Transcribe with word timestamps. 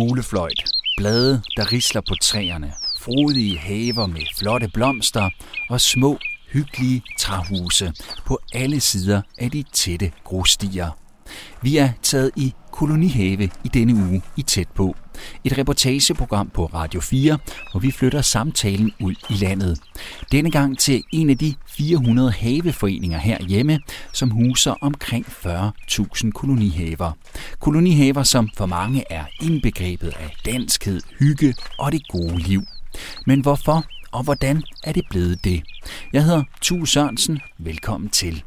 fuglefløjt, 0.00 0.64
blade, 0.96 1.42
der 1.56 1.72
risler 1.72 2.00
på 2.00 2.14
træerne, 2.22 2.72
frodige 3.00 3.58
haver 3.58 4.06
med 4.06 4.20
flotte 4.38 4.68
blomster 4.74 5.30
og 5.70 5.80
små, 5.80 6.18
hyggelige 6.52 7.02
træhuse 7.18 7.92
på 8.26 8.38
alle 8.54 8.80
sider 8.80 9.22
af 9.38 9.50
de 9.50 9.64
tætte 9.72 10.12
grusstier. 10.24 10.90
Vi 11.62 11.76
er 11.76 11.88
taget 12.02 12.30
i 12.36 12.54
kolonihave 12.72 13.50
i 13.64 13.68
denne 13.68 13.94
uge 13.94 14.22
i 14.36 14.42
Tæt 14.42 14.68
på. 14.74 14.96
Et 15.44 15.58
reportageprogram 15.58 16.50
på 16.54 16.66
Radio 16.66 17.00
4, 17.00 17.38
hvor 17.70 17.80
vi 17.80 17.90
flytter 17.90 18.22
samtalen 18.22 18.92
ud 19.00 19.14
i 19.30 19.34
landet. 19.34 19.78
Denne 20.32 20.50
gang 20.50 20.78
til 20.78 21.02
en 21.12 21.30
af 21.30 21.38
de 21.38 21.54
400 21.68 22.30
haveforeninger 22.30 23.18
herhjemme, 23.18 23.80
som 24.12 24.30
huser 24.30 24.74
omkring 24.80 25.26
40.000 25.26 26.30
kolonihaver. 26.30 27.12
Kolonihaver, 27.60 28.22
som 28.22 28.48
for 28.56 28.66
mange 28.66 29.04
er 29.10 29.24
indbegrebet 29.42 30.08
af 30.08 30.36
danskhed, 30.44 31.00
hygge 31.18 31.54
og 31.78 31.92
det 31.92 32.08
gode 32.08 32.38
liv. 32.38 32.62
Men 33.26 33.40
hvorfor 33.40 33.84
og 34.12 34.22
hvordan 34.22 34.62
er 34.84 34.92
det 34.92 35.04
blevet 35.10 35.44
det? 35.44 35.62
Jeg 36.12 36.24
hedder 36.24 36.42
Tue 36.60 36.88
Sørensen. 36.88 37.40
Velkommen 37.58 38.10
til. 38.10 38.42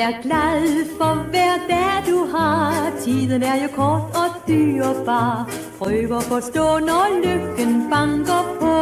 Vær 0.00 0.22
glad 0.22 0.86
for 0.98 1.14
hver 1.30 1.56
dag 1.68 2.12
du 2.12 2.26
har. 2.36 2.92
Tiden 3.04 3.42
er 3.42 3.56
jo 3.62 3.68
kort 3.74 4.16
og 4.22 4.30
dyrebar 4.48 5.50
Prøv 5.78 6.16
at 6.16 6.22
forstå 6.22 6.78
når 6.78 7.08
lykken 7.24 7.90
banker 7.90 8.44
på. 8.60 8.76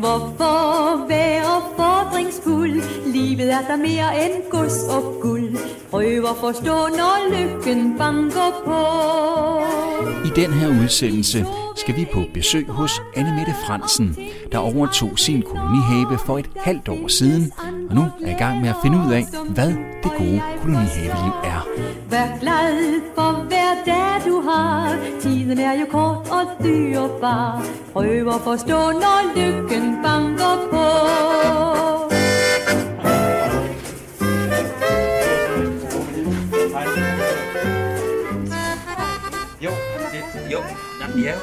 Hvorfor 0.00 1.06
være 1.08 1.56
fordringsfuld 1.76 3.01
Livet 3.12 3.52
er 3.52 3.60
der 3.68 3.76
mere 3.76 4.24
end 4.24 4.50
gods 4.50 4.82
og 4.88 5.18
guld. 5.20 5.56
Prøv 5.90 6.24
at 6.30 6.36
forstå 6.40 6.72
når 6.72 7.16
lykken 7.34 7.98
banker 7.98 8.50
på. 8.64 8.78
I 10.28 10.30
den 10.40 10.52
her 10.52 10.82
udsendelse 10.82 11.46
skal 11.76 11.96
vi 11.96 12.06
på 12.12 12.24
besøg 12.34 12.66
hos 12.68 13.02
Anne 13.16 13.34
Mette 13.36 13.54
Fransen, 13.66 14.16
der 14.52 14.58
overtog 14.58 15.18
sin 15.18 15.42
kolonihave 15.42 16.18
for 16.26 16.38
et 16.38 16.50
halvt 16.56 16.88
år 16.88 17.08
siden, 17.08 17.52
og 17.90 17.94
nu 17.94 18.02
er 18.22 18.30
i 18.30 18.38
gang 18.38 18.60
med 18.60 18.68
at 18.68 18.76
finde 18.82 18.98
ud 19.06 19.12
af, 19.12 19.24
hvad 19.48 19.68
det 20.02 20.12
gode 20.18 20.42
kolonihaveliv 20.62 21.32
er. 21.44 21.66
Vær 22.10 22.38
glad 22.40 23.00
for 23.14 23.32
hver 23.48 23.74
dag 23.86 24.02
du 24.26 24.40
har. 24.40 24.98
Tiden 25.20 25.58
er 25.58 25.80
jo 25.80 25.86
kort 25.90 26.28
og 26.30 26.64
dyrebar 26.64 27.66
Prøv 27.92 28.28
at 28.28 28.40
forstå 28.44 28.78
når 29.02 29.20
lykken 29.36 30.02
banker 30.02 30.56
på 30.70 30.91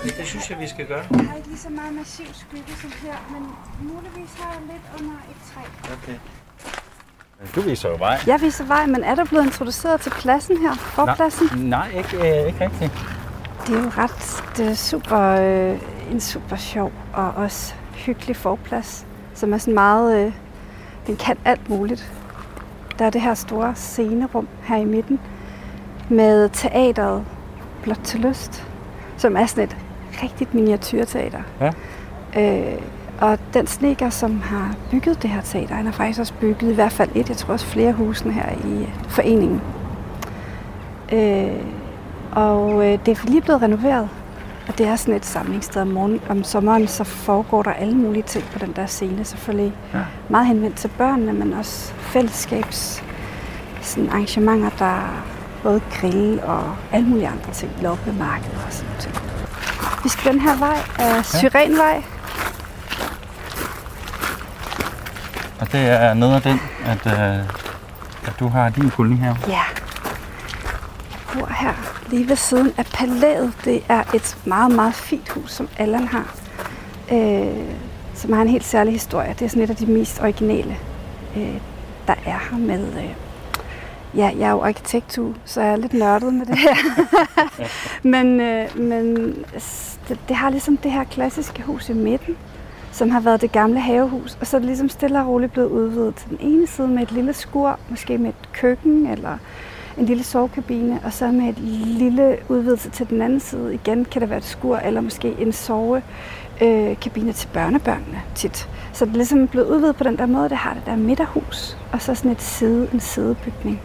det, 0.04 0.26
synes 0.26 0.50
jeg, 0.50 0.60
vi 0.60 0.68
skal 0.68 0.88
gøre. 0.88 1.04
Jeg 1.12 1.28
har 1.30 1.36
ikke 1.36 1.48
lige 1.48 1.60
så 1.60 1.70
meget 1.70 1.94
massiv 1.94 2.26
skygge 2.34 2.74
som 2.82 2.92
her, 2.92 3.18
men 3.34 3.44
muligvis 3.94 4.30
har 4.40 4.54
jeg 4.54 4.62
lidt 4.72 5.02
under 5.02 5.16
et 5.32 5.54
træ. 5.54 5.94
Okay. 5.94 6.18
Du 7.56 7.62
viser 7.62 7.90
jo 7.90 7.96
vej. 7.96 8.20
Jeg 8.28 8.42
viser 8.42 8.66
vej, 8.66 8.86
men 8.86 9.04
er 9.04 9.16
du 9.16 9.26
blevet 9.26 9.46
introduceret 9.46 10.02
til 10.02 10.10
pladsen 10.10 10.58
her? 10.58 10.76
Forpladsen? 10.76 11.48
Nej, 11.56 11.90
ikke, 11.98 12.18
øh, 12.18 12.48
ikke 12.48 12.60
rigtigt. 12.60 12.92
Det 13.68 13.78
er 13.78 13.84
jo 13.84 13.90
ret 13.98 14.44
det 14.58 14.68
er 14.68 14.74
super, 14.74 15.20
øh, 15.20 15.82
en 16.12 16.20
super 16.22 16.56
sjov 16.56 16.92
og 17.14 17.32
også 17.32 17.74
hyggelig 17.94 18.36
forplads, 18.36 19.08
som 19.34 19.54
er 19.54 19.58
sådan 19.58 19.74
meget, 19.74 20.26
øh, 20.26 20.34
den 21.08 21.16
kan 21.16 21.38
alt 21.46 21.70
muligt. 21.70 22.12
Der 23.00 23.06
er 23.06 23.10
det 23.10 23.22
her 23.22 23.34
store 23.34 23.76
scenerum 23.76 24.48
her 24.64 24.78
i 24.78 24.86
midten 24.86 25.20
med 26.10 26.50
teateret 26.50 27.26
Blot 27.84 28.00
til 28.04 28.20
Lyst, 28.20 28.68
som 29.18 29.38
er 29.38 29.46
sådan 29.46 29.64
et 29.64 29.78
rigtigt 30.24 30.54
miniatyrteater. 30.54 31.42
Ja. 31.62 31.72
Øh, 32.38 32.82
og 33.22 33.40
den 33.54 33.68
sneker, 33.68 34.10
som 34.10 34.42
har 34.42 34.76
bygget 34.92 35.22
det 35.22 35.30
her 35.30 35.42
teater, 35.42 35.76
han 35.76 35.86
har 35.86 35.92
faktisk 35.92 36.20
også 36.20 36.34
bygget 36.34 36.72
i 36.72 36.76
hvert 36.76 36.92
fald 36.92 37.10
et, 37.16 37.30
jeg 37.30 37.38
tror 37.38 37.54
også 37.54 37.66
flere 37.66 37.94
husene 37.94 38.34
her 38.34 38.52
i 38.52 38.90
foreningen. 39.08 39.62
Øh, 41.12 41.64
og 42.32 42.86
øh, 42.86 43.00
det 43.06 43.18
er 43.18 43.30
lige 43.30 43.42
blevet 43.42 43.62
renoveret, 43.62 44.10
og 44.68 44.78
det 44.78 44.88
er 44.88 44.96
sådan 44.96 45.14
et 45.14 45.26
samlingssted 45.26 45.82
om, 45.82 45.88
morgen, 45.88 46.22
om 46.30 46.44
sommeren, 46.44 46.88
så 46.88 47.04
foregår 47.04 47.64
der 47.64 47.72
alle 47.72 47.96
mulige 47.96 48.24
ting 48.24 48.46
på 48.54 48.60
den 48.60 48.74
der 48.76 48.86
scene 48.86 49.26
selvfølgelig. 49.26 49.74
Ja. 49.94 50.00
Meget 50.30 50.48
henvendt 50.48 50.76
til 50.76 50.92
børnene, 50.98 51.34
men 51.34 51.54
også 51.54 51.94
fællesskabs 51.94 53.04
sådan 53.82 54.10
arrangementer, 54.10 54.70
der 54.80 54.86
er 54.86 55.26
både 55.64 55.82
grill 55.92 56.40
og 56.44 56.76
alle 56.92 57.08
mulige 57.08 57.28
andre 57.28 57.54
ting, 57.54 57.72
loppemarked 57.82 58.54
og 58.66 58.74
sådan 58.74 58.90
noget. 58.90 59.39
Vi 60.04 60.10
skal 60.10 60.34
den 60.34 60.42
her 60.42 60.58
vej, 60.58 60.78
af 61.00 61.26
Syrenvej. 61.26 62.04
Og 65.60 65.72
det 65.72 65.80
er 65.80 66.14
noget 66.14 66.36
af 66.36 66.42
den, 66.42 66.62
at, 66.86 67.06
øh, 67.06 67.40
at 68.28 68.34
du 68.40 68.48
har 68.48 68.70
din 68.70 68.90
kolonihave. 68.90 69.38
Ja. 69.48 69.54
Jeg 69.54 69.64
bor 71.34 71.54
her 71.54 71.74
lige 72.10 72.30
ved 72.30 72.36
siden 72.36 72.74
af 72.78 72.86
palæet. 72.86 73.54
Det 73.66 73.84
er 73.90 74.04
et 74.14 74.38
meget, 74.46 74.72
meget 74.72 74.96
fint 74.96 75.30
hus, 75.30 75.52
som 75.52 75.70
Allan 75.78 76.08
har. 76.08 76.36
Øh, 77.12 77.76
som 78.14 78.34
har 78.34 78.42
en 78.42 78.48
helt 78.48 78.66
særlig 78.66 78.94
historie. 78.94 79.36
Det 79.40 79.46
er 79.46 79.50
sådan 79.50 79.64
et 79.64 79.70
af 79.70 79.76
de 79.76 79.86
mest 79.86 80.22
originale, 80.22 80.78
øh, 81.38 81.56
der 82.08 82.16
er 82.26 82.40
her 82.52 82.58
med... 82.58 82.88
Øh, 82.98 83.29
ja, 84.16 84.32
jeg 84.40 84.48
er 84.48 84.52
jo 84.52 84.62
arkitekt, 84.62 85.20
så 85.46 85.62
jeg 85.62 85.72
er 85.72 85.76
lidt 85.76 85.94
nørdet 85.94 86.34
med 86.34 86.46
det 86.46 86.58
her. 86.58 86.76
men 88.14 88.42
øh, 88.42 88.80
men 88.80 89.16
det, 90.08 90.20
det 90.28 90.36
har 90.36 90.50
ligesom 90.50 90.78
det 90.78 90.92
her 90.92 91.04
klassiske 91.04 91.62
hus 91.62 91.90
i 91.90 91.94
midten, 91.94 92.38
som 92.92 93.10
har 93.10 93.20
været 93.20 93.42
det 93.42 93.52
gamle 93.52 93.80
havehus, 93.80 94.38
og 94.42 94.48
så 94.48 94.58
er 94.58 94.60
det 94.60 94.68
ligesom 94.68 94.90
stille 94.90 95.20
og 95.20 95.28
roligt 95.28 95.54
blevet 95.54 95.70
udvidet 95.70 96.16
til 96.16 96.30
den 96.30 96.38
ene 96.42 96.68
side 96.68 96.88
med 96.88 97.04
et 97.04 97.12
lille 97.12 97.34
skur, 97.34 97.80
måske 97.90 98.18
med 98.18 98.30
et 98.30 98.50
køkken 98.54 99.08
eller 99.08 99.38
en 99.98 100.06
lille 100.06 100.24
sovekabine, 100.24 101.00
og 101.04 101.14
så 101.14 101.32
med 101.32 101.50
et 101.50 101.60
lille 102.00 102.38
udvidelse 102.50 102.90
til 102.90 103.10
den 103.10 103.22
anden 103.22 103.40
side. 103.40 103.74
Igen 103.74 104.06
kan 104.06 104.22
det 104.22 104.30
være 104.30 104.38
et 104.38 104.46
skur, 104.46 104.78
eller 104.78 105.02
måske 105.02 105.36
en 105.40 105.52
sovekabine 105.52 107.30
øh, 107.30 107.36
til 107.36 107.48
børnebørnene 107.54 108.22
tit. 108.36 108.70
Så 108.94 109.06
det 109.06 109.12
er 109.12 109.18
ligesom 109.18 109.48
blevet 109.48 109.68
udvidet 109.68 109.96
på 109.96 110.04
den 110.04 110.18
der 110.18 110.26
måde, 110.26 110.50
det 110.50 110.58
har 110.58 110.74
det 110.74 110.84
der 110.86 110.96
midterhus, 110.96 111.78
og 111.92 112.02
så 112.02 112.16
sådan 112.16 112.32
et 112.32 112.42
side, 112.42 112.90
en 112.94 113.00
sidebygning. 113.00 113.82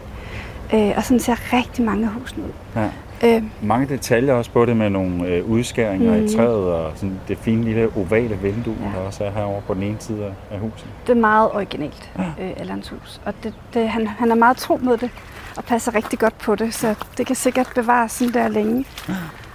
Øh, 0.73 0.91
og 0.97 1.03
sådan 1.03 1.19
ser 1.19 1.53
rigtig 1.53 1.85
mange 1.85 2.07
hus 2.07 2.35
ud. 2.37 2.51
Ja. 2.75 2.89
Øh, 3.23 3.43
Mange 3.61 3.87
detaljer 3.87 4.33
også 4.33 4.51
på 4.51 4.65
det 4.65 4.77
med 4.77 4.89
nogle 4.89 5.27
øh, 5.27 5.45
udskæringer 5.49 6.11
mm. 6.11 6.17
Mhm. 6.17 6.25
i 6.25 6.35
træet 6.35 6.49
og 6.73 6.91
sådan 6.95 7.19
det 7.27 7.37
fine 7.37 7.63
lille 7.63 7.89
ovale 7.97 8.35
vindue, 8.41 8.75
Ja. 8.81 8.99
der 8.99 9.05
også 9.05 9.23
er 9.23 9.31
herovre 9.31 9.61
på 9.61 9.73
den 9.73 9.83
ene 9.83 9.97
side 9.99 10.33
af- 10.51 10.59
huset. 10.59 10.87
det 11.07 11.17
er 11.17 11.21
meget 11.21 11.51
originalt, 11.51 12.11
øh, 12.19 12.49
Allans 12.57 12.89
hus. 12.89 13.21
Og 13.25 13.33
det, 13.43 13.53
det, 13.73 13.89
han, 13.89 14.07
han 14.07 14.31
er 14.31 14.35
meget 14.35 14.57
tro 14.57 14.79
mod 14.81 14.97
det, 14.97 15.09
og 15.57 15.63
passer 15.63 15.95
rigtig 15.95 16.19
godt 16.19 16.37
på 16.37 16.55
det, 16.55 16.73
så 16.73 16.95
det 17.17 17.25
kan 17.27 17.35
sikkert 17.35 17.71
bevares 17.75 18.11
sådan 18.11 18.33
der 18.33 18.47
længe. 18.47 18.85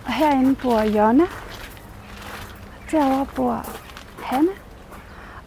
Og 0.06 0.12
herinde 0.12 0.54
bor 0.54 0.80
Jonna. 0.82 1.24
Derovre 2.90 3.26
bor 3.36 3.66
Hanne. 4.24 4.48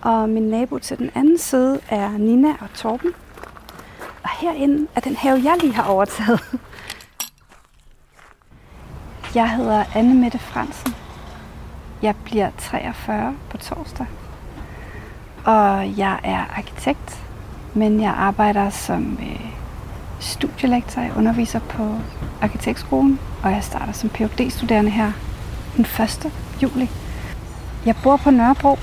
Og 0.01 0.29
min 0.29 0.43
nabo 0.43 0.79
til 0.79 0.97
den 0.97 1.09
anden 1.15 1.37
side 1.37 1.79
er 1.89 2.09
Nina 2.17 2.49
og 2.49 2.67
Torben. 2.75 3.09
Og 4.23 4.29
herinde 4.39 4.87
er 4.95 4.99
den 4.99 5.15
have, 5.15 5.41
jeg 5.43 5.57
lige 5.61 5.73
har 5.73 5.83
overtaget. 5.83 6.59
Jeg 9.35 9.51
hedder 9.51 9.83
Anne 9.95 10.13
Mette 10.13 10.39
Fransen. 10.39 10.95
Jeg 12.01 12.15
bliver 12.15 12.49
43 12.57 13.35
på 13.49 13.57
torsdag. 13.57 14.05
Og 15.45 15.97
jeg 15.97 16.19
er 16.23 16.45
arkitekt, 16.57 17.23
men 17.73 18.01
jeg 18.01 18.11
arbejder 18.11 18.69
som 18.69 19.17
øh, 19.21 19.45
studielektor. 20.19 21.01
Jeg 21.01 21.17
underviser 21.17 21.59
på 21.59 21.95
arkitektskolen, 22.41 23.19
og 23.43 23.51
jeg 23.51 23.63
starter 23.63 23.93
som 23.93 24.09
phd 24.09 24.49
studerende 24.49 24.91
her 24.91 25.11
den 25.77 25.85
1. 25.85 26.31
juli. 26.63 26.89
Jeg 27.85 27.95
bor 28.03 28.17
på 28.17 28.31
Nørrebro, 28.31 28.79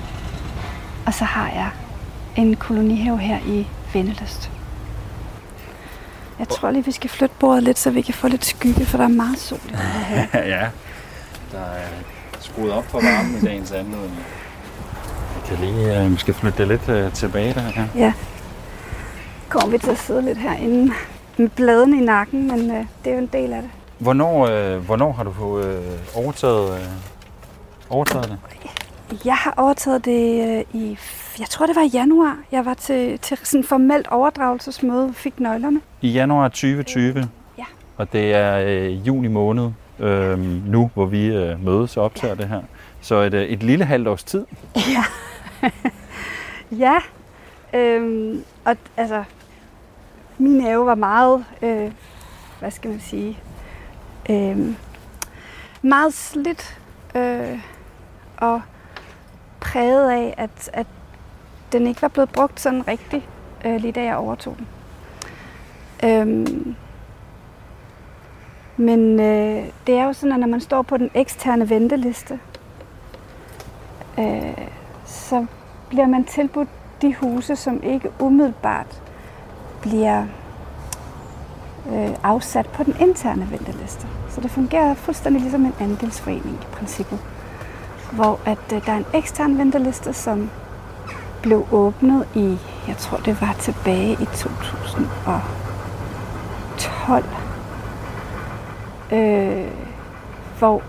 og 1.07 1.15
så 1.15 1.25
har 1.25 1.49
jeg 1.49 1.71
en 2.37 2.57
kolonihave 2.57 3.19
her 3.19 3.39
i 3.47 3.67
Venneløst. 3.93 4.60
Jeg 6.41 6.49
tror 6.49 6.71
lige, 6.71 6.85
vi 6.85 6.93
skal 6.93 7.11
flytte 7.11 7.35
bordet 7.39 7.63
lidt, 7.63 7.79
så 7.79 7.91
vi 7.91 8.01
kan 8.01 8.15
få 8.15 8.29
lidt 8.29 8.45
skygge, 8.45 8.87
for 8.87 8.97
der 8.99 9.05
er 9.05 9.09
meget 9.09 9.39
sol 9.39 9.59
i 9.69 9.71
den 9.71 9.79
her 9.79 10.45
ja, 10.45 10.69
der 11.53 11.59
er 11.59 11.87
skruet 12.41 12.73
op 12.73 12.85
for 12.85 13.01
varmen 13.01 13.37
i 13.43 13.47
dagens 13.47 13.73
anledning. 13.73 14.19
Jeg 15.37 15.43
kan 15.49 15.67
lige 15.67 16.03
øh, 16.05 16.11
måske 16.11 16.33
flytte 16.35 16.59
det 16.59 16.69
lidt 16.69 16.89
øh, 16.89 17.13
tilbage 17.13 17.55
der. 17.55 17.63
Ja. 17.77 17.87
Ja. 17.95 18.13
Kommer 19.49 19.71
vi 19.71 19.79
til 19.79 19.91
at 19.91 19.99
sidde 19.99 20.23
lidt 20.23 20.39
herinde 20.39 20.93
med 21.37 21.49
bladene 21.49 21.97
i 22.03 22.05
nakken, 22.05 22.47
men 22.47 22.71
øh, 22.71 22.85
det 23.05 23.11
er 23.11 23.15
jo 23.15 23.19
en 23.19 23.31
del 23.33 23.53
af 23.53 23.63
det. 23.63 23.71
Hvornår, 23.99 24.47
øh, 24.47 24.77
hvornår 24.79 25.13
har 25.13 25.25
du 25.25 25.33
fået 25.33 25.67
øh, 25.67 25.99
overtaget, 26.15 26.81
øh, 26.81 26.87
overtaget 27.91 28.29
det? 28.29 28.39
Jeg 29.25 29.35
har 29.37 29.55
overtaget 29.57 30.05
det 30.05 30.49
øh, 30.59 30.81
i, 30.81 30.99
jeg 31.39 31.49
tror 31.49 31.67
det 31.67 31.77
var 31.77 31.83
i 31.83 31.87
januar. 31.93 32.39
Jeg 32.53 32.65
var 32.65 32.75
til, 32.75 33.19
til 33.19 33.39
sådan 33.43 33.65
formelt 33.65 34.07
overdragelsesmøde 34.09 35.05
og 35.05 35.15
fik 35.15 35.41
nøglerne. 35.41 35.81
I 36.01 36.09
januar 36.09 36.49
2020, 36.49 37.29
Ja. 37.59 37.65
og 37.97 38.13
det 38.13 38.35
er 38.35 38.59
øh, 38.67 39.07
juni 39.07 39.29
måned 39.29 39.71
øh, 39.99 40.39
nu, 40.67 40.91
hvor 40.95 41.07
vi 41.07 41.27
øh, 41.27 41.65
mødes 41.65 41.97
og 41.97 42.05
optager 42.05 42.35
det 42.35 42.49
her. 42.49 42.63
Så 43.01 43.15
et, 43.15 43.35
øh, 43.35 43.43
et 43.43 43.63
lille 43.63 43.85
halvt 43.85 44.09
års 44.09 44.25
tid. 44.25 44.47
Ja. 44.95 45.05
ja. 46.73 46.99
Øhm, 47.79 48.45
og 48.65 48.77
altså, 48.97 49.25
min 50.39 50.61
have 50.61 50.87
var 50.87 50.95
meget, 50.95 51.45
øh, 51.63 51.91
hvad 52.61 52.71
skal 52.71 52.91
man 52.91 53.01
sige, 53.01 53.39
øh, 54.31 54.59
meget 55.83 56.15
slidt 56.15 56.79
øh, 57.15 57.59
og 58.37 58.61
præget 59.61 60.11
af, 60.11 60.35
at, 60.37 60.71
at 60.73 60.87
den 61.73 61.87
ikke 61.87 62.03
var 62.03 62.09
blevet 62.09 62.31
brugt 62.31 62.61
sådan 62.61 62.89
rigtigt, 62.89 63.29
øh, 63.65 63.77
lige 63.77 63.93
da 63.93 64.05
jeg 64.05 64.17
overtog 64.17 64.57
den. 64.59 64.67
Øhm, 66.05 66.75
men 68.77 69.21
øh, 69.21 69.65
det 69.87 69.95
er 69.95 70.05
jo 70.05 70.13
sådan, 70.13 70.33
at 70.33 70.41
når 70.41 70.47
man 70.47 70.61
står 70.61 70.83
på 70.83 70.97
den 70.97 71.11
eksterne 71.15 71.71
venteliste, 71.71 72.41
øh, 74.19 74.69
så 75.05 75.47
bliver 75.89 76.07
man 76.07 76.25
tilbudt 76.25 76.69
de 77.03 77.15
huse, 77.15 77.57
som 77.57 77.83
ikke 77.83 78.13
umiddelbart 78.21 79.03
bliver 79.81 80.27
øh, 81.93 82.11
afsat 82.23 82.67
på 82.67 82.85
den 82.85 82.97
interne 83.01 83.51
venteliste. 83.51 84.07
Så 84.31 84.41
det 84.41 84.51
fungerer 84.51 84.95
fuldstændig 84.95 85.43
ligesom 85.43 85.65
en 85.65 85.75
andelsforening 85.81 86.55
i 86.63 86.67
princippet, 86.73 87.19
hvor 88.13 88.41
at 88.45 88.59
øh, 88.75 88.87
der 88.87 88.93
er 88.93 88.97
en 88.97 89.07
ekstern 89.15 89.59
venteliste, 89.59 90.13
som 90.13 90.51
blev 91.43 91.67
åbnet 91.73 92.29
i, 92.35 92.59
jeg 92.89 92.97
tror 92.97 93.19
det 93.19 93.41
var 93.41 93.57
tilbage 93.61 94.13
i 94.13 94.25
2012, 94.25 97.25
øh, 99.13 99.67
hvor 100.59 100.83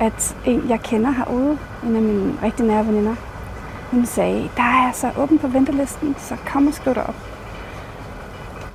at 0.00 0.36
en, 0.44 0.68
jeg 0.68 0.80
kender 0.80 1.10
herude, 1.10 1.58
en 1.82 1.96
af 1.96 2.02
mine 2.02 2.38
rigtig 2.42 2.66
nære 2.66 2.86
veninder, 2.86 3.14
hun 3.90 4.06
sagde, 4.06 4.50
der 4.56 4.62
er 4.62 4.86
altså 4.86 5.10
åben 5.18 5.38
på 5.38 5.48
ventelisten, 5.48 6.14
så 6.18 6.36
kom 6.46 6.66
og 6.66 6.74
skriv 6.74 6.94
dig 6.94 7.06
op. 7.06 7.14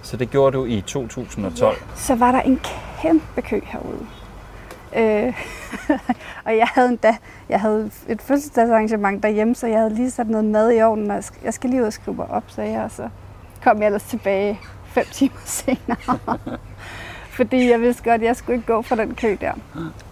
Så 0.02 0.18
det 0.18 0.31
gjorde 0.31 0.58
du 0.58 0.66
i 0.66 0.81
2012. 0.81 1.78
Så 1.96 2.16
var 2.16 2.31
der 2.31 2.42
en 2.42 2.60
kæmpe 3.02 3.42
kø 3.42 3.60
herude. 3.63 4.08
Øh, 4.96 5.34
og 6.46 6.58
jeg 6.58 6.68
havde 6.76 6.90
endda, 6.90 7.16
jeg 7.50 7.60
havde 7.62 7.92
et 8.08 8.22
fødselsdagsarrangement 8.22 9.24
derhjemme, 9.24 9.56
så 9.56 9.68
jeg 9.68 9.78
havde 9.78 9.94
lige 9.96 10.12
sat 10.12 10.30
noget 10.30 10.46
mad 10.46 10.72
i 10.72 10.82
ovnen, 10.82 11.12
og 11.12 11.24
jeg 11.44 11.54
skal- 11.54 11.70
lige 11.70 11.82
ud 11.82 11.88
og 11.88 11.94
skrive 11.94 12.18
mig 12.18 12.30
op, 12.30 12.44
sagde 12.48 12.72
jeg, 12.72 12.82
og 12.84 12.92
så 12.92 13.10
kom 13.64 13.78
jeg 13.80 13.86
ellers 13.86 14.04
tilbage 14.04 14.60
fem 14.86 15.06
timer 15.18 15.40
senere. 15.46 16.18
Fordi 17.38 17.70
jeg 17.72 17.82
vidste 17.82 18.04
godt, 18.04 18.22
at 18.22 18.28
jeg 18.28 18.36
skulle 18.36 18.56
ikke 18.56 18.74
gå 18.74 18.82
fra 18.82 18.96
den 18.96 19.16
kø 19.16 19.38
der. 19.42 19.52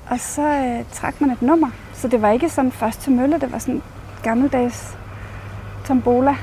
Og 0.10 0.20
så 0.20 0.42
øh, 0.42 0.86
trak 0.92 1.22
man 1.22 1.30
et 1.32 1.42
nummer, 1.42 1.70
så 1.94 2.08
det 2.08 2.22
var 2.22 2.30
ikke 2.32 2.50
sådan 2.50 2.72
først 2.72 3.02
til 3.02 3.12
mølle, 3.12 3.40
det 3.40 3.52
var 3.52 3.58
sådan 3.58 3.82
gammeldags 4.24 4.98
tombola. 5.86 6.36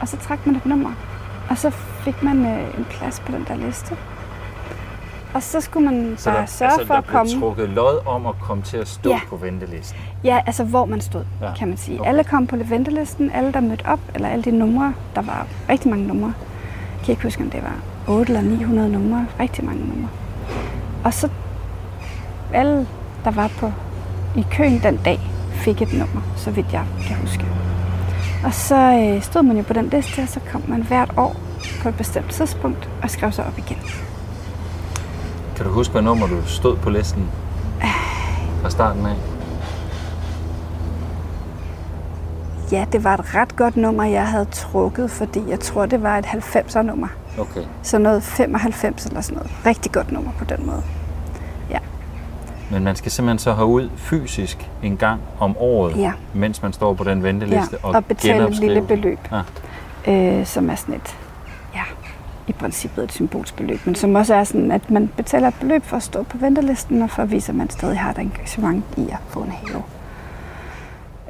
Og 0.00 0.08
så 0.08 0.16
trak 0.16 0.46
man 0.46 0.56
et 0.56 0.66
nummer, 0.66 0.92
og 1.50 1.58
så 1.58 1.70
fik 1.70 2.22
man 2.22 2.46
øh, 2.46 2.78
en 2.78 2.86
plads 2.90 3.20
på 3.20 3.32
den 3.32 3.44
der 3.48 3.56
liste. 3.56 3.96
Og 5.34 5.42
så 5.42 5.60
skulle 5.60 5.84
man 5.90 6.14
Så 6.18 6.30
bare 6.30 6.40
der, 6.40 6.46
sørge 6.46 6.70
altså, 6.72 6.86
for 6.86 6.94
der 6.94 7.00
at 7.00 7.06
komme. 7.06 7.40
trukket 7.40 7.68
lod 7.68 8.06
om 8.06 8.26
at 8.26 8.34
komme 8.42 8.62
til 8.62 8.76
at 8.76 8.88
stå 8.88 9.10
Ja. 9.10 9.20
på 9.28 9.36
ventelisten. 9.36 9.98
Ja, 10.24 10.40
altså 10.46 10.64
hvor 10.64 10.84
man 10.84 11.00
stod, 11.00 11.24
Ja, 11.42 11.54
kan 11.58 11.68
man 11.68 11.76
sige. 11.76 12.00
Okay. 12.00 12.08
Alle 12.08 12.24
kom 12.24 12.46
på 12.46 12.56
ventelisten, 12.56 13.30
alle 13.30 13.52
der 13.52 13.60
mødte 13.60 13.86
op, 13.86 14.00
eller 14.14 14.28
alle 14.28 14.42
de 14.44 14.50
numre, 14.50 14.94
der 15.14 15.22
var 15.22 15.46
rigtig 15.68 15.90
mange 15.90 16.06
numre. 16.06 16.34
Jeg 16.98 17.04
kan 17.04 17.12
ikke 17.12 17.22
huske, 17.22 17.42
om 17.42 17.50
det 17.50 17.62
var 17.62 17.74
8 18.14 18.32
eller 18.32 18.50
900 18.50 18.88
numre, 18.92 19.26
rigtig 19.40 19.64
mange 19.64 19.80
numre. 19.80 20.08
Og 21.04 21.14
så 21.14 21.28
alle, 22.54 22.86
der 23.24 23.30
var 23.30 23.48
på 23.58 23.72
i 24.36 24.46
køen 24.50 24.80
den 24.82 24.96
dag, 25.04 25.20
fik 25.52 25.82
et 25.82 25.92
nummer, 25.92 26.20
så 26.36 26.50
vidt 26.50 26.66
jeg 26.72 26.84
kan 27.06 27.16
huske. 27.16 27.44
Og 28.44 28.54
så 28.54 28.76
øh, 28.76 29.22
stod 29.22 29.42
man 29.42 29.56
jo 29.56 29.62
på 29.62 29.72
den 29.72 29.88
liste, 29.88 30.20
og 30.22 30.28
så 30.28 30.40
kom 30.52 30.62
man 30.68 30.82
hvert 30.82 31.10
år 31.16 31.36
på 31.82 31.88
et 31.88 31.94
bestemt 31.94 32.30
tidspunkt 32.30 32.88
og 33.02 33.10
skrev 33.10 33.32
sig 33.32 33.46
op 33.46 33.58
igen. 33.58 33.76
Kan 35.60 35.66
du 35.68 35.74
huske, 35.74 35.92
hvad 35.92 36.02
nummer 36.02 36.26
du 36.26 36.46
stod 36.46 36.76
på 36.76 36.90
listen 36.90 37.30
fra 38.62 38.70
starten 38.70 39.06
af? 39.06 39.14
Ja, 42.72 42.84
det 42.92 43.04
var 43.04 43.14
et 43.14 43.34
ret 43.34 43.56
godt 43.56 43.76
nummer, 43.76 44.04
jeg 44.04 44.28
havde 44.28 44.44
trukket, 44.44 45.10
fordi 45.10 45.40
jeg 45.48 45.60
tror, 45.60 45.86
det 45.86 46.02
var 46.02 46.18
et 46.18 46.24
90'er 46.26 46.82
nummer. 46.82 47.08
Okay. 47.38 47.62
Så 47.82 47.98
noget 47.98 48.22
95 48.22 49.06
eller 49.06 49.20
sådan 49.20 49.36
noget. 49.36 49.52
Rigtig 49.66 49.92
godt 49.92 50.12
nummer 50.12 50.30
på 50.38 50.44
den 50.44 50.66
måde. 50.66 50.82
Men 52.72 52.84
man 52.84 52.96
skal 52.96 53.12
simpelthen 53.12 53.38
så 53.38 53.54
herud 53.54 53.90
fysisk 53.96 54.70
en 54.82 54.96
gang 54.96 55.20
om 55.40 55.56
året, 55.58 55.96
Ja. 55.96 56.12
mens 56.34 56.62
man 56.62 56.72
står 56.72 56.94
på 56.94 57.04
den 57.04 57.18
Ja, 57.18 57.24
venteliste 57.26 57.78
og 57.82 58.04
betale 58.04 58.48
et 58.48 58.54
lille 58.54 58.82
beløb, 58.82 59.18
Ja. 60.06 60.12
øh, 60.12 60.46
som 60.46 60.70
er 60.70 60.74
sådan 60.74 60.94
et, 60.94 61.00
ja, 61.10 61.29
i 62.50 62.52
princippet 62.52 63.04
et 63.04 63.12
symbolsk 63.12 63.56
beløb, 63.56 63.86
men 63.86 63.94
som 63.94 64.14
også 64.14 64.34
er 64.34 64.44
sådan, 64.44 64.70
at 64.70 64.90
man 64.90 65.10
betaler 65.16 65.48
et 65.48 65.54
beløb 65.60 65.84
for 65.84 65.96
at 65.96 66.02
stå 66.02 66.22
på 66.22 66.38
ventelisten, 66.38 67.02
og 67.02 67.10
for 67.10 67.22
at 67.22 67.30
vise, 67.30 67.52
at 67.52 67.56
man 67.56 67.70
stadig 67.70 67.98
har 67.98 68.10
et 68.10 68.18
engagement 68.18 68.84
i 68.96 69.08
at 69.10 69.18
få 69.28 69.40
en 69.40 69.50
have. 69.50 69.82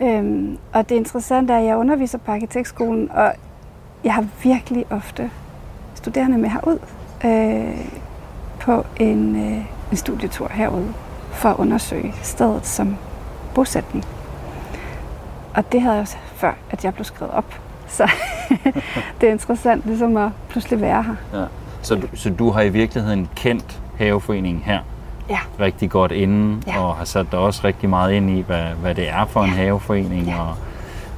Øhm, 0.03 0.59
og 0.73 0.89
det 0.89 0.95
interessante 0.95 1.53
er, 1.53 1.59
at 1.59 1.65
jeg 1.65 1.77
underviser 1.77 2.19
på 2.19 2.33
arkitektskolen, 2.33 3.11
og 3.11 3.33
jeg 4.05 4.15
har 4.15 4.27
virkelig 4.43 4.87
ofte 4.91 5.31
studerende 5.95 6.39
med 6.39 6.49
herud 6.49 6.79
øh, 7.25 7.87
på 8.61 8.87
en, 8.97 9.37
øh, 9.37 9.65
en 9.91 9.97
studietur 9.97 10.49
herude 10.49 10.95
for 11.33 11.49
at 11.49 11.57
undersøge 11.57 12.15
stedet 12.23 12.67
som 12.67 12.97
bosætning. 13.55 14.05
Og 15.55 15.73
det 15.73 15.81
havde 15.81 15.95
jeg 15.95 16.03
også 16.03 16.17
før, 16.35 16.53
at 16.71 16.85
jeg 16.85 16.95
blev 16.95 17.05
skrevet 17.05 17.35
op. 17.35 17.70
Så 17.91 18.11
det 19.21 19.29
er 19.29 19.33
interessant 19.33 19.87
ligesom 19.87 20.17
at 20.17 20.31
pludselig 20.49 20.81
være 20.81 21.03
her. 21.03 21.41
Ja. 21.41 21.45
Så, 21.83 21.95
du, 21.95 22.07
så 22.15 22.31
du 22.31 22.51
har 22.51 22.61
i 22.63 22.69
virkeligheden 22.69 23.29
kendt 23.37 23.81
haveforeningen 23.99 24.63
her 24.67 24.79
Ja. 25.31 25.39
rigtig 25.61 25.91
godt 25.91 26.13
inden, 26.13 26.63
Ja. 26.67 26.81
og 26.81 26.95
har 26.97 27.05
sat 27.05 27.27
dig 27.33 27.39
også 27.39 27.61
rigtig 27.65 27.89
meget 27.89 28.13
ind 28.13 28.31
i, 28.31 28.41
hvad, 28.41 28.63
hvad 28.83 28.95
det 28.95 29.09
er 29.11 29.25
for 29.27 29.43
en 29.45 29.51
haveforening, 29.51 30.27
Ja. 30.27 30.37
og, 30.41 30.55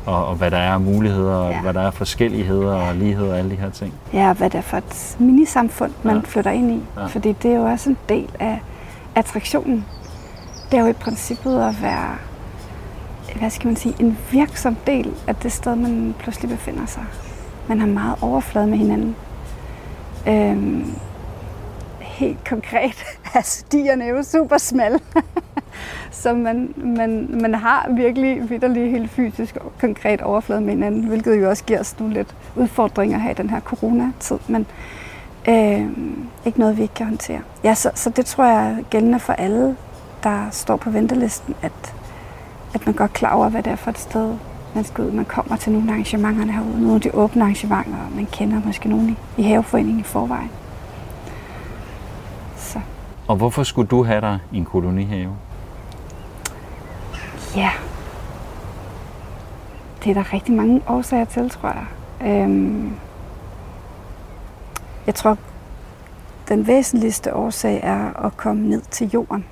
og, 0.07 0.27
og 0.27 0.35
hvad 0.35 0.51
der 0.51 0.57
er 0.57 0.73
af 0.73 0.81
muligheder, 0.81 1.35
og 1.35 1.51
Ja. 1.51 1.61
hvad 1.61 1.75
der 1.75 1.81
er 1.83 1.91
forskelligheder 1.91 2.75
og 2.75 2.95
ligheder 2.95 3.33
og 3.33 3.39
alle 3.39 3.51
de 3.51 3.57
her 3.57 3.71
ting. 3.71 3.95
Ja, 4.13 4.29
og 4.29 4.35
hvad 4.35 4.51
det 4.51 4.59
er 4.59 4.63
for 4.63 4.77
et 4.77 5.17
minisamfund, 5.19 5.93
man 6.03 6.15
Ja. 6.17 6.21
flytter 6.25 6.51
ind 6.51 6.71
i. 6.71 6.81
Ja. 6.97 7.07
Fordi 7.07 7.33
det 7.33 7.53
er 7.53 7.57
jo 7.57 7.63
også 7.65 7.91
en 7.91 7.97
del 8.09 8.29
af 8.41 8.61
attraktionen. 9.15 9.85
Det 10.71 10.79
er 10.79 10.83
jo 10.83 10.89
i 10.89 10.93
princippet 10.93 11.63
at 11.69 11.83
være, 11.83 12.09
hvad 13.39 13.51
skal 13.51 13.67
man 13.67 13.77
sige, 13.77 13.95
en 13.99 14.19
virksom 14.31 14.77
del 14.87 15.15
af 15.27 15.37
det 15.37 15.53
sted, 15.53 15.77
man 15.77 16.15
pludselig 16.19 16.51
befinder 16.51 16.87
sig. 16.87 17.05
Man 17.69 17.81
har 17.81 17.87
meget 17.87 18.17
overflade 18.21 18.67
med 18.67 18.79
hinanden. 18.79 19.17
Øhm, 20.29 20.95
helt 22.01 22.49
konkret 22.49 22.83
altså, 23.25 23.39
er 23.39 23.43
stierne 23.43 24.05
jo 24.05 24.23
super 24.23 24.59
smalle. 24.59 25.01
Så 26.11 26.35
man, 26.35 26.75
man, 26.77 27.29
man 27.41 27.55
har 27.55 27.91
virkelig 27.91 28.51
vidderlig 28.51 28.91
helt 28.91 29.11
fysisk 29.11 29.57
og 29.57 29.73
konkret 29.81 30.21
overflade 30.21 30.61
med 30.61 30.75
hinanden, 30.75 31.05
hvilket 31.05 31.41
jo 31.41 31.49
også 31.49 31.65
giver 31.65 31.81
os 31.81 31.99
nogle 31.99 32.15
lidt 32.15 32.35
udfordringer 32.57 33.19
her 33.19 33.31
i 33.31 33.35
den 33.35 33.51
her 33.51 33.61
coronatid, 33.61 34.39
men 34.49 34.67
øh, 35.49 35.87
ikke 36.45 36.59
noget, 36.59 36.77
vi 36.77 36.83
ikke 36.83 36.95
kan 36.95 37.07
håndtere. 37.07 37.41
Ja, 37.65 37.75
så, 37.75 37.91
så 37.95 38.11
det 38.11 38.27
tror 38.27 38.45
jeg 38.45 38.71
er 38.71 38.83
gældende 38.91 39.19
for 39.19 39.33
alle, 39.33 39.77
der 40.23 40.51
står 40.51 40.77
på 40.77 40.91
ventelisten, 40.91 41.55
at, 41.63 41.95
at 42.75 42.87
man 42.87 42.95
godt 42.95 43.13
klar 43.13 43.33
over, 43.35 43.49
hvad 43.49 43.63
det 43.63 43.73
er 43.73 43.77
for 43.77 43.91
et 43.91 43.99
sted, 43.99 44.37
man 44.75 44.85
skal 44.85 45.05
ud. 45.05 45.11
Man 45.11 45.25
kommer 45.25 45.57
til 45.57 45.73
nogle 45.73 45.89
af 45.89 45.93
arrangementerne 45.93 46.53
herude, 46.53 46.81
nogle 46.81 46.95
af 46.95 47.01
de 47.01 47.15
åbne 47.15 47.43
arrangementer, 47.43 47.99
og 48.11 48.13
man 48.17 48.27
kender 48.33 48.61
måske 48.65 48.89
nogen 48.89 49.17
i, 49.37 49.43
haveforeningen 49.43 50.01
i 50.01 50.03
forvejen. 50.03 50.51
Så 52.57 52.81
Og 53.29 53.37
hvorfor 53.37 53.63
skulle 53.63 53.89
du 53.89 54.05
have 54.05 54.21
dig 54.21 54.39
i 54.53 54.57
en 54.57 54.65
kolonihave? 54.65 55.37
Ja. 57.57 57.71
Det 60.05 60.11
er 60.11 60.15
der 60.15 60.33
rigtig 60.33 60.55
mange 60.55 60.83
årsager 60.87 61.25
til, 61.25 61.51
tror 61.51 61.69
jeg. 61.69 61.87
Øhm, 62.29 62.93
jeg 65.07 65.15
tror, 65.15 65.37
den 66.49 66.67
væsentligste 66.67 67.37
årsag 67.37 67.81
er 67.83 68.25
at 68.27 68.37
komme 68.37 68.69
ned 68.69 68.83
til 68.91 69.11
jorden. 69.15 69.45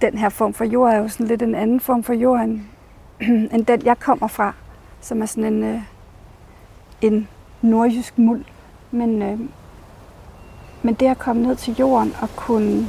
Den 0.00 0.18
her 0.18 0.28
form 0.28 0.54
for 0.54 0.64
jord 0.64 0.92
er 0.92 0.96
jo 0.96 1.08
sådan 1.08 1.26
lidt 1.26 1.42
en 1.42 1.54
anden 1.54 1.80
form 1.80 2.02
for 2.02 2.12
jord, 2.12 2.40
end, 2.40 2.60
end 3.52 3.66
den, 3.66 3.84
jeg 3.84 3.98
kommer 3.98 4.26
fra, 4.26 4.54
som 5.00 5.22
er 5.22 5.26
sådan 5.26 5.52
en, 5.52 5.62
øh, 5.62 5.80
en 7.00 7.28
nordjysk 7.62 8.18
muld. 8.18 8.44
Men, 8.90 9.22
øh, 9.22 9.38
men 10.82 10.94
det 10.94 11.06
at 11.06 11.18
komme 11.18 11.42
ned 11.42 11.56
til 11.56 11.74
jorden 11.78 12.14
og 12.20 12.28
kunne 12.36 12.86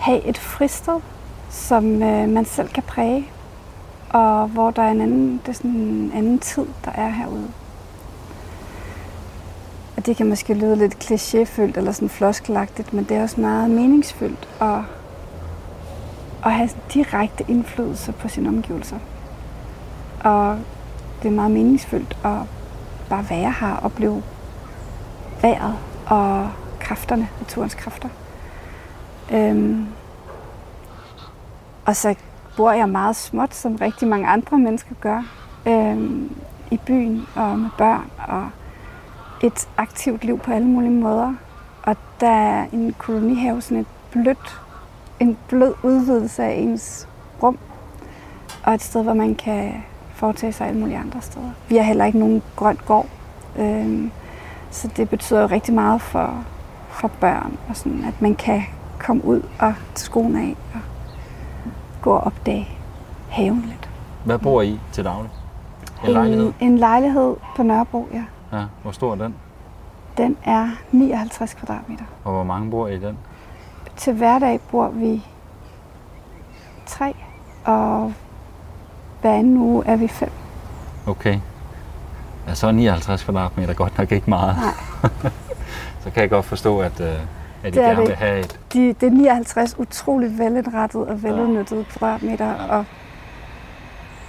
have 0.00 0.22
et 0.24 0.38
fristed, 0.38 1.00
som 1.50 2.02
øh, 2.02 2.28
man 2.28 2.44
selv 2.44 2.68
kan 2.68 2.82
præge. 2.82 3.30
og 4.10 4.48
hvor 4.48 4.70
der 4.70 4.82
er 4.82 4.90
en 4.90 5.00
anden, 5.00 5.40
det 5.42 5.48
er 5.48 5.52
sådan 5.52 5.70
en 5.70 6.12
anden 6.14 6.38
tid, 6.38 6.66
der 6.84 6.90
er 6.90 7.08
herude. 7.08 7.48
Og 9.96 10.06
det 10.06 10.16
kan 10.16 10.28
måske 10.28 10.54
lyde 10.54 10.76
lidt 10.76 10.94
klichéfyldt 10.94 11.78
eller 11.78 11.92
sådan 11.92 12.08
floskelagtigt, 12.08 12.92
men 12.92 13.04
det 13.04 13.16
er 13.16 13.22
også 13.22 13.40
meget 13.40 13.70
meningsfyldt 13.70 14.48
at, 14.60 14.78
at 16.46 16.52
have 16.52 16.70
direkte 16.94 17.44
indflydelse 17.48 18.12
på 18.12 18.28
sine 18.28 18.48
omgivelser. 18.48 18.98
Og 20.24 20.58
det 21.22 21.28
er 21.28 21.32
meget 21.32 21.50
meningsfuldt 21.50 22.16
at 22.24 22.38
bare 23.08 23.30
være 23.30 23.54
her 23.60 23.72
og 23.72 23.82
opleve 23.82 24.22
vejret 25.42 25.74
og 26.06 26.50
kræfterne, 26.80 27.28
naturens 27.40 27.74
kræfter. 27.74 28.08
Øhm, 29.32 29.86
og 31.84 31.96
så 31.96 32.14
bor 32.56 32.72
jeg 32.72 32.88
meget 32.88 33.16
småt, 33.16 33.54
som 33.54 33.76
rigtig 33.76 34.08
mange 34.08 34.28
andre 34.28 34.58
mennesker 34.58 34.94
gør, 35.00 35.22
øhm, 35.66 36.36
i 36.70 36.76
byen 36.86 37.26
og 37.36 37.58
med 37.58 37.70
børn 37.78 38.10
og 38.28 38.48
et 39.42 39.68
aktivt 39.76 40.24
liv 40.24 40.38
på 40.38 40.52
alle 40.52 40.68
mulige 40.68 40.90
måder. 40.90 41.34
Og 41.82 41.96
der 42.20 42.30
er 42.30 42.66
en 42.72 42.94
kolonihave 42.98 43.60
sådan 43.60 43.78
et 43.78 43.86
blødt, 44.10 44.60
en 45.20 45.38
blød 45.48 45.74
udvidelse 45.82 46.42
af 46.42 46.54
ens 46.54 47.08
rum, 47.42 47.58
og 48.64 48.74
et 48.74 48.82
sted, 48.82 49.02
hvor 49.02 49.14
man 49.14 49.34
kan 49.34 49.84
foretage 50.14 50.52
sig 50.52 50.66
alle 50.66 50.80
mulige 50.80 50.98
andre 50.98 51.22
steder. 51.22 51.50
Vi 51.68 51.76
har 51.76 51.82
heller 51.82 52.04
ikke 52.04 52.18
nogen 52.18 52.42
grøn 52.56 52.78
gård, 52.86 53.06
øhm, 53.58 54.10
så 54.70 54.88
det 54.96 55.08
betyder 55.08 55.40
jo 55.40 55.46
rigtig 55.46 55.74
meget 55.74 56.00
for, 56.00 56.44
for 56.88 57.08
børn, 57.08 57.58
og 57.68 57.76
sådan, 57.76 58.04
at 58.04 58.22
man 58.22 58.34
kan 58.34 58.62
komme 58.98 59.24
ud 59.24 59.42
og 59.58 59.74
tage 59.94 60.04
skoene 60.04 60.40
af 60.40 60.56
og 60.74 60.80
gå 62.02 62.12
og 62.12 62.20
opdage 62.20 62.68
haven 63.28 63.64
lidt. 63.66 63.90
Hvad 64.24 64.38
bor 64.38 64.62
I 64.62 64.80
til 64.92 65.04
daglig? 65.04 65.30
En 66.04 66.12
lejlighed? 66.12 66.52
En, 66.60 66.72
en 66.72 66.78
lejlighed 66.78 67.36
på 67.56 67.62
Nørrebro, 67.62 68.08
ja. 68.12 68.24
Ja, 68.58 68.64
hvor 68.82 68.92
stor 68.92 69.12
er 69.12 69.16
den? 69.16 69.34
Den 70.16 70.36
er 70.44 70.68
59 70.92 71.54
kvadratmeter. 71.54 72.04
Og 72.24 72.32
hvor 72.32 72.44
mange 72.44 72.70
bor 72.70 72.88
I 72.88 72.94
i 72.94 72.98
den? 72.98 73.18
Til 73.96 74.12
hverdag 74.12 74.60
bor 74.70 74.88
vi 74.88 75.22
tre, 76.86 77.14
og 77.64 78.12
hver 79.20 79.34
anden 79.34 79.56
uge 79.56 79.86
er 79.86 79.96
vi 79.96 80.08
fem. 80.08 80.30
Okay. 81.06 81.38
Ja, 82.48 82.54
så 82.54 82.66
er 82.66 82.72
59 82.72 83.24
kvadratmeter 83.24 83.74
godt 83.74 83.98
nok 83.98 84.12
ikke 84.12 84.30
meget. 84.30 84.56
Nej. 84.56 84.72
så 86.02 86.10
kan 86.10 86.20
jeg 86.22 86.30
godt 86.30 86.44
forstå, 86.44 86.78
at, 86.80 87.00
øh, 87.00 87.06
at 87.08 87.16
I 87.64 87.70
Det 87.70 87.76
er 87.76 87.86
gerne 87.86 88.00
det. 88.00 88.08
vil 88.08 88.16
have 88.16 88.40
et... 88.40 88.60
De, 88.72 88.92
det 88.92 89.02
er 89.06 89.10
59 89.10 89.78
utrolig 89.78 90.38
velindrettet 90.38 91.06
og 91.06 91.22
veludnyttede 91.22 91.84
kvadratmeter, 91.84 92.54
og, 92.54 92.84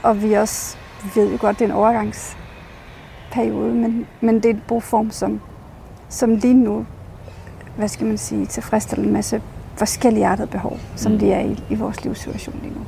og 0.03 0.21
vi 0.24 0.33
også 0.33 0.77
ved 1.15 1.31
jo 1.31 1.38
godt, 1.41 1.59
det 1.59 1.65
er 1.65 1.69
en 1.69 1.75
overgangsperiode, 1.75 3.74
men, 3.74 4.07
men 4.21 4.36
det 4.36 4.45
er 4.45 4.50
en 4.53 4.63
boform, 4.67 5.12
som, 5.12 5.41
som 6.09 6.36
lige 6.36 6.53
nu, 6.53 6.86
hvad 7.77 7.88
skal 7.88 8.07
man 8.07 8.17
sige, 8.17 8.45
tilfredsstiller 8.45 9.05
en 9.05 9.13
masse 9.13 9.41
forskellige 9.77 10.27
artede 10.27 10.48
behov, 10.48 10.79
som 10.96 11.12
Mm. 11.12 11.19
de 11.19 11.31
er 11.31 11.39
i, 11.39 11.63
i 11.69 11.75
vores 11.75 12.03
livssituation 12.03 12.55
lige 12.62 12.74
nu. 12.74 12.81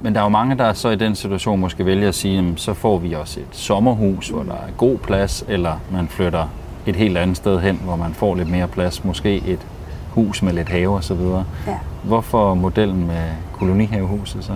Men 0.00 0.14
der 0.14 0.20
er 0.20 0.24
jo 0.24 0.28
mange, 0.28 0.58
der 0.58 0.72
så 0.72 0.88
i 0.88 0.96
den 0.96 1.14
situation 1.14 1.60
måske 1.60 1.86
vælger 1.86 2.08
at 2.08 2.14
sige, 2.14 2.34
jamen, 2.34 2.56
så 2.56 2.74
får 2.74 2.98
vi 2.98 3.12
også 3.12 3.40
et 3.40 3.46
sommerhus, 3.50 4.28
hvor 4.28 4.42
der 4.42 4.52
er 4.52 4.72
god 4.76 4.98
plads, 4.98 5.44
eller 5.48 5.80
man 5.92 6.08
flytter 6.08 6.46
et 6.86 6.96
helt 6.96 7.18
andet 7.18 7.36
sted 7.36 7.60
hen, 7.60 7.80
hvor 7.84 7.96
man 7.96 8.14
får 8.14 8.34
lidt 8.34 8.50
mere 8.50 8.68
plads, 8.68 9.04
måske 9.04 9.36
et 9.46 9.66
hus 10.10 10.42
med 10.42 10.52
lidt 10.52 10.68
have 10.68 10.94
og 10.94 11.04
så 11.04 11.14
videre. 11.14 11.44
Ja. 11.66 11.78
Hvorfor 12.04 12.54
modellen 12.54 13.06
med 13.06 13.22
kolonihavehuset 13.52 14.44
så? 14.44 14.52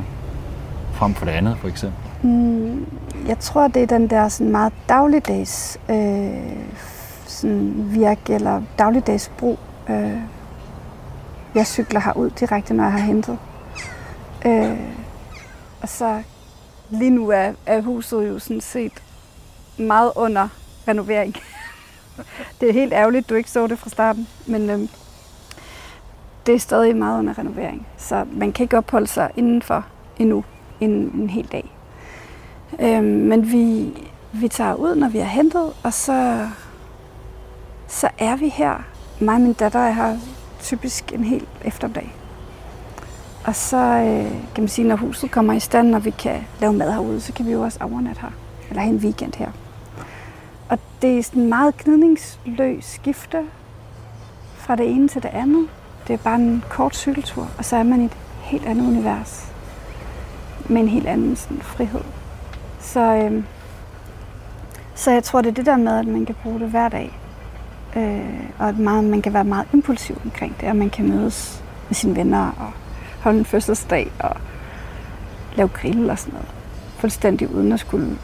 Frem 0.92 1.14
for 1.14 1.24
det 1.24 1.32
andet, 1.32 1.56
for 1.60 1.68
eksempel. 1.68 1.98
Mm, 2.22 2.86
jeg 3.28 3.38
tror, 3.38 3.68
det 3.68 3.82
er 3.82 3.86
den 3.86 4.06
der 4.10 4.28
sådan 4.28 4.52
meget 4.52 4.72
dagligdags 4.88 5.78
øh, 5.90 6.28
sådan 7.26 7.72
virke 7.76 8.34
eller 8.34 8.62
dagligdags 8.78 9.30
brug. 9.38 9.58
Øh, 9.90 10.10
jeg 11.56 11.66
cykler 11.66 12.00
herud 12.00 12.30
direkte, 12.30 12.75
når 12.75 12.84
jeg 12.84 12.92
har 12.92 12.98
hentet. 12.98 13.38
Øh, 14.46 14.80
og 15.82 15.88
så 15.88 16.22
lige 16.90 17.10
nu 17.10 17.28
er, 17.28 17.52
er 17.66 17.80
huset 17.80 18.28
jo 18.28 18.38
sådan 18.38 18.60
set 18.60 19.02
meget 19.78 20.12
under 20.16 20.48
renovering. 20.88 21.36
det 22.60 22.68
er 22.68 22.72
helt 22.72 22.92
ærgerligt, 22.92 23.28
du 23.28 23.34
ikke 23.34 23.50
så 23.50 23.66
det 23.66 23.78
fra 23.78 23.90
starten, 23.90 24.28
men 24.46 24.70
øh, 24.70 24.88
det 26.46 26.54
er 26.54 26.58
stadig 26.58 26.96
meget 26.96 27.18
under 27.18 27.38
renovering. 27.38 27.86
Så 27.96 28.26
man 28.32 28.52
kan 28.52 28.64
ikke 28.64 28.78
opholde 28.78 29.06
sig 29.06 29.30
indenfor 29.36 29.86
endnu 30.18 30.44
en, 30.80 30.90
en 30.90 31.30
hel 31.30 31.48
dag. 31.52 31.70
Øh, 32.80 33.04
men 33.04 33.52
vi, 33.52 33.92
vi 34.32 34.48
tager 34.48 34.75
ud, 34.75 34.94
når 34.94 35.08
vi 35.08 35.18
har 35.18 35.26
hentet, 35.26 35.72
og 35.82 35.92
så, 35.92 36.48
så 37.88 38.08
er 38.18 38.36
vi 38.36 38.48
her. 38.48 38.84
Mig 39.20 39.34
og 39.34 39.40
min 39.40 39.52
datter 39.52 39.80
er 39.80 39.92
her 39.92 40.18
typisk 40.60 41.12
en 41.12 41.25
hel 41.25 41.46
eftermiddag. 41.64 42.14
Og 43.44 43.54
så 43.56 43.76
øh, 43.76 44.30
kan 44.54 44.62
man 44.62 44.68
sige, 44.68 44.88
når 44.88 44.96
huset 44.96 45.30
kommer 45.30 45.52
i 45.52 45.60
stand, 45.60 45.94
og 45.94 46.04
vi 46.04 46.10
kan 46.10 46.46
lave 46.60 46.72
mad 46.72 46.92
herude, 46.92 47.20
så 47.20 47.32
kan 47.32 47.46
vi 47.46 47.52
jo 47.52 47.62
også 47.62 47.78
overnatte 47.82 48.20
her. 48.20 48.30
Eller 48.68 48.82
have 48.82 48.94
en 48.94 49.00
weekend 49.00 49.32
her. 49.34 49.50
Og 50.68 50.78
det 51.02 51.18
er 51.18 51.22
sådan 51.22 51.42
en 51.42 51.48
meget 51.48 51.76
gnidningsløs 51.76 52.84
skifte 52.84 53.38
fra 54.54 54.76
det 54.76 54.90
ene 54.90 55.08
til 55.08 55.22
det 55.22 55.28
andet. 55.28 55.68
Det 56.08 56.14
er 56.14 56.18
bare 56.18 56.36
en 56.36 56.64
kort 56.68 56.96
cykeltur, 56.96 57.48
og 57.58 57.64
så 57.64 57.76
er 57.76 57.82
man 57.82 58.00
i 58.00 58.04
et 58.04 58.16
helt 58.40 58.66
andet 58.66 58.86
univers. 58.86 59.52
Med 60.68 60.80
en 60.80 60.88
helt 60.88 61.06
anden 61.06 61.36
sådan, 61.36 61.62
frihed. 61.62 62.04
Så, 62.80 63.00
øh, 63.00 63.44
så 64.94 65.10
jeg 65.10 65.25
tror, 65.25 65.40
det 65.40 65.48
er 65.48 65.54
det 65.54 65.66
der 65.66 65.76
med, 65.76 65.98
at 65.98 66.06
man 66.06 66.26
kan 66.26 66.34
bruge 66.42 66.60
det 66.60 66.68
hver 66.68 66.88
dag. 66.88 67.18
Øh, 67.96 68.50
og 68.58 68.68
at 68.68 68.78
meget, 68.78 69.04
man 69.04 69.22
kan 69.22 69.32
være 69.32 69.44
meget 69.44 69.66
impulsiv 69.72 70.20
omkring 70.24 70.60
det, 70.60 70.68
og 70.68 70.76
man 70.76 70.90
kan 70.90 71.08
mødes 71.08 71.62
med 71.88 71.94
sine 71.94 72.16
venner 72.16 72.46
og 72.58 72.72
holde 73.20 73.38
en 73.38 73.44
fødselsdag 73.44 74.12
og 74.18 74.36
lave 75.54 75.68
grill 75.68 76.10
og 76.10 76.18
sådan 76.18 76.34
noget. 76.34 76.48
Fuldstændig 76.98 77.54
uden 77.54 77.72
at 77.72 77.80
skulle 77.80 78.18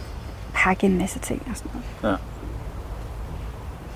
pakke 0.54 0.86
en 0.86 0.98
masse 0.98 1.18
ting 1.18 1.42
og 1.50 1.56
sådan 1.56 1.70
noget. 2.02 2.18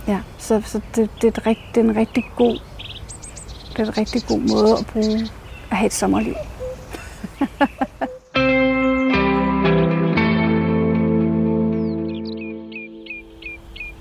Ja. 0.06 0.12
Ja, 0.12 0.20
så, 0.38 0.62
så 0.64 0.80
det, 0.96 1.10
det, 1.22 1.24
er 1.24 1.28
et 1.28 1.46
rigt, 1.46 1.60
det 1.74 1.80
er 1.80 1.84
en 1.84 1.96
rigtig 1.96 2.24
god 2.36 2.58
det 3.76 3.82
er 3.82 3.86
en 3.86 3.98
rigtig 3.98 4.22
god 4.28 4.40
måde 4.40 4.78
at 4.78 4.86
bruge 4.86 5.28
at 5.70 5.76
have 5.76 5.86
et 5.86 5.92
sommerliv. 5.92 6.34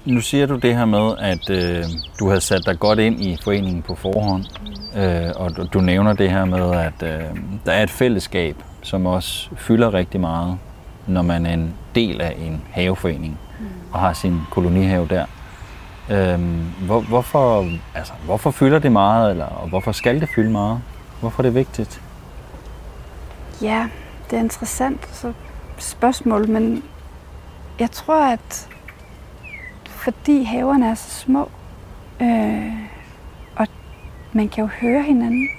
Nu 0.06 0.22
siger 0.22 0.46
du 0.46 0.56
det 0.56 0.78
her 0.78 0.86
med, 0.86 1.18
at 1.20 1.50
øh, 1.50 1.84
du 2.20 2.30
har 2.30 2.40
sat 2.40 2.66
dig 2.66 2.80
godt 2.80 3.00
ind 3.00 3.22
i 3.22 3.38
foreningen 3.44 3.82
på 3.82 3.96
forhånd, 3.96 4.46
øh, 4.96 5.32
og 5.36 5.58
du, 5.58 5.68
du 5.74 5.82
nævner 5.82 6.14
det 6.14 6.32
her 6.32 6.46
med, 6.46 6.72
at 6.76 7.04
øh, 7.04 7.24
der 7.66 7.72
er 7.72 7.84
et 7.84 7.90
fællesskab, 7.90 8.56
som 8.82 9.06
også 9.06 9.50
fylder 9.58 9.94
rigtig 9.94 10.20
meget, 10.20 10.58
når 11.08 11.22
man 11.22 11.46
er 11.46 11.54
en 11.54 11.74
del 11.96 12.22
af 12.22 12.36
en 12.40 12.62
haveforening 12.72 13.40
og 13.92 14.00
har 14.00 14.14
sin 14.14 14.40
kolonihave 14.52 15.08
der. 15.08 15.26
Øh, 16.10 16.40
hvor, 16.86 17.02
hvorfor, 17.02 17.66
altså, 17.96 18.14
hvorfor 18.26 18.52
fylder 18.52 18.80
det 18.80 18.92
meget, 18.92 19.32
eller 19.32 19.46
og 19.46 19.70
hvorfor 19.70 19.92
skal 19.92 20.22
det 20.22 20.30
fylde 20.36 20.52
meget? 20.52 20.82
Hvorfor 21.20 21.44
er 21.44 21.48
det 21.48 21.56
vigtigt? 21.56 22.02
Ja, 23.62 23.88
det 24.30 24.38
er 24.38 24.44
interessant 24.44 25.16
så 25.16 25.34
spørgsmål, 25.78 26.50
men 26.50 26.84
jeg 27.80 27.92
tror, 27.92 28.26
at 28.26 28.70
fordi 30.06 30.44
haverne 30.44 30.88
er 30.88 30.94
så 30.94 31.10
små, 31.10 31.50
øh, 32.22 32.74
og 33.56 33.68
man 34.34 34.50
kan 34.50 34.64
jo 34.64 34.68
høre 34.68 35.04
hinanden, 35.04 35.50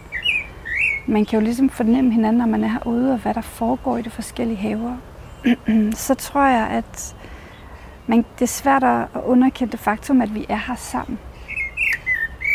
man 1.07 1.25
kan 1.25 1.39
jo 1.39 1.45
ligesom 1.45 1.71
fornemme 1.71 2.13
hinanden, 2.13 2.39
når 2.39 2.47
man 2.47 2.65
er 2.65 2.69
herude, 2.69 3.13
og 3.13 3.19
hvad 3.19 3.35
der 3.35 3.41
foregår 3.41 3.97
i 3.97 4.03
de 4.03 4.11
forskellige 4.11 4.57
haver, 4.57 4.97
så 6.07 6.15
tror 6.15 6.47
jeg, 6.47 6.67
at 6.67 7.17
man, 8.07 8.19
det 8.19 8.43
er 8.43 8.47
svært 8.47 8.85
at 8.85 9.07
underkende 9.25 9.73
det 9.73 9.81
faktum, 9.81 10.23
at 10.23 10.35
vi 10.35 10.47
er 10.49 10.61
her 10.67 10.75
sammen. 10.75 11.19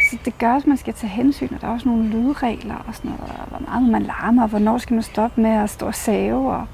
Så 0.10 0.18
det 0.26 0.38
gør, 0.38 0.54
at 0.54 0.68
man 0.68 0.78
skal 0.78 0.94
tage 0.94 1.10
hensyn, 1.10 1.54
og 1.56 1.62
der 1.62 1.68
er 1.68 1.72
også 1.72 1.90
nogle 1.90 2.08
lydregler 2.08 2.76
og 2.88 2.96
sådan 2.96 3.12
noget, 3.12 3.36
og 3.42 3.48
hvor 3.48 3.60
meget 3.60 3.90
man 3.90 4.04
larmer, 4.04 4.44
og 4.44 4.50
hvornår 4.50 4.78
skal 4.78 4.94
man 4.94 5.04
stoppe 5.04 5.42
med 5.42 5.52
at 5.52 5.70
stå 5.70 5.86
og 5.86 5.96
save, 5.96 6.52
og 6.52 6.68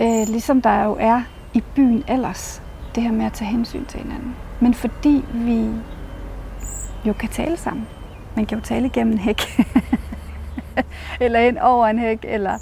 øh, 0.00 0.28
ligesom 0.28 0.62
der 0.62 0.84
jo 0.84 0.96
er 1.00 1.22
i 1.54 1.62
byen 1.74 2.04
ellers, 2.08 2.62
det 2.98 3.06
her 3.06 3.12
med 3.12 3.26
at 3.26 3.32
tage 3.32 3.50
hensyn 3.50 3.84
til 3.84 4.00
hinanden. 4.00 4.36
Men 4.60 4.74
fordi 4.74 5.24
vi 5.32 5.70
jo 7.04 7.12
kan 7.12 7.28
tale 7.28 7.56
sammen. 7.56 7.86
Man 8.36 8.46
kan 8.46 8.58
jo 8.58 8.64
tale 8.64 8.86
igennem 8.86 9.12
en 9.12 9.18
hæk. 9.18 9.42
eller 11.20 11.40
ind 11.40 11.58
over 11.58 11.86
en 11.86 11.98
hæk, 11.98 12.18
eller 12.22 12.54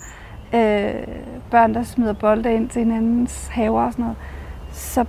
øh, 0.53 1.07
børn, 1.51 1.75
der 1.75 1.83
smider 1.83 2.13
bolde 2.13 2.55
ind 2.55 2.69
til 2.69 2.85
hinandens 2.85 3.49
haver 3.49 3.83
og 3.83 3.93
sådan 3.93 4.03
noget. 4.03 4.17
Så 4.73 5.05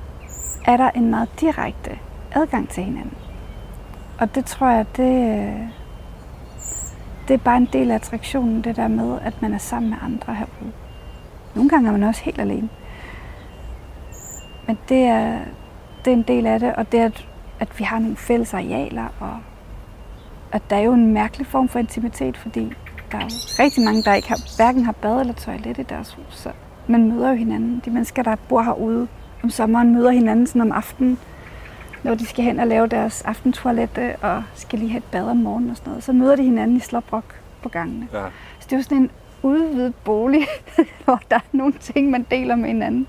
er 0.65 0.77
der 0.77 0.89
en 0.89 1.09
meget 1.09 1.29
direkte 1.39 1.99
adgang 2.31 2.69
til 2.69 2.83
hinanden. 2.83 3.17
Og 4.19 4.35
det 4.35 4.45
tror 4.45 4.69
jeg, 4.69 4.85
det, 4.97 5.39
øh, 5.39 5.67
det 7.27 7.33
er 7.33 7.37
bare 7.37 7.57
en 7.57 7.69
del 7.73 7.91
af 7.91 7.95
attraktionen, 7.95 8.61
det 8.61 8.75
der 8.75 8.87
med, 8.87 9.19
at 9.21 9.41
man 9.41 9.53
er 9.53 9.57
sammen 9.57 9.89
med 9.89 9.97
andre 10.01 10.35
herude. 10.35 10.71
Nogle 11.55 11.69
gange 11.69 11.87
er 11.87 11.91
man 11.91 12.03
også 12.03 12.23
helt 12.23 12.39
alene. 12.39 12.69
Men 14.67 14.77
det 14.89 15.03
er, 15.03 15.39
det 16.05 16.11
er 16.13 16.17
en 16.17 16.23
del 16.23 16.45
af 16.45 16.59
det, 16.59 16.75
og 16.75 16.91
det 16.91 16.99
er, 16.99 17.05
at, 17.05 17.27
at 17.59 17.79
vi 17.79 17.83
har 17.83 17.99
nogle 17.99 18.17
fælles 18.17 18.53
arealer, 18.53 19.07
og 19.19 19.39
at 20.51 20.61
der 20.69 20.75
er 20.75 20.81
jo 20.81 20.93
en 20.93 21.13
mærkelig 21.13 21.47
form 21.47 21.69
for 21.69 21.79
intimitet, 21.79 22.37
fordi 22.37 22.73
der 23.11 23.17
er 23.17 23.21
jo 23.21 23.63
rigtig 23.63 23.83
mange, 23.83 24.03
der 24.03 24.13
ikke 24.13 24.27
har, 24.27 24.55
hverken 24.57 24.85
har 24.85 24.91
bad 24.91 25.19
eller 25.19 25.33
toilet 25.33 25.77
i 25.77 25.83
deres 25.83 26.13
hus. 26.13 26.25
Så 26.37 26.51
man 26.87 27.11
møder 27.11 27.29
jo 27.29 27.35
hinanden. 27.35 27.81
De 27.85 27.89
mennesker, 27.89 28.23
der 28.23 28.35
bor 28.35 28.61
herude 28.61 29.07
om 29.43 29.49
sommeren, 29.49 29.93
møder 29.93 30.11
hinanden 30.11 30.47
sådan 30.47 30.61
om 30.61 30.71
aftenen, 30.71 31.19
når 32.03 32.15
de 32.15 32.25
skal 32.25 32.43
hen 32.43 32.59
og 32.59 32.67
lave 32.67 32.87
deres 32.87 33.21
aftentoilette 33.21 34.15
og 34.15 34.43
skal 34.55 34.79
lige 34.79 34.91
have 34.91 34.97
et 34.97 35.11
bad 35.11 35.23
om 35.23 35.37
morgenen 35.37 35.69
og 35.69 35.77
sådan 35.77 35.89
noget. 35.89 36.03
Så 36.03 36.13
møder 36.13 36.35
de 36.35 36.43
hinanden 36.43 36.77
i 36.77 36.79
Slåbrok 36.79 37.35
på 37.63 37.69
gangene. 37.69 38.07
Ja. 38.13 38.25
Så 38.59 38.65
det 38.65 38.73
er 38.73 38.77
jo 38.77 38.83
sådan 38.83 38.97
en 38.97 39.09
udvidet 39.43 39.95
bolig, 39.95 40.47
hvor 41.03 41.21
der 41.31 41.35
er 41.35 41.47
nogle 41.51 41.73
ting, 41.73 42.09
man 42.09 42.25
deler 42.31 42.55
med 42.55 42.67
hinanden. 42.67 43.07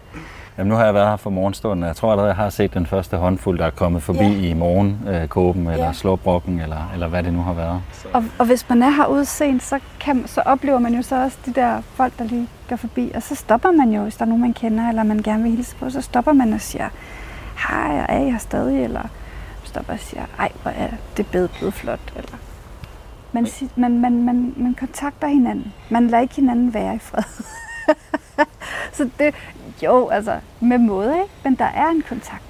Jamen, 0.59 0.69
nu 0.69 0.75
har 0.75 0.85
jeg 0.85 0.95
været 0.95 1.09
her 1.09 1.17
for 1.17 1.31
morgenstunden, 1.31 1.83
og 1.83 1.87
jeg 1.89 1.97
tror 1.97 2.11
allerede, 2.11 2.29
jeg 2.29 2.37
har 2.37 2.51
set 2.51 2.75
den 2.75 2.87
første 2.87 3.17
håndfuld, 3.17 3.59
der 3.59 3.67
er 3.67 3.71
kommet 3.71 4.03
forbi 4.03 4.19
Ja. 4.19 4.51
i 4.51 4.53
morgenkåben, 4.55 5.67
eller 5.67 5.87
Ja. 5.87 5.93
slåbrokken, 5.93 6.61
eller, 6.61 6.91
eller 6.93 7.09
hvad 7.09 7.23
det 7.23 7.33
nu 7.33 7.43
har 7.43 7.53
været. 7.53 7.83
Og, 8.13 8.25
og 8.39 8.47
hvis 8.47 8.69
man 8.69 8.83
er 8.83 8.91
herude 8.91 9.25
sent, 9.25 9.63
så, 9.63 9.81
kan, 10.01 10.27
så 10.27 10.41
oplever 10.41 10.79
man 10.79 10.95
jo 10.95 11.03
så 11.03 11.23
også 11.25 11.39
de 11.47 11.53
der 11.53 11.81
folk, 11.95 12.19
der 12.19 12.25
lige 12.25 12.49
går 12.69 12.77
forbi. 12.77 13.13
Og 13.15 13.23
så 13.23 13.35
stopper 13.35 13.71
man 13.71 13.91
jo, 13.93 14.03
hvis 14.03 14.17
der 14.17 14.23
er 14.25 14.29
nogen, 14.29 14.41
man 14.43 14.53
kender, 14.55 14.89
eller 14.89 15.03
man 15.03 15.19
gerne 15.23 15.43
vil 15.43 15.53
hilse 15.53 15.77
på. 15.77 15.91
Så 15.91 16.01
stopper 16.01 16.33
man 16.33 16.53
og 16.53 16.61
siger, 16.61 16.89
hej, 17.69 18.05
er 18.09 18.19
I 18.27 18.31
her 18.31 18.39
stadig? 18.39 18.85
Eller 18.85 19.03
stopper 19.65 19.93
og 19.93 19.99
siger, 19.99 20.23
ej, 20.39 20.53
hvor 20.63 20.71
er 20.71 20.89
det 21.17 21.27
bed 21.27 21.49
blevet 21.49 21.75
flot. 21.75 22.13
Eller 22.17 22.33
man, 23.33 23.47
man, 23.77 23.99
man, 24.01 24.23
man, 24.23 24.55
man 24.57 24.75
kontakter 24.75 25.27
hinanden. 25.29 25.73
Man 25.91 26.07
lader 26.09 26.23
ikke 26.23 26.35
hinanden 26.35 26.75
være 26.75 26.95
i 26.95 26.99
fred. 26.99 27.23
så 28.93 29.09
det, 29.19 29.35
jo, 29.83 30.09
altså 30.09 30.39
med 30.61 30.79
måde, 30.79 31.15
ikke? 31.15 31.35
Men 31.45 31.55
der 31.55 31.65
er 31.65 31.89
en 31.89 32.03
kontakt. 32.09 32.43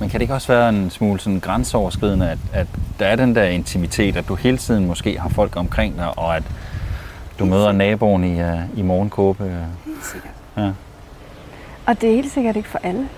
Men 0.00 0.08
kan 0.08 0.20
det 0.20 0.22
ikke 0.22 0.34
også 0.34 0.52
være 0.52 0.68
en 0.68 0.90
smule 0.90 1.20
sådan 1.20 1.40
grænseoverskridende, 1.40 2.30
at, 2.30 2.38
at 2.52 2.66
der 2.98 3.06
er 3.06 3.16
den 3.16 3.34
der 3.34 3.44
intimitet, 3.44 4.16
at 4.16 4.28
du 4.28 4.34
hele 4.34 4.58
tiden 4.58 4.86
måske 4.86 5.20
har 5.20 5.28
folk 5.28 5.56
omkring 5.56 5.96
dig, 5.96 6.18
og 6.18 6.36
at 6.36 6.42
du 7.38 7.44
møder 7.44 7.72
naboen 7.72 8.24
i, 8.24 8.42
uh, 8.42 8.78
i 8.78 8.82
morgenkåbe? 8.82 9.66
Helt 9.84 10.06
sikkert. 10.12 10.32
Ja. 10.56 10.70
Og 11.86 12.00
det 12.00 12.10
er 12.10 12.14
helt 12.14 12.32
sikkert 12.32 12.56
ikke 12.56 12.68
for 12.68 12.80
alle. 12.82 13.08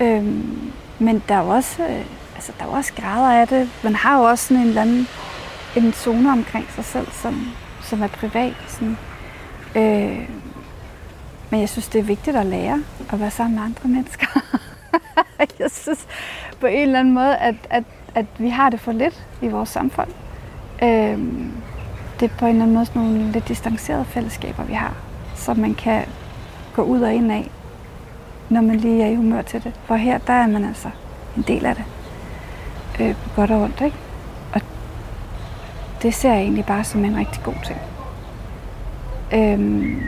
Øhm, 0.00 0.72
men 0.98 1.22
der 1.28 1.34
er 1.34 1.42
jo 1.42 1.48
også, 1.48 1.82
øh, 1.82 2.04
altså, 2.34 2.52
der 2.58 2.64
er 2.64 2.68
jo 2.68 2.74
også 2.74 2.92
grader 2.92 3.40
af 3.40 3.48
det. 3.48 3.68
Man 3.84 3.94
har 3.94 4.18
jo 4.18 4.24
også 4.24 4.46
sådan 4.46 4.62
en 4.62 4.68
eller 4.68 4.82
anden 4.82 5.08
en 5.76 5.92
zone 5.92 6.32
omkring 6.32 6.66
sig 6.74 6.84
selv, 6.84 7.08
som, 7.12 7.52
som 7.82 8.02
er 8.02 8.06
privat. 8.06 8.54
Sådan. 8.68 8.96
Øh, 9.74 10.28
men 11.50 11.60
jeg 11.60 11.68
synes, 11.68 11.88
det 11.88 11.98
er 11.98 12.02
vigtigt 12.02 12.36
at 12.36 12.46
lære 12.46 12.82
at 13.12 13.20
være 13.20 13.30
sammen 13.30 13.54
med 13.54 13.64
andre 13.64 13.88
mennesker. 13.88 14.26
jeg 15.58 15.70
synes 15.70 16.06
på 16.60 16.66
en 16.66 16.82
eller 16.82 16.98
anden 16.98 17.14
måde, 17.14 17.36
at, 17.36 17.54
at, 17.70 17.84
at 18.14 18.26
vi 18.38 18.48
har 18.48 18.70
det 18.70 18.80
for 18.80 18.92
lidt 18.92 19.26
i 19.42 19.48
vores 19.48 19.68
samfund. 19.68 20.08
Øhm, 20.82 21.52
det 22.20 22.30
er 22.30 22.36
på 22.38 22.46
en 22.46 22.50
eller 22.50 22.62
anden 22.62 22.74
måde 22.74 22.86
sådan 22.86 23.02
nogle 23.02 23.32
lidt 23.32 23.48
distancerede 23.48 24.04
fællesskaber, 24.04 24.64
vi 24.64 24.72
har, 24.72 24.94
som 25.34 25.56
man 25.56 25.74
kan 25.74 26.04
gå 26.74 26.82
ud 26.82 27.00
og 27.00 27.14
ind 27.14 27.32
af, 27.32 27.50
når 28.48 28.60
man 28.60 28.76
lige 28.76 29.02
er 29.02 29.08
i 29.08 29.14
humør 29.14 29.42
til 29.42 29.64
det. 29.64 29.72
For 29.84 29.94
her, 29.94 30.18
der 30.18 30.32
er 30.32 30.46
man 30.46 30.64
altså 30.64 30.90
en 31.36 31.42
del 31.42 31.66
af 31.66 31.74
det. 31.74 31.84
Øh, 33.00 33.14
på 33.14 33.30
godt 33.36 33.50
og 33.50 33.62
ondt, 33.62 33.80
ikke? 33.80 33.96
Og 34.52 34.60
det 36.02 36.14
ser 36.14 36.32
jeg 36.32 36.40
egentlig 36.40 36.64
bare 36.64 36.84
som 36.84 37.04
en 37.04 37.16
rigtig 37.16 37.42
god 37.42 37.54
ting. 37.64 37.78
Øhm, 39.32 40.02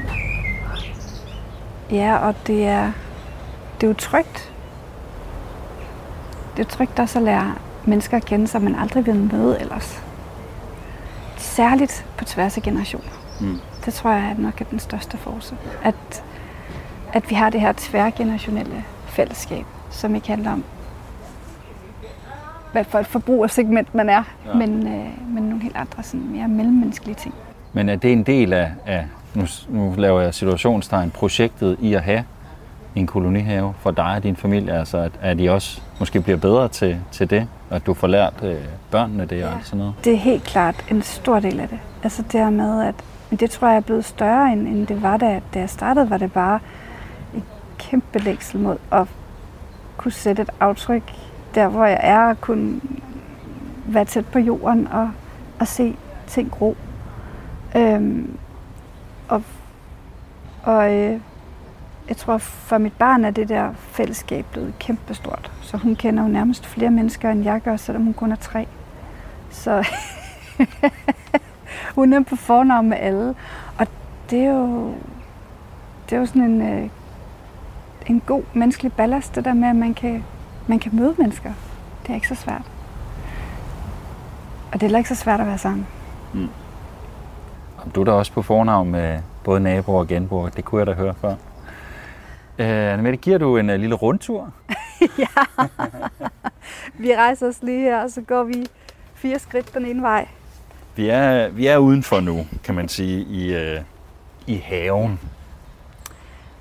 ja, 1.92 2.16
og 2.16 2.34
det 2.46 2.66
er, 2.66 2.92
det 3.80 3.86
er 3.86 3.88
jo 3.88 3.94
trygt. 3.94 4.52
Det 6.56 6.64
er 6.66 6.68
trygt 6.70 6.98
også 6.98 7.18
at 7.18 7.24
lære 7.24 7.54
mennesker 7.84 8.16
at 8.16 8.24
kende, 8.24 8.46
som 8.46 8.62
man 8.62 8.74
aldrig 8.74 9.06
vil 9.06 9.14
møde 9.32 9.60
ellers. 9.60 10.02
Særligt 11.36 12.06
på 12.18 12.24
tværs 12.24 12.56
af 12.56 12.62
generationer. 12.62 13.10
Mm. 13.40 13.58
Det 13.84 13.94
tror 13.94 14.10
jeg 14.10 14.24
er 14.38 14.40
nok 14.42 14.60
er 14.60 14.64
den 14.64 14.78
største 14.78 15.16
force. 15.16 15.56
At, 15.82 16.24
at 17.12 17.30
vi 17.30 17.34
har 17.34 17.50
det 17.50 17.60
her 17.60 17.72
tværgenerationelle 17.76 18.84
fællesskab, 19.06 19.64
som 19.90 20.14
ikke 20.14 20.28
handler 20.28 20.52
om, 20.52 20.64
hvad 22.72 22.84
for 22.84 22.98
et 22.98 23.06
forbrugersegment 23.06 23.94
man 23.94 24.08
er, 24.08 24.22
Ja. 24.46 24.54
men, 24.54 24.86
øh, 24.86 25.30
men 25.34 25.42
nogle 25.42 25.62
helt 25.62 25.76
andre 25.76 26.02
sådan 26.02 26.28
mere 26.28 26.48
mellemmenneskelige 26.48 27.14
ting. 27.14 27.34
Men 27.72 27.88
er 27.88 27.96
det 27.96 28.12
en 28.12 28.22
del 28.22 28.52
af, 28.52 28.72
af 28.86 29.06
nu, 29.34 29.44
nu 29.68 29.94
laver 29.98 30.20
jeg 30.20 30.34
situationstegn, 30.34 31.10
projektet 31.10 31.76
i 31.80 31.94
at 31.94 32.02
have 32.02 32.24
en 32.94 33.06
kolonihave 33.06 33.74
for 33.80 33.90
dig 33.90 34.14
og 34.16 34.22
din 34.22 34.36
familie? 34.36 34.78
Altså, 34.78 34.98
at, 34.98 35.12
at 35.20 35.40
I 35.40 35.46
også 35.46 35.80
måske 35.98 36.20
bliver 36.20 36.38
bedre 36.38 36.68
til, 36.68 36.98
til 37.12 37.30
det, 37.30 37.48
og 37.70 37.76
at 37.76 37.86
du 37.86 37.94
får 37.94 38.06
lært 38.06 38.34
øh, 38.42 38.56
børnene 38.90 39.22
det 39.26 39.44
og 39.44 39.50
Ja. 39.50 39.56
alt 39.56 39.66
sådan 39.66 39.78
noget? 39.78 39.94
Det 40.04 40.12
er 40.12 40.16
helt 40.16 40.44
klart 40.44 40.84
en 40.90 41.02
stor 41.02 41.40
del 41.40 41.60
af 41.60 41.68
det. 41.68 41.78
Altså 42.02 42.22
det 42.22 42.40
her 42.40 42.50
med, 42.50 42.82
at 42.82 42.94
men 43.30 43.36
det 43.38 43.50
tror 43.50 43.68
jeg 43.68 43.76
er 43.76 43.80
blevet 43.80 44.04
større, 44.04 44.52
end, 44.52 44.68
end 44.68 44.86
det 44.86 45.02
var, 45.02 45.16
da, 45.16 45.40
da 45.54 45.58
jeg 45.58 45.70
startede, 45.70 46.10
var 46.10 46.16
det 46.16 46.32
bare 46.32 46.58
et 47.36 47.42
kæmpe 47.78 48.18
længsel 48.18 48.60
mod 48.60 48.76
at 48.92 49.06
kunne 49.96 50.12
sætte 50.12 50.42
et 50.42 50.50
aftryk 50.60 51.02
der, 51.54 51.68
hvor 51.68 51.84
jeg 51.86 52.00
er, 52.02 52.18
og 52.28 52.40
kunne 52.40 52.80
være 53.86 54.04
tæt 54.04 54.26
på 54.26 54.38
jorden 54.38 54.88
og, 54.92 55.10
og 55.60 55.68
se 55.68 55.96
ting 56.26 56.50
gro. 56.50 56.76
Øhm, 57.76 58.36
og 59.32 59.42
og 60.62 60.92
øh, 60.94 61.20
jeg 62.08 62.16
tror, 62.16 62.38
for 62.38 62.78
mit 62.78 62.92
barn 62.92 63.24
er 63.24 63.30
det 63.30 63.48
der 63.48 63.72
fællesskab 63.72 64.46
blevet 64.52 64.74
kæmpestort. 64.78 65.52
Så 65.62 65.76
hun 65.76 65.96
kender 65.96 66.22
jo 66.22 66.28
nærmest 66.28 66.66
flere 66.66 66.90
mennesker, 66.90 67.30
end 67.30 67.44
jeg 67.44 67.60
gør, 67.60 67.76
selvom 67.76 68.04
hun 68.04 68.14
kun 68.14 68.32
er 68.32 68.36
tre. 68.36 68.66
Så 69.50 69.88
hun 71.96 72.12
er 72.12 72.20
på 72.20 72.36
fornavn 72.36 72.88
med 72.88 72.96
alle. 73.00 73.34
Og 73.78 73.86
det 74.30 74.44
er 74.44 74.50
jo, 74.50 74.94
det 76.10 76.16
er 76.16 76.20
jo 76.20 76.26
sådan 76.26 76.42
en, 76.42 76.62
øh, 76.62 76.88
en 78.06 78.20
god 78.26 78.42
menneskelig 78.52 78.92
ballast, 78.92 79.34
det 79.34 79.44
der 79.44 79.54
med, 79.54 79.68
at 79.68 79.76
man 79.76 79.94
kan, 79.94 80.24
man 80.66 80.78
kan 80.78 80.96
møde 80.96 81.14
mennesker. 81.18 81.52
Det 82.02 82.10
er 82.10 82.14
ikke 82.14 82.28
så 82.28 82.34
svært. 82.34 82.70
Og 84.66 84.72
det 84.72 84.82
er 84.82 84.86
heller 84.86 84.98
ikke 84.98 85.08
så 85.08 85.14
svært 85.14 85.40
at 85.40 85.46
være 85.46 85.58
sammen. 85.58 85.86
Mm. 86.34 86.48
Og 87.84 87.94
Du 87.94 88.00
er 88.00 88.04
da 88.04 88.12
også 88.12 88.32
på 88.32 88.42
fornavn 88.42 88.90
med 88.90 89.18
både 89.44 89.60
naboer 89.60 89.98
og 89.98 90.06
genboer. 90.08 90.48
Det 90.48 90.64
kunne 90.64 90.78
jeg 90.78 90.86
da 90.86 90.92
høre 90.92 91.14
før. 91.20 91.34
Øh, 92.58 92.92
Annemette, 92.92 93.16
giver 93.16 93.38
du 93.38 93.56
en 93.56 93.70
uh, 93.70 93.76
lille 93.76 93.94
rundtur? 93.94 94.52
Vi 96.98 97.16
rejser 97.16 97.48
os 97.48 97.62
lige 97.62 97.80
her, 97.80 98.02
og 98.02 98.10
så 98.10 98.20
går 98.20 98.42
vi 98.44 98.66
fire 99.14 99.38
skridt 99.38 99.74
den 99.74 99.86
ene 99.86 100.02
vej. 100.02 100.28
Vi 100.96 101.08
er, 101.08 101.48
vi 101.48 101.66
er 101.66 101.76
udenfor 101.78 102.20
nu, 102.20 102.46
kan 102.64 102.74
man 102.74 102.88
sige, 102.88 103.20
i, 103.20 103.54
øh, 103.54 103.80
i 104.46 104.56
haven. 104.56 105.20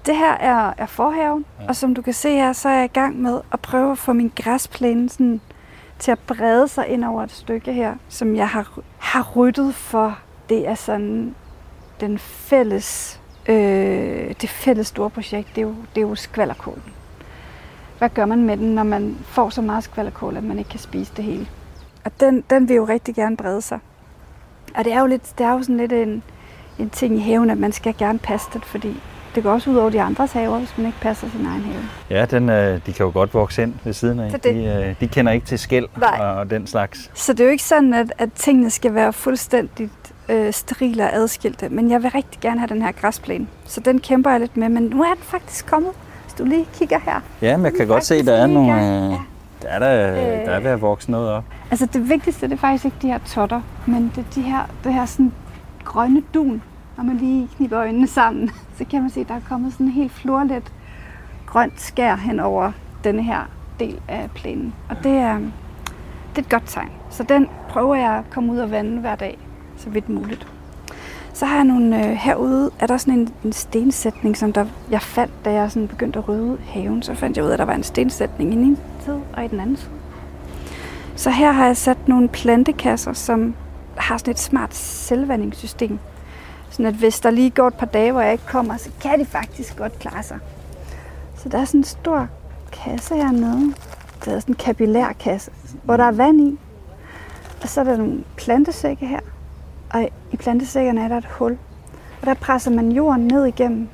Det 0.06 0.16
her 0.18 0.34
er, 0.34 0.74
er 0.78 0.86
forhaven, 0.86 1.46
Ja. 1.60 1.64
ja. 1.64 1.70
og 1.70 1.76
som 1.76 1.96
du 1.96 2.02
kan 2.02 2.14
se 2.14 2.30
her, 2.36 2.54
så 2.54 2.70
er 2.70 2.74
jeg 2.76 2.86
i 2.86 2.94
gang 2.94 3.22
med 3.22 3.42
at 3.54 3.60
prøve 3.60 3.92
at 3.92 3.98
få 3.98 4.14
min 4.14 4.32
græsplæne 4.36 5.10
sådan, 5.10 5.42
til 6.00 6.12
at 6.12 6.20
brede 6.20 6.68
sig 6.68 6.88
ind 6.88 7.06
over 7.06 7.24
et 7.24 7.32
stykke 7.32 7.74
her, 7.74 7.94
som 8.10 8.36
jeg 8.36 8.50
har, 8.50 8.80
har 8.98 9.32
ryddet 9.36 9.76
for. 9.76 10.18
Det 10.52 10.68
er 10.68 10.76
sådan 10.76 11.36
den 12.02 12.18
fælles, 12.20 13.20
øh, 13.50 14.34
det 14.42 14.50
fælles 14.50 14.88
store 14.88 15.10
projekt, 15.10 15.48
det 15.56 15.58
er 15.58 15.66
jo, 15.66 15.76
det 15.96 16.04
er 16.04 16.08
jo 16.08 16.16
skvallerkålen. 16.16 16.84
Hvad 17.98 18.10
gør 18.10 18.26
man 18.26 18.44
med 18.44 18.58
den, 18.58 18.76
når 18.76 18.84
man 18.84 19.18
får 19.24 19.50
så 19.50 19.62
meget 19.62 19.84
skvallerkål, 19.84 20.38
at 20.38 20.44
man 20.44 20.58
ikke 20.58 20.70
kan 20.70 20.80
spise 20.80 21.12
det 21.18 21.26
hele? 21.26 21.48
Og 22.06 22.12
den, 22.20 22.44
den 22.50 22.70
vil 22.70 22.76
jo 22.76 22.86
rigtig 22.86 23.16
gerne 23.16 23.38
brede 23.38 23.62
sig. 23.62 23.80
Og 24.76 24.86
det 24.86 24.94
er 24.94 25.00
jo, 25.00 25.06
lidt, 25.06 25.34
det 25.38 25.46
er 25.46 25.52
jo 25.52 25.62
sådan 25.62 25.78
lidt 25.78 25.94
en, 25.94 26.24
en 26.80 26.90
ting 26.90 27.16
i 27.16 27.20
haven, 27.20 27.50
at 27.50 27.58
man 27.58 27.72
skal 27.72 27.96
gerne 27.98 28.20
passe 28.20 28.48
det, 28.54 28.66
fordi 28.66 29.02
det 29.36 29.44
går 29.44 29.52
også 29.52 29.70
ud 29.70 29.76
over 29.76 29.90
de 29.90 30.02
andres 30.02 30.32
haver, 30.32 30.58
hvis 30.58 30.78
man 30.78 30.88
ikke 30.88 31.00
passer 31.02 31.30
sin 31.30 31.46
egen 31.46 31.62
have. 31.62 31.84
Ja, 32.10 32.26
den, 32.26 32.50
øh, 32.50 32.86
de 32.86 32.94
kan 32.94 33.06
jo 33.06 33.12
godt 33.14 33.34
vokse 33.34 33.64
ind 33.64 33.74
ved 33.84 33.94
siden 33.94 34.20
af. 34.20 34.32
Det 34.32 34.44
det. 34.44 34.56
De, 34.56 34.66
øh, 34.66 34.96
de 35.00 35.08
kender 35.08 35.32
ikke 35.32 35.46
til 35.46 35.60
skæld 35.60 35.88
Nej. 35.98 36.18
og, 36.20 36.36
og 36.36 36.50
den 36.50 36.68
slags. 36.68 37.12
Så 37.14 37.34
det 37.34 37.40
er 37.40 37.46
jo 37.46 37.52
ikke 37.52 37.64
sådan, 37.64 37.94
at, 37.94 38.14
at 38.18 38.34
tingene 38.34 38.70
skal 38.70 38.94
være 38.94 39.14
fuldstændigt 39.14 40.11
øh, 40.30 40.54
sterile 40.54 41.04
og 41.04 41.14
adskilte, 41.16 41.70
men 41.70 41.92
jeg 41.92 42.04
vil 42.04 42.12
rigtig 42.12 42.42
gerne 42.42 42.60
have 42.60 42.68
den 42.68 42.82
her 42.82 42.92
græsplæne. 42.92 43.48
Så 43.66 43.80
den 43.82 44.00
kæmper 44.00 44.30
jeg 44.32 44.40
lidt 44.40 44.58
med, 44.58 44.70
men 44.70 44.84
nu 44.84 45.02
er 45.04 45.14
den 45.14 45.24
faktisk 45.24 45.66
kommet. 45.68 45.92
Hvis 46.24 46.34
du 46.34 46.44
lige 46.46 46.66
kigger 46.74 47.00
her. 47.06 47.20
Ja, 47.42 47.58
men 47.58 47.66
jeg 47.66 47.74
kan 47.74 47.88
godt 47.88 48.06
se, 48.06 48.26
der 48.26 48.34
er 48.34 48.48
nogle... 48.48 48.74
Øh, 48.74 49.12
Ja. 49.12 49.18
der 49.62 49.68
er 49.68 49.80
der, 49.80 50.12
Øh. 50.12 50.46
der 50.46 50.52
er 50.52 50.60
ved 50.60 50.72
at 50.72 50.82
vokse 50.82 51.12
noget 51.12 51.30
op. 51.30 51.44
Altså 51.72 51.86
det 51.86 52.10
vigtigste 52.10 52.46
det 52.48 52.54
er 52.54 52.58
faktisk 52.58 52.86
ikke 52.86 52.98
de 53.02 53.08
her 53.08 53.18
totter, 53.18 53.62
men 53.86 54.12
det 54.16 54.26
er 54.30 54.32
de 54.36 54.42
her, 54.42 54.60
det 54.84 54.94
her 54.94 55.06
sådan 55.06 55.32
grønne 55.84 56.24
dun. 56.34 56.62
Når 56.98 57.04
man 57.04 57.18
lige 57.18 57.50
kniber 57.58 57.80
øjnene 57.80 58.08
sammen, 58.08 58.50
så 58.78 58.86
kan 58.92 59.02
man 59.02 59.10
se, 59.10 59.20
at 59.20 59.28
der 59.28 59.36
er 59.36 59.42
kommet 59.50 59.74
sådan 59.74 59.86
en 59.86 59.92
helt 59.92 60.12
florlet 60.12 60.64
grønt 61.46 61.82
skær 61.82 62.16
hen 62.16 62.40
over 62.40 62.72
denne 63.04 63.24
her 63.24 63.40
del 63.80 64.00
af 64.08 64.30
plænen. 64.36 64.74
Og 64.90 64.96
det 65.04 65.12
er, 65.12 65.34
det 65.38 66.36
er 66.36 66.40
et 66.42 66.50
godt 66.50 66.64
tegn. 66.68 66.90
Så 67.10 67.24
den 67.24 67.48
prøver 67.70 67.96
jeg 67.96 68.12
at 68.12 68.24
komme 68.30 68.54
ud 68.54 68.58
og 68.58 68.72
vande 68.72 69.00
hver 69.00 69.16
dag, 69.16 69.38
så 69.84 69.90
vidt 69.90 70.10
muligt. 70.10 70.48
Så 71.34 71.46
har 71.46 71.56
jeg 71.56 71.66
nogle, 71.66 72.06
øh, 72.06 72.12
herude 72.12 72.72
er 72.80 72.88
der 72.88 72.98
sådan 72.98 73.14
en, 73.14 73.30
en 73.44 73.54
stensætning, 73.54 74.38
som 74.38 74.54
der, 74.54 74.66
jeg 74.92 75.02
fandt, 75.02 75.34
da 75.46 75.52
jeg 75.52 75.72
sådan 75.72 75.88
begyndte 75.88 76.20
at 76.20 76.30
rydde 76.30 76.58
haven. 76.68 77.04
Så 77.04 77.16
fandt 77.16 77.38
jeg 77.38 77.46
ud 77.46 77.50
af, 77.50 77.54
at 77.54 77.60
der 77.60 77.66
var 77.66 77.76
en 77.76 77.84
stensætning 77.84 78.54
i 78.54 78.56
den 78.56 78.64
ene 78.66 78.78
side 79.06 79.22
og 79.34 79.46
i 79.46 79.48
den 79.48 79.60
anden 79.60 79.78
side. 79.78 79.92
Så 81.16 81.30
her 81.30 81.52
har 81.52 81.66
jeg 81.66 81.78
sat 81.78 82.08
nogle 82.08 82.30
plantekasser, 82.30 83.14
som 83.14 83.56
har 83.98 84.18
sådan 84.18 84.32
et 84.32 84.40
smart 84.40 84.76
selvvandingssystem. 84.76 86.00
Sådan 86.70 86.86
at 86.86 86.94
hvis 86.94 87.20
der 87.20 87.30
lige 87.30 87.50
går 87.50 87.68
et 87.68 87.74
par 87.74 87.86
dage, 87.86 88.12
hvor 88.12 88.22
jeg 88.22 88.32
ikke 88.32 88.46
kommer, 88.48 88.78
så 88.78 88.90
kan 89.02 89.20
de 89.20 89.26
faktisk 89.26 89.78
godt 89.78 90.00
klare 90.00 90.24
sig. 90.24 90.40
Så 91.38 91.50
der 91.50 91.58
er 91.58 91.66
sådan 91.66 91.80
en 91.80 91.84
stor 91.84 92.28
kasse 92.72 93.16
hernede. 93.16 93.74
Der 94.26 94.36
er 94.36 94.40
sådan 94.40 94.56
en 94.56 94.60
kapillærkasse, 94.60 95.52
hvor 95.84 95.98
der 95.98 96.04
er 96.04 96.12
vand 96.12 96.42
i. 96.42 96.60
Og 97.62 97.70
så 97.70 97.80
er 97.80 97.84
der 97.84 97.98
nogle 97.98 98.24
plantesække 98.38 99.06
her. 99.06 99.20
Og 99.94 100.10
i 100.32 100.38
plantesækkerne 100.38 101.04
er 101.04 101.08
der 101.08 101.18
et 101.18 101.26
hul. 101.26 101.58
Og 102.22 102.28
der 102.28 102.34
presser 102.34 102.72
man 102.72 102.92
jorden 102.92 103.28
ned 103.28 103.46
igennem 103.46 103.88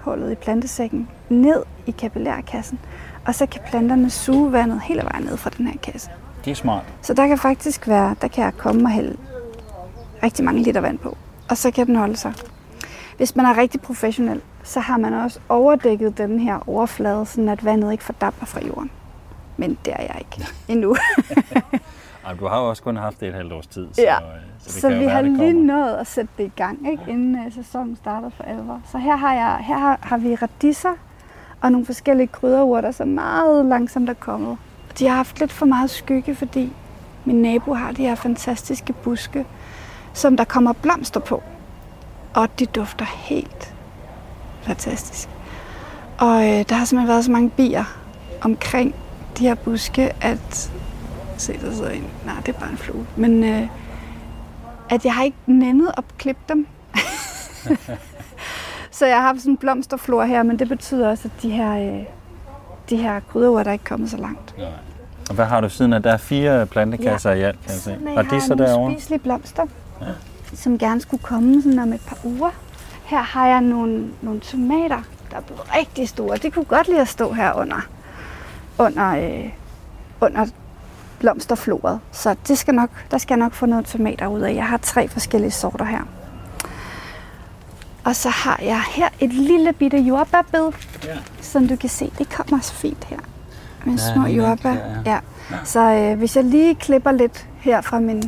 hullet 0.00 0.32
i 0.32 0.34
plantesækken, 0.34 1.08
ned 1.28 1.62
i 1.86 1.90
kapillærkassen. 1.90 2.78
Og 3.26 3.34
så 3.34 3.46
kan 3.46 3.60
planterne 3.66 4.10
suge 4.10 4.52
vandet 4.52 4.80
hele 4.80 5.02
vejen 5.02 5.24
ned 5.24 5.36
fra 5.36 5.50
den 5.58 5.66
her 5.66 5.78
kasse. 5.82 6.10
Det 6.44 6.50
er 6.50 6.54
smart. 6.54 6.84
Så 7.02 7.14
der 7.14 7.26
kan 7.26 7.38
faktisk 7.38 7.88
være, 7.88 8.16
der 8.22 8.28
kan 8.28 8.44
jeg 8.44 8.56
komme 8.56 8.82
og 8.82 8.90
hælde 8.90 9.16
rigtig 10.22 10.44
mange 10.44 10.62
liter 10.62 10.80
vand 10.80 10.98
på. 10.98 11.16
Og 11.50 11.56
så 11.56 11.70
kan 11.70 11.86
den 11.86 11.96
holde 11.96 12.16
sig. 12.16 12.34
Hvis 13.16 13.36
man 13.36 13.46
er 13.46 13.56
rigtig 13.56 13.80
professionel, 13.80 14.40
så 14.64 14.80
har 14.80 14.96
man 14.96 15.14
også 15.14 15.40
overdækket 15.48 16.18
den 16.18 16.40
her 16.40 16.68
overflade, 16.68 17.26
så 17.26 17.50
at 17.50 17.64
vandet 17.64 17.92
ikke 17.92 18.04
fordamper 18.04 18.46
fra 18.46 18.60
jorden. 18.66 18.90
Men 19.56 19.78
det 19.84 19.92
er 19.92 20.02
jeg 20.02 20.16
ikke 20.18 20.46
endnu. 20.72 20.96
Ej, 22.26 22.34
du 22.34 22.46
har 22.46 22.60
jo 22.60 22.68
også 22.68 22.82
kun 22.82 22.96
haft 22.96 23.20
det 23.20 23.28
et 23.28 23.34
halvt 23.34 23.52
års 23.52 23.66
tid, 23.66 23.88
så, 23.92 24.02
Ja. 24.02 24.16
øh, 24.16 24.22
så 24.58 24.64
det 24.64 24.72
så 24.72 24.88
kan 24.88 25.00
vi 25.00 25.04
være, 25.04 25.14
har 25.14 25.22
lige 25.22 25.52
nået 25.66 25.92
at 25.94 26.06
sætte 26.06 26.30
det 26.38 26.44
i 26.44 26.52
gang, 26.56 26.90
ikke? 26.90 27.02
inden 27.08 27.46
uh, 27.46 27.52
sæsonen 27.54 27.96
startede 27.96 28.30
for 28.36 28.44
alvor. 28.44 28.80
Så 28.92 28.98
her 28.98 29.16
har, 29.16 29.34
jeg, 29.34 29.58
her 29.64 29.78
har, 29.78 29.98
har 30.02 30.18
vi 30.18 30.34
radisser 30.34 30.92
og 31.60 31.72
nogle 31.72 31.86
forskellige 31.86 32.26
krydderurter, 32.26 32.90
som 32.90 33.08
meget 33.08 33.66
langsomt 33.66 34.08
er 34.08 34.14
kommet. 34.14 34.56
De 34.98 35.06
har 35.08 35.16
haft 35.16 35.40
lidt 35.40 35.52
for 35.52 35.66
meget 35.66 35.90
skygge, 35.90 36.34
fordi 36.34 36.72
min 37.24 37.42
nabo 37.42 37.74
har 37.74 37.92
de 37.92 38.02
her 38.02 38.14
fantastiske 38.14 38.92
buske, 38.92 39.46
som 40.12 40.36
der 40.36 40.44
kommer 40.44 40.72
blomster 40.72 41.20
på. 41.20 41.42
Og 42.34 42.48
de 42.58 42.66
dufter 42.66 43.04
helt 43.04 43.74
fantastisk. 44.62 45.28
Og 46.18 46.42
øh, 46.48 46.64
der 46.68 46.74
har 46.74 46.84
simpelthen 46.84 47.08
været 47.08 47.24
så 47.24 47.30
mange 47.30 47.50
bier 47.50 47.84
omkring 48.42 48.94
de 49.38 49.42
her 49.48 49.54
buske, 49.54 50.12
at... 50.20 50.72
Se, 51.40 51.52
der 51.52 51.72
sidder 51.72 51.90
en. 51.90 52.10
Nej, 52.26 52.34
det 52.46 52.54
er 52.54 52.58
bare 52.58 52.70
en 52.70 52.78
flue. 52.78 53.06
Men 53.16 53.44
øh, 53.44 53.68
at 54.90 55.04
jeg 55.04 55.14
har 55.14 55.22
ikke 55.22 55.36
nændet 55.46 55.90
at 55.96 56.04
klippe 56.18 56.42
dem. 56.48 56.66
så 58.90 59.06
jeg 59.06 59.16
har 59.16 59.22
haft 59.22 59.40
sådan 59.40 59.52
en 59.52 59.56
blomsterflor 59.56 60.24
her, 60.24 60.42
men 60.42 60.58
det 60.58 60.68
betyder 60.68 61.08
også, 61.08 61.28
at 61.36 61.42
de 61.42 61.50
her, 61.50 61.72
øh, 61.72 62.04
de 62.90 62.96
her 62.96 63.20
krydderurter 63.20 63.70
er 63.70 63.72
ikke 63.72 63.84
kommet 63.84 64.10
så 64.10 64.16
langt. 64.16 64.54
Og 65.28 65.34
hvad 65.34 65.44
har 65.44 65.60
du 65.60 65.68
siden 65.68 65.92
af? 65.92 66.02
Der 66.02 66.12
er 66.12 66.16
fire 66.16 66.66
plantekasser 66.66 67.30
ja. 67.30 67.36
i 67.36 67.42
alt, 67.42 67.60
kan 67.60 67.70
jeg 67.70 67.80
se. 67.80 67.98
Og 68.16 68.24
de 68.24 68.40
så 68.40 68.54
derovre? 68.54 68.92
spiselige 68.92 69.18
blomster, 69.18 69.66
ja. 70.00 70.06
som 70.54 70.78
gerne 70.78 71.00
skulle 71.00 71.22
komme 71.22 71.62
sådan 71.62 71.78
om 71.78 71.92
et 71.92 72.00
par 72.06 72.18
uger. 72.24 72.50
Her 73.04 73.22
har 73.22 73.46
jeg 73.46 73.60
nogle, 73.60 74.08
nogle 74.22 74.40
tomater, 74.40 75.02
der 75.30 75.36
er 75.36 75.40
blevet 75.40 75.76
rigtig 75.76 76.08
store. 76.08 76.36
De 76.36 76.50
kunne 76.50 76.64
godt 76.64 76.88
lide 76.88 77.00
at 77.00 77.08
stå 77.08 77.32
her 77.32 77.52
under, 77.52 77.88
under, 78.78 79.16
øh, 79.16 79.50
under 80.20 80.46
blomsterfloret. 81.20 82.00
Så 82.12 82.34
det 82.48 82.58
skal 82.58 82.74
nok, 82.74 82.90
der 83.10 83.18
skal 83.18 83.34
jeg 83.34 83.38
nok 83.44 83.52
få 83.54 83.66
noget 83.66 83.84
tomater 83.86 84.26
ud 84.26 84.40
af. 84.40 84.54
Jeg 84.54 84.66
har 84.66 84.76
tre 84.76 85.08
forskellige 85.08 85.50
sorter 85.50 85.84
her. 85.84 86.00
Og 88.04 88.16
så 88.16 88.28
har 88.28 88.60
jeg 88.62 88.80
her 88.94 89.08
et 89.20 89.32
lille 89.32 89.72
bitte 89.72 89.98
jordbærbed, 89.98 90.72
Ja. 91.04 91.16
som 91.40 91.68
du 91.68 91.76
kan 91.76 91.88
se, 91.90 92.12
det 92.18 92.28
kommer 92.30 92.60
så 92.62 92.72
fint 92.74 93.04
her. 93.04 93.18
Med 93.84 93.94
Ja, 93.94 94.12
små 94.14 94.26
jordbær. 94.26 94.72
her, 94.72 95.02
ja. 95.06 95.18
Ja. 95.50 95.56
Så 95.64 95.80
øh, 95.80 96.18
hvis 96.18 96.36
jeg 96.36 96.44
lige 96.44 96.74
klipper 96.74 97.12
lidt 97.12 97.46
her 97.60 97.80
fra 97.80 97.98
min, 98.00 98.22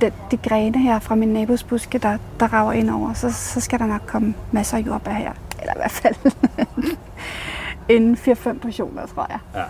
de, 0.00 0.12
de 0.30 0.36
grene 0.36 0.78
her 0.78 0.98
fra 0.98 1.14
min 1.14 1.28
nabos 1.28 1.62
buske, 1.62 1.98
der, 1.98 2.18
der 2.40 2.52
rager 2.52 2.72
ind 2.72 2.90
over, 2.90 3.12
så, 3.12 3.30
så 3.32 3.60
skal 3.60 3.78
der 3.78 3.86
nok 3.86 4.00
komme 4.06 4.34
masser 4.52 4.76
af 4.76 4.80
jordbær 4.86 5.12
her. 5.12 5.32
Eller 5.60 5.72
i 5.74 5.76
hvert 5.78 5.90
fald 5.90 6.14
inden 7.96 8.16
4-5 8.16 8.58
portioner, 8.58 9.06
tror 9.06 9.26
jeg. 9.28 9.38
Ja. 9.54 9.62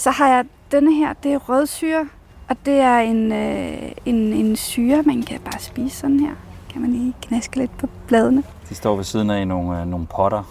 Så 0.00 0.10
har 0.10 0.28
jeg 0.28 0.44
denne 0.72 0.94
her, 0.94 1.12
det 1.12 1.32
er 1.32 1.38
rødsyre, 1.38 2.08
og 2.48 2.56
det 2.66 2.74
er 2.74 2.98
en, 2.98 3.32
øh, 3.32 3.92
en, 4.06 4.16
en 4.16 4.56
syre, 4.56 5.02
man 5.02 5.22
kan 5.22 5.40
bare 5.40 5.60
spise 5.60 5.96
sådan 5.96 6.20
her. 6.20 6.34
Kan 6.70 6.80
man 6.82 6.92
lige 6.92 7.14
knaske 7.22 7.56
lidt 7.56 7.78
på 7.78 7.88
bladene. 8.06 8.42
De 8.68 8.74
står 8.74 8.96
ved 8.96 9.04
siden 9.04 9.30
af 9.30 9.48
nogle, 9.48 9.80
øh, 9.80 9.86
nogle 9.86 10.06
potter. 10.06 10.42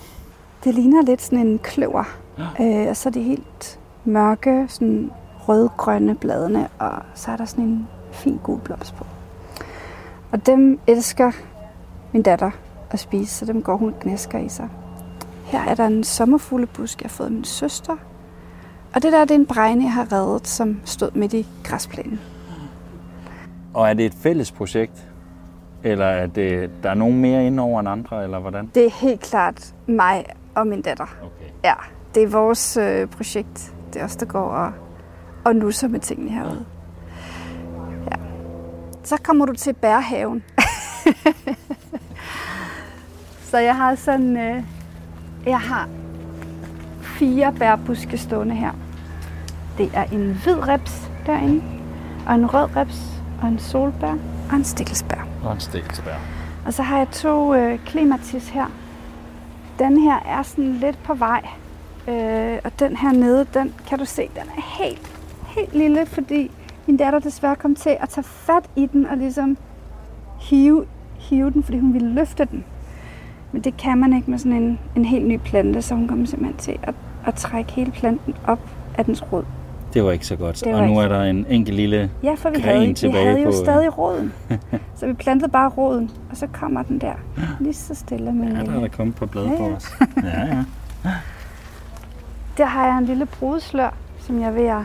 Det 0.64 0.74
ligner 0.74 1.02
lidt 1.02 1.22
sådan 1.22 1.48
en 1.48 1.60
kløver. 1.60 2.04
Øh, 2.60 2.88
og 2.90 2.98
så 2.98 3.10
er 3.10 3.14
de 3.14 3.22
helt 3.22 3.80
mørke, 4.06 4.66
sådan 4.68 5.12
rødgrønne 5.48 6.16
bladene, 6.16 6.68
og 6.80 6.92
så 7.16 7.32
er 7.32 7.38
der 7.38 7.46
sådan 7.46 7.66
en 7.66 7.88
fin 8.12 8.40
gul 8.44 8.60
blomst 8.60 8.96
på. 8.96 9.06
Og 10.32 10.46
dem 10.46 10.80
elsker 10.88 11.32
min 12.12 12.24
datter 12.24 12.52
at 12.92 13.00
spise, 13.00 13.36
så 13.36 13.46
dem 13.46 13.62
går 13.62 13.78
hun 13.78 13.94
og 13.94 14.00
knæsker 14.00 14.40
i 14.40 14.50
sig. 14.50 14.70
Her 15.46 15.62
er 15.62 15.76
der 15.76 15.86
en 15.86 16.04
sommerfuglebusk, 16.04 17.02
jeg 17.02 17.10
har 17.10 17.16
fået 17.16 17.28
af 17.28 17.34
min 17.34 17.44
søster. 17.44 17.96
Og 18.94 19.02
det 19.02 19.14
der, 19.14 19.22
det 19.22 19.32
er 19.32 19.36
en 19.36 19.46
bregne, 19.46 19.84
jeg 19.84 19.94
har 19.94 20.14
reddet, 20.14 20.48
som 20.48 20.80
stod 20.86 21.12
midt 21.14 21.34
i 21.34 21.48
græsplænen. 21.64 22.20
Og 23.74 23.90
er 23.90 23.94
det 23.94 24.06
et 24.06 24.14
fælles 24.14 24.52
projekt? 24.52 25.08
Eller 25.84 26.06
er 26.06 26.28
det, 26.28 26.72
der 26.84 26.90
er 26.90 26.94
nogen 26.94 27.20
mere 27.20 27.48
inde 27.48 27.64
over 27.64 27.80
end 27.80 27.90
andre, 27.90 28.24
eller 28.24 28.40
hvordan? 28.40 28.72
Det 28.76 28.86
er 28.86 28.90
helt 28.90 29.22
klart 29.22 29.74
mig 29.88 30.26
og 30.56 30.68
min 30.68 30.82
datter. 30.82 31.16
Okay. 31.22 31.52
Ja, 31.64 31.74
det 32.16 32.24
er 32.24 32.28
vores 32.28 32.78
øh, 32.78 33.08
projekt. 33.08 33.74
Det 33.94 34.02
er 34.02 34.06
os, 34.06 34.16
der 34.16 34.26
går 34.26 34.50
og, 34.50 34.72
og 35.46 35.56
nusser 35.56 35.88
med 35.88 36.00
tingene 36.00 36.32
herude. 36.32 36.66
Ja. 38.12 38.16
Så 39.04 39.18
kommer 39.24 39.46
du 39.46 39.54
til 39.54 39.74
bærhaven. 39.74 40.44
så 43.50 43.58
jeg 43.58 43.76
har 43.76 43.96
sådan... 43.96 44.38
Øh, 44.38 44.64
jeg 45.46 45.60
har 45.60 45.90
fire 47.20 47.54
bærbuske 47.60 48.18
stående 48.18 48.56
her. 48.56 48.72
Det 49.78 49.92
er 49.94 50.04
en 50.04 50.40
hvid 50.44 50.68
reps 50.68 51.12
derinde, 51.26 51.64
og 52.28 52.36
en 52.36 52.54
rød 52.54 52.76
reps, 52.76 53.22
og 53.42 53.48
en 53.48 53.60
solbær, 53.60 54.16
og 54.50 54.56
en 54.56 54.64
stikkelsbær. 54.64 55.28
Og 55.44 55.54
en 55.54 55.60
stikkelsbær. 55.60 56.16
Og 56.66 56.74
så 56.74 56.84
har 56.84 56.98
jeg 56.98 57.10
to 57.10 57.56
øh, 57.56 57.80
klimatis 57.86 58.50
her. 58.50 58.66
Den 59.80 59.98
her 59.98 60.20
er 60.26 60.44
sådan 60.44 60.74
lidt 60.74 61.04
på 61.04 61.14
vej. 61.14 61.42
Øh, 62.08 62.60
og 62.64 62.80
den 62.80 62.98
her 62.98 63.12
nede, 63.12 63.46
den 63.54 63.74
kan 63.88 64.00
du 64.00 64.06
se, 64.06 64.22
den 64.22 64.44
er 64.58 64.84
helt, 64.84 65.12
helt 65.48 65.76
lille, 65.76 66.06
fordi 66.06 66.52
min 66.88 66.98
datter 66.98 67.20
desværre 67.20 67.56
kom 67.56 67.76
til 67.76 67.98
at 68.00 68.10
tage 68.10 68.24
fat 68.24 68.70
i 68.76 68.86
den 68.86 69.06
og 69.06 69.18
ligesom 69.18 69.58
hive, 70.40 70.86
hive 71.18 71.52
den, 71.52 71.64
fordi 71.64 71.80
hun 71.80 71.94
ville 71.94 72.14
løfte 72.14 72.46
den. 72.46 72.66
Men 73.52 73.62
det 73.62 73.78
kan 73.78 73.98
man 73.98 74.14
ikke 74.14 74.32
med 74.32 74.40
sådan 74.40 74.64
en, 74.64 74.80
en 74.96 75.06
helt 75.06 75.28
ny 75.28 75.38
plante, 75.38 75.82
så 75.82 75.96
hun 75.96 76.08
kommer 76.08 76.26
simpelthen 76.26 76.58
til 76.58 76.80
at, 76.84 76.96
at 77.30 77.36
trække 77.36 77.72
hele 77.72 77.92
planten 77.92 78.36
op 78.48 78.60
af 78.96 79.06
dens 79.06 79.24
rod. 79.34 79.44
Det 79.94 80.04
var 80.04 80.12
ikke 80.12 80.26
så 80.28 80.36
godt. 80.36 80.64
Og 80.68 80.88
nu 80.88 81.00
er 81.00 81.08
der 81.08 81.24
en 81.24 81.46
enkelt 81.50 81.76
lille... 81.76 82.12
Ja, 82.24 82.34
for 82.38 82.50
vi 82.50 82.60
havde, 82.62 82.80
vi 83.02 83.10
havde 83.12 83.40
jo 83.42 83.46
på- 83.50 83.56
stadig 83.64 83.98
roden. 83.98 84.34
så 85.00 85.06
vi 85.08 85.14
plantede 85.14 85.52
bare 85.52 85.70
roden, 85.70 86.12
og 86.32 86.38
så 86.38 86.48
kommer 86.48 86.84
den 86.84 87.00
der 87.02 87.14
lige 87.60 87.74
så 87.74 87.96
stille 87.96 88.32
med 88.32 88.48
Ja, 88.48 88.64
der 88.72 88.76
er 88.76 88.80
der 88.80 88.88
kommet 88.88 89.16
på 89.16 89.26
blade 89.26 89.50
Ja, 89.52 89.58
på 89.58 89.64
ja. 89.70 89.76
os. 89.76 89.92
Ja, 90.24 90.46
ja. 90.46 90.64
Der 92.58 92.66
har 92.66 92.86
jeg 92.86 92.98
en 92.98 93.06
lille 93.06 93.26
brudeslør, 93.26 93.94
som 94.20 94.42
jeg 94.42 94.56
ved 94.56 94.66
at, 94.68 94.82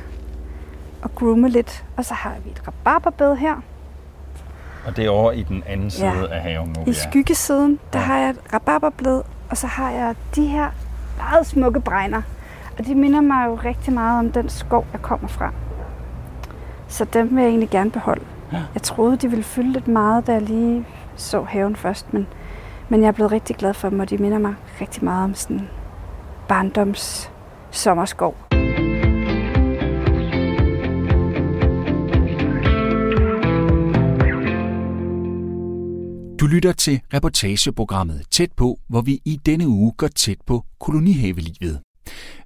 at 1.04 1.14
groome 1.14 1.48
lidt. 1.48 1.84
Og 1.96 2.04
så 2.04 2.14
har 2.14 2.32
vi 2.44 2.50
et 2.50 2.62
rabarberbed 2.66 3.36
her. 3.36 3.54
Og 4.86 4.96
det 4.96 5.04
er 5.06 5.10
over 5.10 5.32
i 5.32 5.42
den 5.42 5.62
anden 5.66 5.90
side 5.90 6.06
Ja. 6.06 6.26
af 6.34 6.40
haven 6.40 6.76
nu, 6.78 6.90
I 6.90 6.92
skyggesiden, 6.92 7.78
der 7.92 7.98
Ja. 7.98 8.04
har 8.04 8.18
jeg 8.18 8.30
et 8.30 8.38
rabarberblad, 8.52 9.22
og 9.50 9.56
så 9.56 9.66
har 9.66 9.90
jeg 9.90 10.14
de 10.36 10.46
her 10.46 10.68
meget 11.18 11.46
smukke 11.46 11.80
bregner. 11.80 12.22
Og 12.78 12.86
de 12.86 12.94
minder 12.94 13.20
mig 13.20 13.46
jo 13.46 13.54
rigtig 13.54 13.92
meget 13.92 14.18
om 14.18 14.32
den 14.32 14.48
skov, 14.48 14.86
jeg 14.92 15.02
kommer 15.02 15.28
fra. 15.28 15.52
Så 16.88 17.04
dem 17.04 17.36
vil 17.36 17.42
jeg 17.42 17.48
egentlig 17.48 17.70
gerne 17.70 17.90
beholde. 17.90 18.24
Ja. 18.52 18.62
Jeg 18.74 18.82
troede, 18.82 19.16
de 19.16 19.28
ville 19.28 19.44
fylde 19.44 19.72
lidt 19.72 19.88
meget, 19.88 20.26
da 20.26 20.32
jeg 20.32 20.42
lige 20.42 20.86
så 21.16 21.42
haven 21.42 21.76
først, 21.76 22.12
men, 22.12 22.26
men 22.88 23.00
jeg 23.00 23.08
er 23.08 23.12
blevet 23.12 23.32
rigtig 23.32 23.56
glad 23.56 23.74
for 23.74 23.88
dem, 23.88 24.00
og 24.00 24.10
de 24.10 24.18
minder 24.18 24.38
mig 24.38 24.54
rigtig 24.80 25.04
meget 25.04 25.24
om 25.24 25.34
sådan 25.34 25.68
barndoms 26.48 27.30
sommerskov. 27.70 28.36
Du 36.40 36.46
lytter 36.46 36.72
til 36.72 37.00
reportageprogrammet 37.14 38.22
Tæt 38.30 38.52
på, 38.56 38.78
hvor 38.88 39.00
vi 39.00 39.20
i 39.24 39.40
denne 39.46 39.68
uge 39.68 39.92
går 39.96 40.08
tæt 40.08 40.38
på 40.46 40.64
kolonihavelivet. 40.80 41.80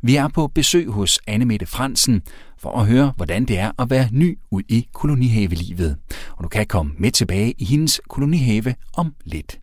Vi 0.03 0.17
er 0.17 0.29
på 0.29 0.47
besøg 0.47 0.89
hos 0.89 1.19
Anne 1.27 1.45
Mette 1.45 1.67
Fransen 1.67 2.23
for 2.59 2.71
at 2.81 2.87
høre, 2.87 3.13
hvordan 3.17 3.45
det 3.45 3.59
er 3.59 3.73
at 3.79 3.91
være 3.91 4.09
ny 4.13 4.39
ud 4.51 4.63
i 4.69 4.89
kolonihavelivet. 4.95 5.97
Og 6.37 6.45
du 6.45 6.49
kan 6.49 6.67
komme 6.67 6.93
med 6.99 7.11
tilbage 7.11 7.55
i 7.59 7.65
hendes 7.65 8.01
kolonihave 8.09 8.75
om 8.97 9.15
lidt. 9.25 9.59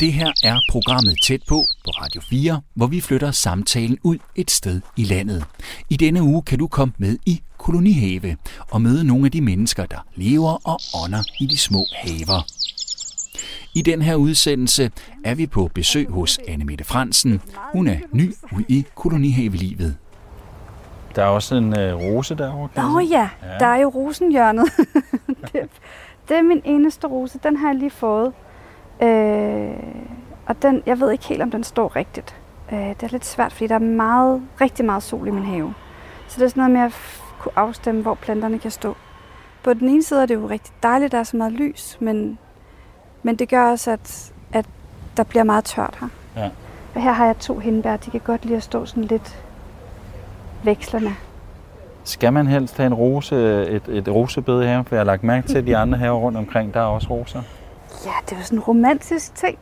Det 0.00 0.12
her 0.12 0.32
er 0.44 0.58
programmet 0.70 1.16
Tæt 1.26 1.40
på 1.48 1.64
på 1.84 1.90
Radio 1.90 2.20
4, 2.20 2.60
hvor 2.74 2.86
vi 2.86 3.00
flytter 3.00 3.30
samtalen 3.30 3.98
ud 4.02 4.18
et 4.36 4.50
sted 4.50 4.80
i 4.96 5.04
landet. 5.04 5.44
I 5.90 5.96
denne 5.96 6.22
uge 6.22 6.42
kan 6.42 6.58
du 6.58 6.66
komme 6.66 6.94
med 6.98 7.18
i 7.26 7.42
kolonihave 7.56 8.36
og 8.70 8.82
møde 8.82 9.04
nogle 9.04 9.24
af 9.24 9.32
de 9.32 9.40
mennesker, 9.40 9.86
der 9.86 10.06
lever 10.14 10.68
og 10.68 10.78
ånder 11.04 11.22
i 11.40 11.46
de 11.46 11.58
små 11.58 11.84
haver. 11.96 12.46
I 13.74 13.82
den 13.82 14.02
her 14.02 14.14
udsendelse 14.14 14.90
er 15.24 15.34
vi 15.34 15.46
på 15.46 15.70
besøg 15.74 16.08
hos 16.10 16.38
Anne 16.48 16.64
Mette 16.64 16.84
Fransen. 16.84 17.40
Hun 17.72 17.86
er 17.86 17.98
ny 18.12 18.34
ud 18.52 18.62
i 18.68 18.86
kolonihavelivet. 18.94 19.96
Der 21.16 21.22
er 21.22 21.28
også 21.28 21.54
en 21.54 21.78
øh, 21.78 21.94
rose 21.94 22.34
derovre. 22.34 22.92
Nå 22.92 23.00
jeg 23.00 23.28
se. 23.40 23.46
ja, 23.46 23.58
der 23.58 23.66
er 23.66 23.76
jo 23.76 23.88
rosenhjørnet. 23.88 24.64
det, 25.52 25.68
det 26.28 26.36
er 26.36 26.42
min 26.42 26.62
eneste 26.64 27.06
rose. 27.06 27.38
Den 27.42 27.56
har 27.56 27.68
jeg 27.68 27.76
lige 27.76 27.90
fået. 27.90 28.32
Øh, 29.02 29.70
og 30.46 30.62
den, 30.62 30.82
jeg 30.86 31.00
ved 31.00 31.10
ikke 31.10 31.24
helt, 31.24 31.42
om 31.42 31.50
den 31.50 31.64
står 31.64 31.96
rigtigt. 31.96 32.36
Øh, 32.72 32.78
det 32.78 33.02
er 33.02 33.08
lidt 33.08 33.24
svært, 33.24 33.52
fordi 33.52 33.66
der 33.66 33.74
er 33.74 33.78
meget, 33.78 34.42
rigtig 34.60 34.84
meget 34.84 35.02
sol 35.02 35.28
i 35.28 35.30
min 35.30 35.44
have. 35.44 35.74
Så 36.28 36.40
det 36.40 36.44
er 36.44 36.48
sådan 36.48 36.60
noget 36.60 36.72
med 36.72 36.80
at 36.80 37.22
kunne 37.38 37.52
afstemme, 37.56 38.02
hvor 38.02 38.14
planterne 38.14 38.58
kan 38.58 38.70
stå. 38.70 38.96
På 39.62 39.74
den 39.74 39.88
ene 39.88 40.02
side 40.02 40.22
er 40.22 40.26
det 40.26 40.34
jo 40.34 40.48
rigtig 40.48 40.72
dejligt, 40.82 41.12
der 41.12 41.18
er 41.18 41.22
så 41.22 41.36
meget 41.36 41.52
lys, 41.52 41.96
men, 42.00 42.38
men 43.22 43.36
det 43.36 43.48
gør 43.48 43.70
også, 43.70 43.90
at, 43.90 44.32
at 44.52 44.66
der 45.16 45.22
bliver 45.22 45.44
meget 45.44 45.64
tørt 45.64 45.98
her. 46.00 46.08
Ja. 46.36 46.50
Og 46.94 47.02
her 47.02 47.12
har 47.12 47.26
jeg 47.26 47.38
to 47.38 47.58
hindbær, 47.58 47.96
de 47.96 48.10
kan 48.10 48.20
godt 48.24 48.44
lide 48.44 48.56
at 48.56 48.62
stå 48.62 48.86
sådan 48.86 49.04
lidt 49.04 49.44
vekslerne. 50.62 51.16
Skal 52.04 52.32
man 52.32 52.46
helst 52.46 52.76
have 52.76 52.86
en 52.86 52.94
rose, 52.94 53.36
et, 53.68 53.88
et 53.88 54.08
rosebed 54.08 54.62
i 54.62 54.66
haven? 54.66 54.84
For 54.84 54.94
jeg 54.94 55.00
har 55.00 55.04
lagt 55.04 55.24
mærke 55.24 55.48
til, 55.48 55.58
at 55.58 55.66
de 55.66 55.76
andre 55.76 55.98
haver 55.98 56.18
rundt 56.18 56.38
omkring, 56.38 56.74
der 56.74 56.80
er 56.80 56.84
også 56.84 57.08
roser. 57.10 57.42
Ja, 58.04 58.12
det 58.24 58.32
er 58.32 58.36
jo 58.36 58.44
sådan 58.44 58.58
en 58.58 58.62
romantisk 58.62 59.34
ting. 59.34 59.58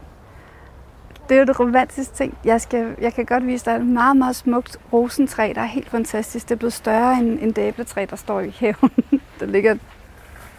Det 1.28 1.34
er 1.34 1.36
jo 1.36 1.42
et 1.50 1.60
romantisk 1.60 2.14
ting. 2.14 2.38
Jeg, 2.44 2.60
skal, 2.60 2.96
jeg 3.00 3.14
kan 3.14 3.24
godt 3.24 3.46
vise 3.46 3.64
dig 3.64 3.72
et 3.76 3.86
meget, 3.86 4.16
meget 4.16 4.36
smukt 4.36 4.76
rosentræ, 4.92 5.52
der 5.54 5.60
er 5.60 5.66
helt 5.66 5.90
fantastisk. 5.90 6.48
Det 6.48 6.54
er 6.54 6.58
blevet 6.58 6.72
større 6.72 7.18
end, 7.18 7.38
end 7.40 7.54
det 7.54 7.62
æbletræ, 7.62 8.06
der 8.10 8.16
står 8.16 8.40
i 8.40 8.56
haven. 8.60 8.90
der 9.40 9.46
ligger 9.46 9.76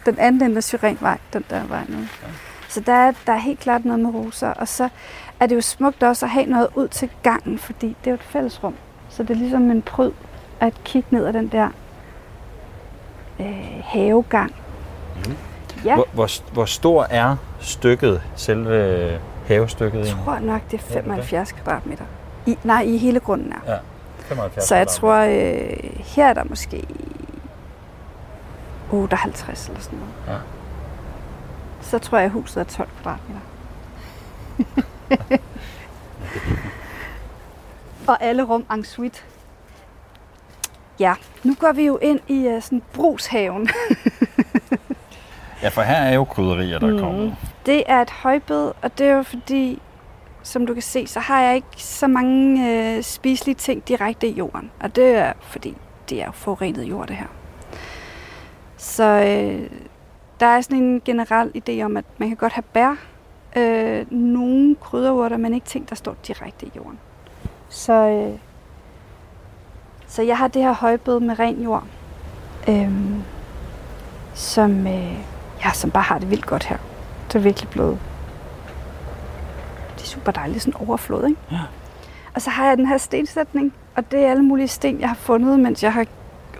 den 0.05 0.19
anden 0.19 0.43
ende 0.43 0.57
af 0.57 0.63
Syrenvej, 0.63 1.17
den 1.33 1.45
der 1.49 1.67
vej 1.67 1.83
nu. 1.89 1.97
Så 2.69 2.79
der 2.79 2.93
er, 2.93 3.11
der 3.25 3.33
er 3.33 3.37
helt 3.37 3.59
klart 3.59 3.85
noget 3.85 3.99
med 3.99 4.13
roser. 4.13 4.49
Og 4.49 4.67
så 4.67 4.89
er 5.39 5.47
det 5.47 5.55
jo 5.55 5.61
smukt 5.61 6.03
også 6.03 6.25
at 6.25 6.29
have 6.29 6.45
noget 6.45 6.67
ud 6.75 6.87
til 6.87 7.09
gangen, 7.23 7.57
fordi 7.57 7.87
det 7.87 8.07
er 8.07 8.11
jo 8.11 8.15
et 8.15 8.23
fællesrum. 8.23 8.75
Så 9.09 9.23
det 9.23 9.29
er 9.29 9.35
ligesom 9.35 9.71
en 9.71 9.81
pryd 9.81 10.11
at 10.59 10.73
kigge 10.83 11.07
ned 11.11 11.25
ad 11.25 11.33
den 11.33 11.47
der 11.47 11.69
øh, 13.39 13.81
havegang. 13.83 14.55
Mm. 15.25 15.46
Ja. 15.85 15.95
Hvor, 15.95 16.07
hvor, 16.13 16.53
hvor 16.53 16.65
stor 16.65 17.03
er 17.09 17.35
stykket, 17.59 18.21
selve 18.35 19.19
havestykket? 19.47 19.99
Jeg 19.99 20.15
tror 20.25 20.39
nok, 20.39 20.61
det 20.71 20.79
er 20.79 20.83
Ja, 20.89 20.93
det 20.93 20.97
er 20.97 21.03
75 21.03 21.51
kvadratmeter. 21.51 22.05
I, 22.45 22.57
nej, 22.63 22.81
i 22.81 22.97
hele 22.97 23.19
grunden 23.19 23.53
er. 23.53 23.71
Ja, 23.73 23.77
75 24.19 24.67
Så 24.67 24.75
jeg 24.75 24.87
tror, 24.87 25.15
øh, 25.15 25.99
her 25.99 26.27
er 26.27 26.33
der 26.33 26.43
måske 26.43 26.87
58 28.91 29.67
eller 29.67 29.81
sådan 29.81 29.99
noget. 29.99 30.13
Ja. 30.27 30.43
Så 31.81 31.99
tror 31.99 32.17
jeg, 32.17 32.25
at 32.25 32.31
huset 32.31 32.61
er 32.61 32.63
12 32.63 32.89
kvadratmeter. 33.01 33.41
Og 38.07 38.23
alle 38.23 38.43
rum 38.43 38.65
en 38.73 38.83
suite. 38.83 39.21
Ja, 40.99 41.13
nu 41.43 41.55
går 41.59 41.71
vi 41.71 41.85
jo 41.85 41.97
ind 41.97 42.19
i 42.27 42.47
uh, 42.47 42.63
sådan 42.63 42.81
brugshaven. 42.93 43.69
Ja, 45.61 45.69
for 45.69 45.81
her 45.81 45.95
er 45.95 46.13
jo 46.13 46.23
krydderier, 46.23 46.79
der 46.79 46.93
mm. 46.93 46.99
kommer. 46.99 47.31
Det 47.65 47.83
er 47.87 48.01
et 48.01 48.09
højbed, 48.09 48.71
og 48.81 48.97
det 48.97 49.07
er 49.07 49.15
jo 49.15 49.23
fordi, 49.23 49.81
som 50.43 50.65
du 50.65 50.73
kan 50.73 50.83
se, 50.83 51.07
så 51.07 51.19
har 51.19 51.41
jeg 51.41 51.55
ikke 51.55 51.67
så 51.83 52.07
mange 52.07 52.69
øh, 52.71 53.03
spiselige 53.03 53.55
ting 53.55 53.87
direkte 53.87 54.27
i 54.27 54.31
jorden. 54.31 54.71
Og 54.79 54.95
det 54.95 55.15
er 55.15 55.33
fordi, 55.41 55.77
det 56.09 56.21
er 56.21 56.25
jo 56.25 56.31
forurenet 56.31 56.83
jord, 56.83 57.07
det 57.07 57.15
her. 57.15 57.27
Så 58.77 59.03
øh, 59.03 59.69
der 60.39 60.45
er 60.45 60.61
sådan 60.61 60.83
en 60.83 61.01
generel 61.05 61.51
idé 61.55 61.81
om, 61.81 61.97
at 61.97 62.05
man 62.17 62.27
kan 62.27 62.37
godt 62.37 62.53
have 62.53 62.63
bær, 62.73 62.95
øh, 63.55 64.11
nogle 64.11 64.75
krydderurter, 64.75 65.37
men 65.37 65.53
ikke 65.53 65.65
ting, 65.65 65.89
der 65.89 65.95
står 65.95 66.15
direkte 66.27 66.65
i 66.65 66.71
jorden. 66.75 66.99
Så, 67.69 67.93
øh, 67.93 68.39
så 70.07 70.21
jeg 70.21 70.37
har 70.37 70.47
det 70.47 70.61
her 70.61 70.73
højbed 70.73 71.19
med 71.19 71.39
ren 71.39 71.61
jord, 71.61 71.83
øh, 72.69 72.91
som, 74.33 74.87
øh, 74.87 75.17
ja, 75.65 75.71
som 75.73 75.91
bare 75.91 76.03
har 76.03 76.19
det 76.19 76.29
vildt 76.29 76.45
godt 76.45 76.63
her. 76.63 76.77
Det 77.27 77.35
er 77.35 77.39
virkelig 77.39 77.69
blevet... 77.69 77.99
Det 79.97 80.03
er 80.03 80.07
super 80.07 80.31
dejligt, 80.31 80.61
sådan 80.63 80.81
overflod, 80.87 81.27
ikke? 81.27 81.41
Ja. 81.51 81.59
Og 82.35 82.41
så 82.41 82.49
har 82.49 82.67
jeg 82.67 82.77
den 82.77 82.85
her 82.87 82.97
stensætning, 82.97 83.73
og 83.95 84.11
det 84.11 84.25
er 84.25 84.31
alle 84.31 84.43
mulige 84.43 84.67
sten, 84.67 84.99
jeg 84.99 85.07
har 85.09 85.15
fundet, 85.15 85.59
mens 85.59 85.83
jeg 85.83 85.93
har 85.93 86.05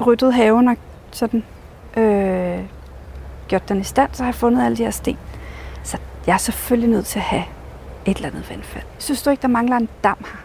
ryddet 0.06 0.34
haven 0.34 0.68
og 0.68 0.78
sådan 1.12 1.44
øh, 1.98 2.60
gjort 3.48 3.70
den 3.70 3.80
i 3.80 3.84
stand, 3.84 4.10
så 4.14 4.24
har 4.24 4.28
jeg 4.28 4.36
fundet 4.36 4.66
alle 4.66 4.78
de 4.78 4.84
her 4.84 4.92
sten. 4.92 5.18
Så 5.84 5.98
jeg 6.28 6.34
er 6.34 6.38
selvfølgelig 6.38 6.90
nødt 6.90 7.06
til 7.06 7.20
at 7.20 7.26
have 7.26 7.44
et 8.06 8.18
eller 8.18 8.30
andet 8.30 8.50
vandfald. 8.50 8.84
Synes 8.98 9.22
du 9.24 9.30
ikke, 9.30 9.42
der 9.42 9.48
mangler 9.48 9.78
en 9.78 9.90
dam 10.04 10.18
her? 10.20 10.40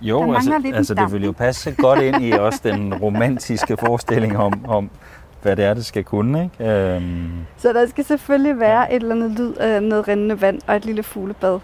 Jo, 0.00 0.22
Der 0.26 0.34
altså, 0.34 0.58
lidt 0.58 0.76
altså 0.76 0.94
det 0.94 1.02
dam, 1.02 1.12
vil 1.12 1.24
jo 1.24 1.32
passe 1.32 1.74
godt 1.78 2.00
ind 2.00 2.22
i 2.22 2.32
også 2.32 2.60
den 2.64 2.94
romantiske 2.94 3.76
forestilling 3.76 4.38
om, 4.38 4.64
om 4.68 4.90
hvad 5.42 5.56
det 5.56 5.64
er, 5.64 5.74
det 5.74 5.86
skal 5.86 6.04
kunne. 6.04 6.44
Ikke? 6.60 6.72
Øhm, 6.72 7.46
Så 7.56 7.72
der 7.72 7.86
skal 7.86 8.04
selvfølgelig 8.04 8.60
være 8.60 8.92
et 8.94 9.02
eller 9.02 9.14
andet 9.14 9.30
lyd 9.30 9.52
af 9.54 9.82
noget 9.82 10.08
rindende 10.08 10.40
vand 10.40 10.60
og 10.66 10.76
et 10.76 10.84
lille 10.84 11.02
fuglebad. 11.02 11.60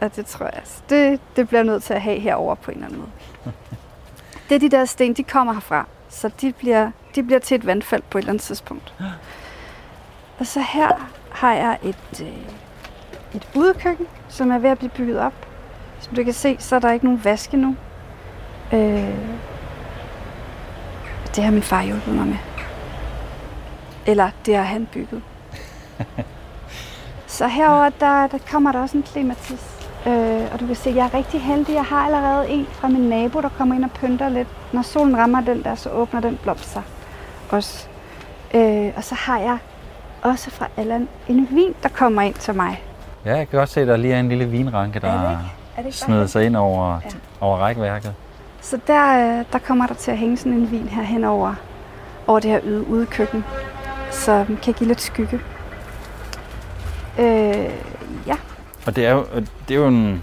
Og 0.00 0.16
det 0.16 0.26
tror 0.26 0.44
jeg, 0.46 0.54
altså, 0.56 0.82
det, 0.90 1.20
det 1.36 1.48
bliver 1.48 1.62
nødt 1.62 1.82
til 1.82 1.94
at 1.94 2.02
have 2.02 2.18
herover 2.20 2.54
på 2.54 2.70
en 2.70 2.76
eller 2.76 2.86
anden 2.86 2.98
måde. 3.00 3.10
Det 4.48 4.54
er 4.54 4.58
de 4.58 4.68
der 4.70 4.84
sten, 4.84 5.14
de 5.14 5.22
kommer 5.22 5.52
herfra. 5.52 5.86
Så 6.08 6.30
de 6.40 6.52
bliver, 6.52 6.90
de 7.14 7.22
bliver 7.22 7.38
til 7.38 7.54
et 7.54 7.66
vandfald 7.66 8.02
på 8.10 8.18
et 8.18 8.22
eller 8.22 8.30
andet 8.32 8.42
tidspunkt. 8.42 8.94
Og 10.38 10.46
så 10.46 10.60
her 10.60 11.10
har 11.30 11.54
jeg 11.54 11.78
et, 11.82 12.20
øh, 12.22 12.28
et 13.34 13.48
udekøkken, 13.54 14.06
som 14.28 14.50
er 14.50 14.58
ved 14.58 14.70
at 14.70 14.78
blive 14.78 14.90
bygget 14.90 15.18
op. 15.18 15.32
Som 16.00 16.14
du 16.14 16.24
kan 16.24 16.32
se, 16.32 16.56
så 16.58 16.76
er 16.76 16.80
der 16.80 16.92
ikke 16.92 17.04
nogen 17.04 17.24
vaske 17.24 17.56
nu. 17.56 17.76
Øh, 18.72 19.14
det 21.36 21.44
har 21.44 21.50
min 21.50 21.62
far 21.62 21.82
hjulpet 21.82 22.14
mig 22.14 22.26
med. 22.26 22.36
Eller 24.06 24.30
det 24.46 24.56
har 24.56 24.62
han 24.62 24.88
bygget. 24.92 25.22
Så 27.26 27.46
herover 27.48 27.90
der, 28.00 28.26
der 28.26 28.38
kommer 28.50 28.72
der 28.72 28.80
også 28.82 28.96
en 28.96 29.02
klimatis. 29.02 29.70
Øh, 30.06 30.42
og 30.52 30.60
du 30.60 30.66
kan 30.66 30.76
se, 30.76 30.90
at 30.90 30.96
jeg 30.96 31.04
er 31.12 31.14
rigtig 31.14 31.40
heldig. 31.40 31.74
Jeg 31.74 31.84
har 31.84 31.96
allerede 32.06 32.48
en 32.48 32.66
fra 32.70 32.88
min 32.88 33.00
nabo, 33.08 33.40
der 33.40 33.48
kommer 33.48 33.74
ind 33.74 33.84
og 33.84 33.90
pynter 33.90 34.28
lidt. 34.28 34.48
Når 34.72 34.82
solen 34.82 35.16
rammer 35.16 35.40
den 35.40 35.62
der, 35.64 35.74
så 35.74 35.90
åbner 35.90 36.20
den 36.20 36.38
blomst 36.42 36.72
sig 36.72 36.82
også. 37.50 37.86
Øh, 38.54 38.92
og 38.96 39.04
så 39.04 39.14
har 39.14 39.38
jeg 39.38 39.58
også 40.22 40.50
fra 40.50 40.66
Allan 40.76 41.08
en 41.28 41.48
vin, 41.50 41.74
der 41.82 41.88
kommer 41.88 42.22
ind 42.22 42.34
til 42.34 42.54
mig. 42.54 42.82
ja, 43.24 43.36
jeg 43.36 43.48
kan 43.48 43.58
godt 43.58 43.68
se, 43.68 43.80
at 43.80 43.86
der 43.86 43.96
lige 43.96 44.14
er 44.14 44.20
en 44.20 44.28
lille 44.28 44.46
vinranke, 44.46 45.00
der 45.00 45.08
Er 45.08 45.12
det 45.12 45.20
har 45.20 45.30
ikke? 45.30 45.42
Er 45.76 45.80
det 45.80 45.86
ikke 45.86 45.98
snedet 45.98 46.20
bare 46.20 46.28
sig 46.28 46.44
ind 46.46 46.56
over, 46.56 46.92
Ja. 47.04 47.10
over 47.40 47.56
rækværket. 47.58 48.14
Så 48.60 48.78
der, 48.86 49.38
øh, 49.38 49.44
der 49.52 49.58
kommer 49.58 49.86
der 49.86 49.94
til 49.94 50.10
at 50.10 50.18
hænge 50.18 50.36
sådan 50.36 50.52
en 50.52 50.70
vin 50.70 50.88
her 50.88 51.02
hen 51.02 51.24
over, 51.24 51.54
over 52.26 52.40
det 52.40 52.50
her 52.50 52.60
yde 52.64 52.88
ude 52.88 53.06
køkken, 53.06 53.44
som 54.14 54.58
kan 54.62 54.74
give 54.74 54.88
lidt 54.88 55.00
skygge. 55.00 55.40
Øh, 57.18 57.70
ja, 58.26 58.36
Og 58.86 58.96
det 58.96 59.06
er 59.06 59.12
jo, 59.12 59.24
det 59.68 59.74
er 59.74 59.78
jo 59.78 59.86
en, 59.86 60.22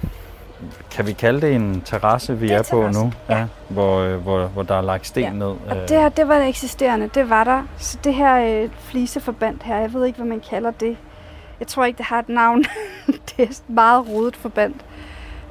kan 0.92 1.08
vi 1.08 1.14
kalde 1.14 1.42
det 1.42 1.56
en 1.56 1.82
terrasse, 1.86 2.38
vi 2.38 2.48
Det 2.48 2.56
er 2.56 2.60
er, 2.60 2.64
på 2.72 2.88
nu? 2.88 3.12
ja. 3.30 3.46
hvor, 3.70 4.00
øh, 4.00 4.16
hvor, 4.18 4.46
hvor 4.46 4.64
der 4.64 4.76
er 4.76 4.82
lagt 4.82 5.08
sten 5.08 5.24
Ja. 5.24 5.30
ned. 5.32 5.46
og 5.46 5.60
øh, 5.76 5.82
det 5.82 5.90
her, 5.90 6.10
det 6.10 6.28
var 6.28 6.40
det 6.40 6.48
eksisterende, 6.50 7.10
det 7.14 7.30
var 7.30 7.44
der. 7.44 7.64
Så 7.78 7.98
det 8.04 8.14
her 8.14 8.64
øh, 8.64 8.70
fliseforband 8.80 9.60
her, 9.64 9.78
jeg 9.78 9.94
ved 9.94 10.06
ikke, 10.06 10.18
hvad 10.18 10.28
man 10.28 10.42
kalder 10.50 10.72
det. 10.72 10.98
Jeg 11.60 11.68
tror 11.68 11.86
ikke, 11.86 11.98
det 11.98 12.06
har 12.06 12.20
et 12.20 12.30
navn. 12.30 12.64
det 13.08 13.34
er 13.38 13.44
et 13.44 13.62
meget 13.68 14.08
rodet 14.10 14.36
forband. 14.36 14.74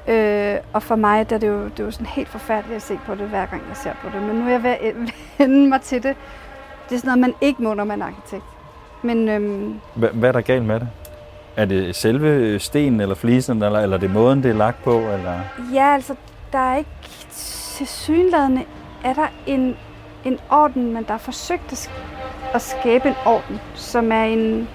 Øh, 0.08 0.56
og 0.72 0.82
for 0.82 0.96
mig 0.96 1.30
der 1.30 1.36
er 1.36 1.40
det, 1.40 1.48
jo, 1.48 1.64
det 1.64 1.80
er 1.80 1.84
jo 1.84 1.90
sådan 1.90 2.06
helt 2.06 2.28
forfærdeligt 2.28 2.76
at 2.76 2.82
se 2.82 2.98
på 3.06 3.14
det, 3.14 3.28
hver 3.28 3.46
gang 3.46 3.62
jeg 3.68 3.76
ser 3.76 3.92
på 4.02 4.08
det. 4.14 4.22
Men 4.22 4.36
nu 4.36 4.46
er 4.46 4.50
jeg 4.50 4.62
ved 4.62 4.70
at 4.70 4.94
vende 5.38 5.68
mig 5.68 5.80
til 5.80 6.02
det. 6.02 6.16
Det 6.90 6.96
er 6.96 6.98
sådan 7.00 7.18
noget, 7.18 7.20
man 7.20 7.34
ikke 7.40 7.62
må, 7.62 7.74
når 7.74 7.84
man 7.84 8.02
er 8.02 8.06
arkitekt. 8.06 8.44
Men 9.02 9.28
øhm, 9.28 9.80
Hvad, 9.94 10.08
hvad 10.08 10.28
er 10.28 10.32
der 10.32 10.40
galt 10.40 10.64
med 10.64 10.80
det? 10.80 10.88
Er 11.56 11.64
det 11.64 11.96
selve 11.96 12.58
stenen 12.58 13.00
eller 13.00 13.14
flisen, 13.14 13.62
eller, 13.62 13.80
eller 13.80 13.96
er 13.96 14.00
det 14.00 14.10
måden, 14.10 14.42
det 14.42 14.50
er 14.50 14.54
lagt 14.54 14.84
på? 14.84 14.98
Eller? 14.98 15.40
ja, 15.74 15.94
altså, 15.94 16.14
der 16.52 16.58
er 16.58 16.76
ikke 16.76 16.90
til 17.30 17.86
synlædende, 17.86 18.62
er 19.04 19.12
der 19.14 19.26
en, 19.46 19.76
en 20.24 20.38
orden, 20.50 20.92
men 20.92 21.04
der 21.04 21.14
er 21.14 21.18
forsøgt 21.18 21.90
at 22.54 22.62
skabe 22.62 23.08
en 23.08 23.14
orden, 23.26 23.60
som 23.74 24.12
er 24.12 24.24
en, 24.24 24.68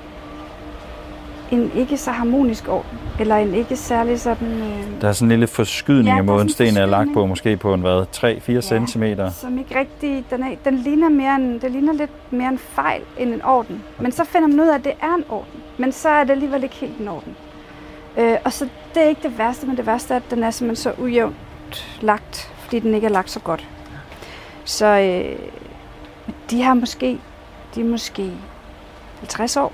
en 1.55 1.71
ikke 1.75 1.97
så 1.97 2.11
harmonisk 2.11 2.67
orden, 2.67 2.99
eller 3.19 3.35
en 3.35 3.53
ikke 3.53 3.75
særlig 3.75 4.19
sådan... 4.19 4.47
Øh, 4.47 5.01
Der 5.01 5.07
er 5.07 5.11
sådan 5.13 5.25
en 5.25 5.29
lille 5.29 5.47
forskydning 5.47 6.05
Ja, 6.07 6.11
ja, 6.13 6.17
af 6.17 6.23
måden 6.23 6.49
sådan 6.49 6.67
en 6.67 6.71
sten 6.73 6.81
er 6.83 6.85
lagt 6.85 7.09
på, 7.13 7.25
måske 7.25 7.57
på 7.57 7.73
en 7.73 7.81
hvad, 7.81 8.05
3-4 8.15 8.61
cm. 8.87 9.03
som 9.41 9.57
ikke 9.57 9.79
rigtig, 9.79 10.25
den, 10.31 10.43
er, 10.43 10.55
den 10.65 10.75
ligner 10.77 11.09
mere 11.09 11.35
en, 11.35 11.59
det 11.61 11.71
ligner 11.71 11.93
lidt 11.93 12.11
mere 12.33 12.49
en 12.49 12.57
fejl 12.57 13.01
end 13.17 13.33
en 13.33 13.41
orden. 13.43 13.83
Men 13.99 14.11
så 14.11 14.23
finder 14.23 14.47
man 14.47 14.59
ud 14.59 14.67
af, 14.67 14.75
at 14.75 14.83
det 14.83 14.93
er 15.01 15.15
en 15.17 15.23
orden. 15.29 15.61
Men 15.77 15.91
så 15.91 16.09
er 16.09 16.23
det 16.23 16.31
alligevel 16.31 16.63
ikke 16.63 16.75
helt 16.75 16.97
en 16.99 17.07
orden. 17.07 17.35
Øh, 18.17 18.37
og 18.43 18.53
så 18.53 18.67
det 18.93 19.03
er 19.03 19.07
ikke 19.07 19.21
det 19.23 19.37
værste, 19.37 19.67
men 19.67 19.77
det 19.77 19.85
værste 19.85 20.13
er, 20.13 20.17
at 20.17 20.23
den 20.31 20.43
er 20.43 20.51
simpelthen 20.51 20.83
så 20.83 21.01
ujævnt 21.03 21.35
lagt, 22.01 22.51
fordi 22.59 22.79
den 22.79 22.93
ikke 22.93 23.07
er 23.07 23.11
lagt 23.11 23.31
så 23.31 23.39
godt. 23.39 23.67
Så 24.65 24.85
øh, 24.85 25.35
de 26.51 26.61
har 26.61 26.73
måske, 26.73 27.19
de 27.75 27.81
er 27.81 27.85
måske 27.85 28.31
50 29.19 29.57
år. 29.57 29.71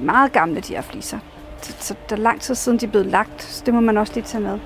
Meget 0.00 0.32
gamle, 0.32 0.60
de 0.60 0.74
her 0.74 0.82
fliser. 0.82 1.18
Så, 1.62 1.72
så 1.78 1.94
det 2.08 2.18
er 2.18 2.22
lang 2.22 2.40
tid 2.40 2.54
siden, 2.54 2.78
de 2.78 2.86
er 2.86 2.90
blevet 2.90 3.06
lagt, 3.06 3.42
så 3.42 3.62
det 3.66 3.74
må 3.74 3.80
man 3.80 3.96
også 3.96 4.14
lige 4.14 4.24
tage 4.24 4.42
med. 4.42 4.58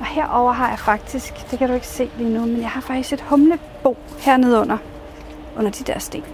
Og 0.00 0.06
herover 0.06 0.52
har 0.52 0.68
jeg 0.68 0.78
faktisk, 0.78 1.50
det 1.50 1.58
kan 1.58 1.68
du 1.68 1.74
ikke 1.74 1.86
se 1.86 2.10
lige 2.18 2.34
nu, 2.34 2.40
men 2.40 2.60
jeg 2.60 2.70
har 2.70 2.80
faktisk 2.80 3.12
et 3.12 3.20
humlebo 3.20 3.96
hernede 4.18 4.60
under, 4.60 4.78
under 5.56 5.70
de 5.70 5.84
der 5.84 5.98
sten. 5.98 6.24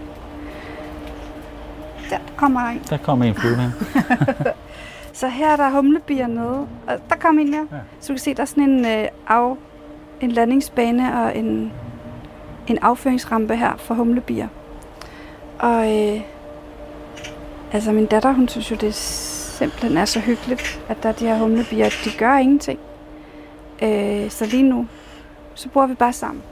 Der 2.09 2.17
kommer 2.35 2.59
der 2.61 2.67
en. 2.67 2.81
Der 2.89 2.97
kommer 2.97 3.25
en 3.25 3.35
flyvende. 3.35 3.73
Så 5.13 5.27
her 5.27 5.51
er 5.51 5.55
der 5.55 5.69
humlebier 5.69 6.27
nede, 6.27 6.67
og 6.87 6.99
der 7.09 7.15
kommer 7.15 7.41
en 7.41 7.51
mere. 7.51 7.67
Ja. 7.71 7.77
Så 7.99 8.07
du 8.07 8.13
kan 8.13 8.19
se, 8.19 8.33
der 8.33 8.41
er 8.41 8.45
sådan 8.45 8.69
en, 8.69 8.85
øh, 8.85 9.07
af, 9.27 9.55
en 10.21 10.31
landingsbane 10.31 11.23
og 11.23 11.37
en, 11.37 11.71
en 12.67 12.77
afføringsrampe 12.81 13.55
her 13.55 13.77
for 13.77 13.93
humlebier. 13.93 14.47
Og 15.59 15.93
øh, 15.93 16.21
altså 17.73 17.91
min 17.91 18.05
datter, 18.05 18.31
hun 18.31 18.47
synes 18.47 18.71
jo, 18.71 18.75
det 18.75 18.93
simpelthen 18.95 19.97
er 19.97 20.05
så 20.05 20.19
hyggeligt, 20.19 20.81
at 20.89 21.03
der 21.03 21.09
er 21.09 21.13
de 21.13 21.25
her 21.25 21.37
humlebier. 21.37 21.89
De 22.05 22.09
gør 22.17 22.37
ingenting. 22.37 22.79
Øh, 23.81 24.29
så 24.29 24.45
lige 24.45 24.63
nu, 24.63 24.87
så 25.55 25.69
bor 25.69 25.85
vi 25.87 25.93
bare 25.93 26.13
sammen. 26.13 26.43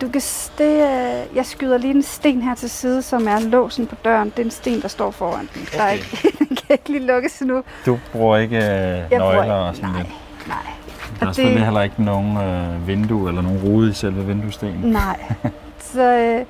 Du 0.00 0.08
kan, 0.08 0.20
det, 0.58 0.72
øh, 0.82 1.36
jeg 1.36 1.46
skyder 1.46 1.78
lige 1.78 1.94
en 1.94 2.02
sten 2.02 2.42
her 2.42 2.54
til 2.54 2.70
side, 2.70 3.02
som 3.02 3.28
er 3.28 3.40
låsen 3.40 3.86
på 3.86 3.94
døren. 4.04 4.30
Det 4.30 4.38
er 4.38 4.44
en 4.44 4.50
sten, 4.50 4.82
der 4.82 4.88
står 4.88 5.10
foran 5.10 5.48
den. 5.54 5.68
Der 5.72 5.82
er 5.82 5.92
Okay. 5.92 5.96
ikke, 5.96 6.38
den 6.38 6.46
kan 6.56 6.66
ikke 6.70 6.88
lige 6.88 7.06
lukkes 7.06 7.40
endnu. 7.40 7.62
Du 7.86 7.98
bruger 8.12 8.36
ikke 8.36 8.56
øh, 8.56 8.62
Jeg 8.62 9.08
nøgler 9.10 9.42
ikke- 9.42 9.54
og 9.54 9.74
sådan 9.76 9.90
nej, 9.90 9.98
lidt. 10.02 10.12
Nej, 10.48 10.56
Der 11.20 11.26
er 11.26 11.28
Og 11.28 11.34
selvfølgelig 11.34 11.58
det- 11.58 11.64
heller 11.66 11.82
ikke 11.82 12.02
nogen 12.02 12.36
øh, 12.36 12.86
vindue 12.86 13.28
eller 13.28 13.42
nogen 13.42 13.58
rude 13.64 13.90
i 13.90 13.92
selve 13.92 14.26
vinduestenen. 14.26 14.80
nej. 14.92 15.20
Så, 15.92 16.02
øh, 16.02 16.44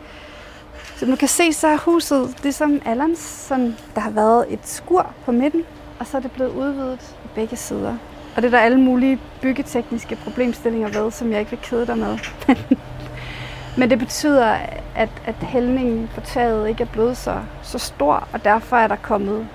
som 0.97 1.09
du 1.09 1.17
kan 1.17 1.29
se, 1.29 1.53
så 1.53 1.69
er 1.69 1.77
huset 1.77 2.35
ligesom 2.43 2.83
Allans, 2.85 3.19
sådan, 3.19 3.77
der 3.95 4.01
har 4.01 4.11
været 4.11 4.47
et 4.49 4.61
skur 4.63 5.15
på 5.25 5.33
midten, 5.33 5.63
og 5.99 6.07
så 6.07 6.17
er 6.17 6.21
det 6.21 6.33
blevet 6.33 6.51
udvidet 6.51 7.17
på 7.23 7.29
begge 7.35 7.57
sider. 7.57 7.97
Og 8.37 8.43
det 8.43 8.45
er 8.45 8.51
der 8.51 8.59
alle 8.59 8.81
mulige 8.81 9.21
byggetekniske 9.43 10.17
problemstillinger 10.17 10.89
ved, 10.89 11.11
som 11.11 11.33
jeg 11.33 11.41
ikke 11.41 11.51
vil 11.51 11.61
kede 11.63 11.87
dig 11.87 11.99
med. 11.99 12.19
Men 13.79 13.91
det 13.91 13.99
betyder, 13.99 14.47
at, 14.95 15.09
at 15.27 15.35
hældningen 15.35 16.11
på 16.15 16.21
taget 16.21 16.69
ikke 16.69 16.83
er 16.83 16.89
blevet 16.93 17.17
så, 17.17 17.41
så 17.63 17.79
stor, 17.79 18.29
og 18.33 18.45
derfor 18.45 18.77
er 18.77 18.89
der 18.89 18.97
kommet 18.97 19.49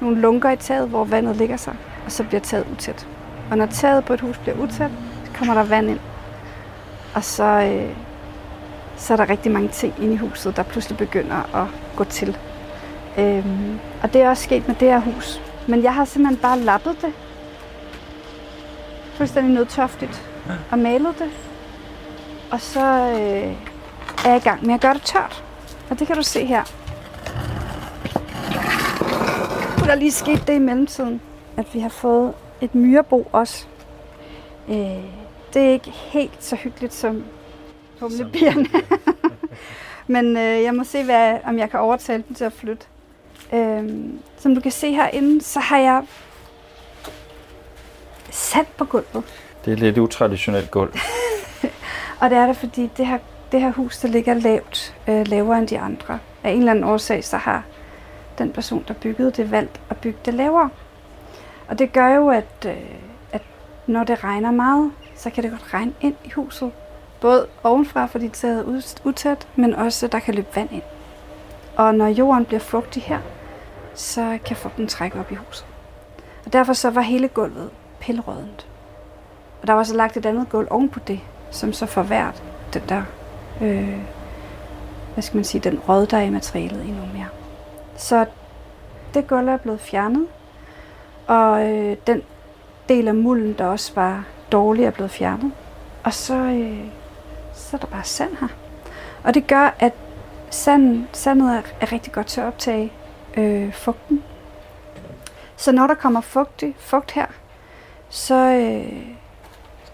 nogle 0.00 0.20
lunker 0.20 0.50
i 0.50 0.56
taget, 0.56 0.88
hvor 0.88 1.04
vandet 1.04 1.36
ligger 1.36 1.56
sig, 1.56 1.76
og 2.04 2.12
så 2.12 2.24
bliver 2.24 2.40
taget 2.40 2.66
utæt. 2.72 3.08
Og 3.50 3.58
når 3.58 3.66
taget 3.66 4.04
på 4.04 4.14
et 4.14 4.20
hus 4.20 4.38
bliver 4.38 4.58
utæt, 4.58 4.90
så 5.24 5.30
kommer 5.38 5.54
der 5.54 5.64
vand 5.64 5.90
ind. 5.90 6.00
Og 7.14 7.24
så, 7.24 7.44
øh, 7.44 7.96
så 8.96 9.12
er 9.12 9.16
der 9.16 9.28
rigtig 9.28 9.52
mange 9.52 9.68
ting 9.68 9.94
inde 10.00 10.14
i 10.14 10.16
huset, 10.16 10.56
der 10.56 10.62
pludselig 10.62 10.98
begynder 10.98 11.56
at 11.56 11.66
gå 11.96 12.04
til. 12.04 12.38
Øhm, 13.18 13.78
og 14.02 14.12
det 14.12 14.22
er 14.22 14.28
også 14.28 14.42
sket 14.42 14.68
med 14.68 14.74
det 14.74 14.88
her 14.88 15.00
hus. 15.00 15.40
Men 15.68 15.82
jeg 15.82 15.94
har 15.94 16.04
simpelthen 16.04 16.42
bare 16.42 16.58
lappet 16.58 16.96
det. 17.02 17.12
Fuldstændig 19.14 19.54
nødtørftigt. 19.54 20.30
Og 20.70 20.78
malet 20.78 21.18
det. 21.18 21.30
Og 22.50 22.60
så 22.60 22.80
øh, 22.80 23.54
er 24.24 24.28
jeg 24.28 24.36
i 24.36 24.44
gang 24.44 24.66
med 24.66 24.74
at 24.74 24.80
gøre 24.80 24.94
det 24.94 25.02
tørt. 25.02 25.44
Og 25.90 25.98
det 25.98 26.06
kan 26.06 26.16
du 26.16 26.22
se 26.22 26.44
her. 26.44 26.62
Nu 29.78 29.82
er 29.82 29.86
der 29.86 29.94
lige 29.94 30.12
sket 30.12 30.46
det 30.46 30.54
i 30.54 30.58
mellemtiden, 30.58 31.20
at 31.56 31.74
vi 31.74 31.80
har 31.80 31.88
fået 31.88 32.32
et 32.60 32.74
myrebo 32.74 33.28
også. 33.32 33.66
Øh, 34.68 35.04
det 35.54 35.62
er 35.62 35.70
ikke 35.70 35.90
helt 35.90 36.44
så 36.44 36.56
hyggeligt 36.56 36.94
som 36.94 37.24
humlebierne. 38.08 38.66
Men 40.06 40.36
øh, 40.36 40.62
jeg 40.62 40.74
må 40.74 40.84
se, 40.84 41.04
hvad, 41.04 41.38
om 41.44 41.58
jeg 41.58 41.70
kan 41.70 41.80
overtale 41.80 42.24
dem 42.28 42.34
til 42.34 42.44
at 42.44 42.52
flytte. 42.52 42.86
Øhm, 43.52 44.18
som 44.38 44.54
du 44.54 44.60
kan 44.60 44.72
se 44.72 44.92
herinde, 44.92 45.42
så 45.42 45.60
har 45.60 45.78
jeg 45.78 46.04
sand 48.30 48.66
på 48.76 48.84
gulvet. 48.84 49.24
Det 49.64 49.72
er 49.72 49.76
lidt 49.76 49.98
utraditionelt 49.98 50.70
gulv. 50.70 50.92
Og 52.20 52.30
det 52.30 52.38
er 52.38 52.46
det, 52.46 52.56
fordi 52.56 52.90
det 52.96 53.06
her, 53.06 53.18
det 53.52 53.60
her 53.60 53.72
hus, 53.72 53.98
der 53.98 54.08
ligger 54.08 54.34
lavt, 54.34 54.94
øh, 55.08 55.28
lavere 55.28 55.58
end 55.58 55.68
de 55.68 55.78
andre. 55.78 56.18
Af 56.44 56.50
en 56.50 56.58
eller 56.58 56.70
anden 56.70 56.84
årsag, 56.84 57.24
så 57.24 57.36
har 57.36 57.62
den 58.38 58.52
person, 58.52 58.84
der 58.88 58.94
byggede 58.94 59.30
det, 59.30 59.50
valgt 59.50 59.80
at 59.90 59.96
bygge 59.96 60.18
det 60.24 60.34
lavere. 60.34 60.70
Og 61.68 61.78
det 61.78 61.92
gør 61.92 62.08
jo, 62.08 62.28
at, 62.28 62.66
øh, 62.66 62.76
at 63.32 63.42
når 63.86 64.04
det 64.04 64.24
regner 64.24 64.50
meget, 64.50 64.92
så 65.16 65.30
kan 65.30 65.42
det 65.42 65.50
godt 65.50 65.74
regne 65.74 65.92
ind 66.00 66.14
i 66.24 66.30
huset. 66.30 66.72
Både 67.24 67.46
ovenfra, 67.62 68.06
fordi 68.06 68.28
taget 68.28 68.58
er 68.58 68.98
utæt, 69.04 69.48
men 69.56 69.74
også, 69.74 70.06
der 70.06 70.18
kan 70.18 70.34
løbe 70.34 70.48
vand 70.54 70.72
ind. 70.72 70.82
Og 71.76 71.94
når 71.94 72.06
jorden 72.06 72.44
bliver 72.44 72.60
fugtig 72.60 73.02
her, 73.02 73.18
så 73.94 74.38
kan 74.44 74.56
fugten 74.56 74.86
trække 74.86 75.18
op 75.18 75.32
i 75.32 75.34
huset. 75.34 75.66
Og 76.46 76.52
derfor 76.52 76.72
så 76.72 76.90
var 76.90 77.00
hele 77.00 77.28
gulvet 77.28 77.70
pillerødent. 78.00 78.66
Og 79.62 79.66
der 79.66 79.72
var 79.72 79.82
så 79.82 79.96
lagt 79.96 80.16
et 80.16 80.26
andet 80.26 80.48
gulv 80.48 80.68
ovenpå 80.70 80.98
det, 80.98 81.20
som 81.50 81.72
så 81.72 81.86
forvært 81.86 82.42
den 82.74 82.82
der, 82.88 83.02
øh, 83.62 83.98
hvad 85.14 85.22
skal 85.22 85.36
man 85.36 85.44
sige, 85.44 85.60
den 85.60 85.80
rød, 85.88 86.06
der 86.06 86.16
er 86.16 86.22
i 86.22 86.30
materialet 86.30 86.82
endnu 86.82 87.02
mere. 87.14 87.28
Så 87.96 88.26
det 89.14 89.26
gulv 89.26 89.48
er 89.48 89.56
blevet 89.56 89.80
fjernet, 89.80 90.26
og 91.26 91.66
øh, 91.68 91.96
den 92.06 92.22
del 92.88 93.08
af 93.08 93.14
mulden, 93.14 93.52
der 93.52 93.66
også 93.66 93.92
var 93.94 94.24
dårlig, 94.52 94.84
er 94.84 94.90
blevet 94.90 95.10
fjernet. 95.10 95.52
Og 96.04 96.12
så, 96.12 96.34
øh, 96.34 96.84
så 97.74 97.78
er 97.78 97.80
der 97.80 97.96
bare 97.96 98.04
sand 98.04 98.36
her. 98.40 98.48
Og 99.24 99.34
det 99.34 99.46
gør, 99.46 99.74
at 99.78 99.92
sand, 100.50 101.06
sandet 101.12 101.56
er, 101.56 101.62
er 101.80 101.92
rigtig 101.92 102.12
godt 102.12 102.26
til 102.26 102.40
at 102.40 102.46
optage 102.46 102.92
øh, 103.36 103.72
fugten. 103.72 104.22
Så 105.56 105.72
når 105.72 105.86
der 105.86 105.94
kommer 105.94 106.20
fugt, 106.20 106.64
fugt 106.78 107.10
her, 107.10 107.26
så 108.08 108.34
øh, 108.34 109.02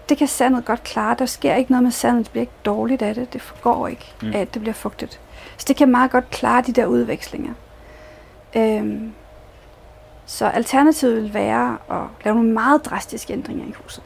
det 0.09 0.17
kan 0.17 0.27
sandet 0.27 0.65
godt 0.65 0.83
klare. 0.83 1.15
Der 1.19 1.25
sker 1.25 1.55
ikke 1.55 1.71
noget 1.71 1.83
med 1.83 1.91
sandet. 1.91 2.23
Det 2.25 2.31
bliver 2.31 2.41
ikke 2.41 2.53
dårligt 2.65 3.01
af 3.01 3.15
det. 3.15 3.33
Det 3.33 3.41
forgår 3.41 3.87
ikke 3.87 4.13
Mm. 4.21 4.27
mm. 4.27 4.33
af, 4.33 4.39
at 4.39 4.53
det 4.53 4.61
bliver 4.61 4.73
fugtet. 4.75 5.19
Så 5.57 5.65
det 5.67 5.75
kan 5.75 5.91
meget 5.91 6.11
godt 6.11 6.29
klare 6.29 6.61
de 6.61 6.73
der 6.73 6.85
udvekslinger. 6.85 7.53
Øhm, 8.55 9.13
så 10.25 10.45
alternativet 10.45 11.23
vil 11.23 11.33
være 11.33 11.77
at 11.91 12.01
lave 12.25 12.35
nogle 12.35 12.51
meget 12.51 12.85
drastiske 12.85 13.33
ændringer 13.33 13.65
i 13.65 13.71
huset. 13.83 14.03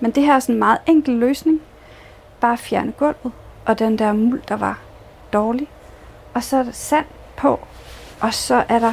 Men 0.00 0.10
det 0.10 0.22
her 0.22 0.34
er 0.34 0.40
sådan 0.40 0.54
en 0.54 0.58
meget 0.58 0.78
enkel 0.86 1.14
løsning. 1.14 1.60
Bare 2.46 2.58
fjerne 2.58 2.92
gulvet 2.92 3.32
og 3.64 3.78
den 3.78 3.98
der 3.98 4.12
muld, 4.12 4.42
der 4.48 4.56
var 4.56 4.78
dårlig. 5.32 5.68
Og 6.34 6.42
så 6.42 6.56
er 6.56 6.62
der 6.62 6.72
sand 6.72 7.04
på, 7.36 7.60
og 8.20 8.34
så 8.34 8.64
er 8.68 8.78
der... 8.78 8.92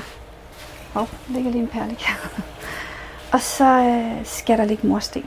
Åh, 0.95 1.01
oh, 1.01 1.07
der 1.27 1.33
ligger 1.33 1.51
lige 1.51 1.61
en 1.61 1.67
perle 1.67 1.95
her. 1.99 2.29
og 3.33 3.41
så 3.41 3.65
øh, 3.65 4.25
skal 4.25 4.57
der 4.57 4.65
ligge 4.65 4.87
mursten. 4.87 5.25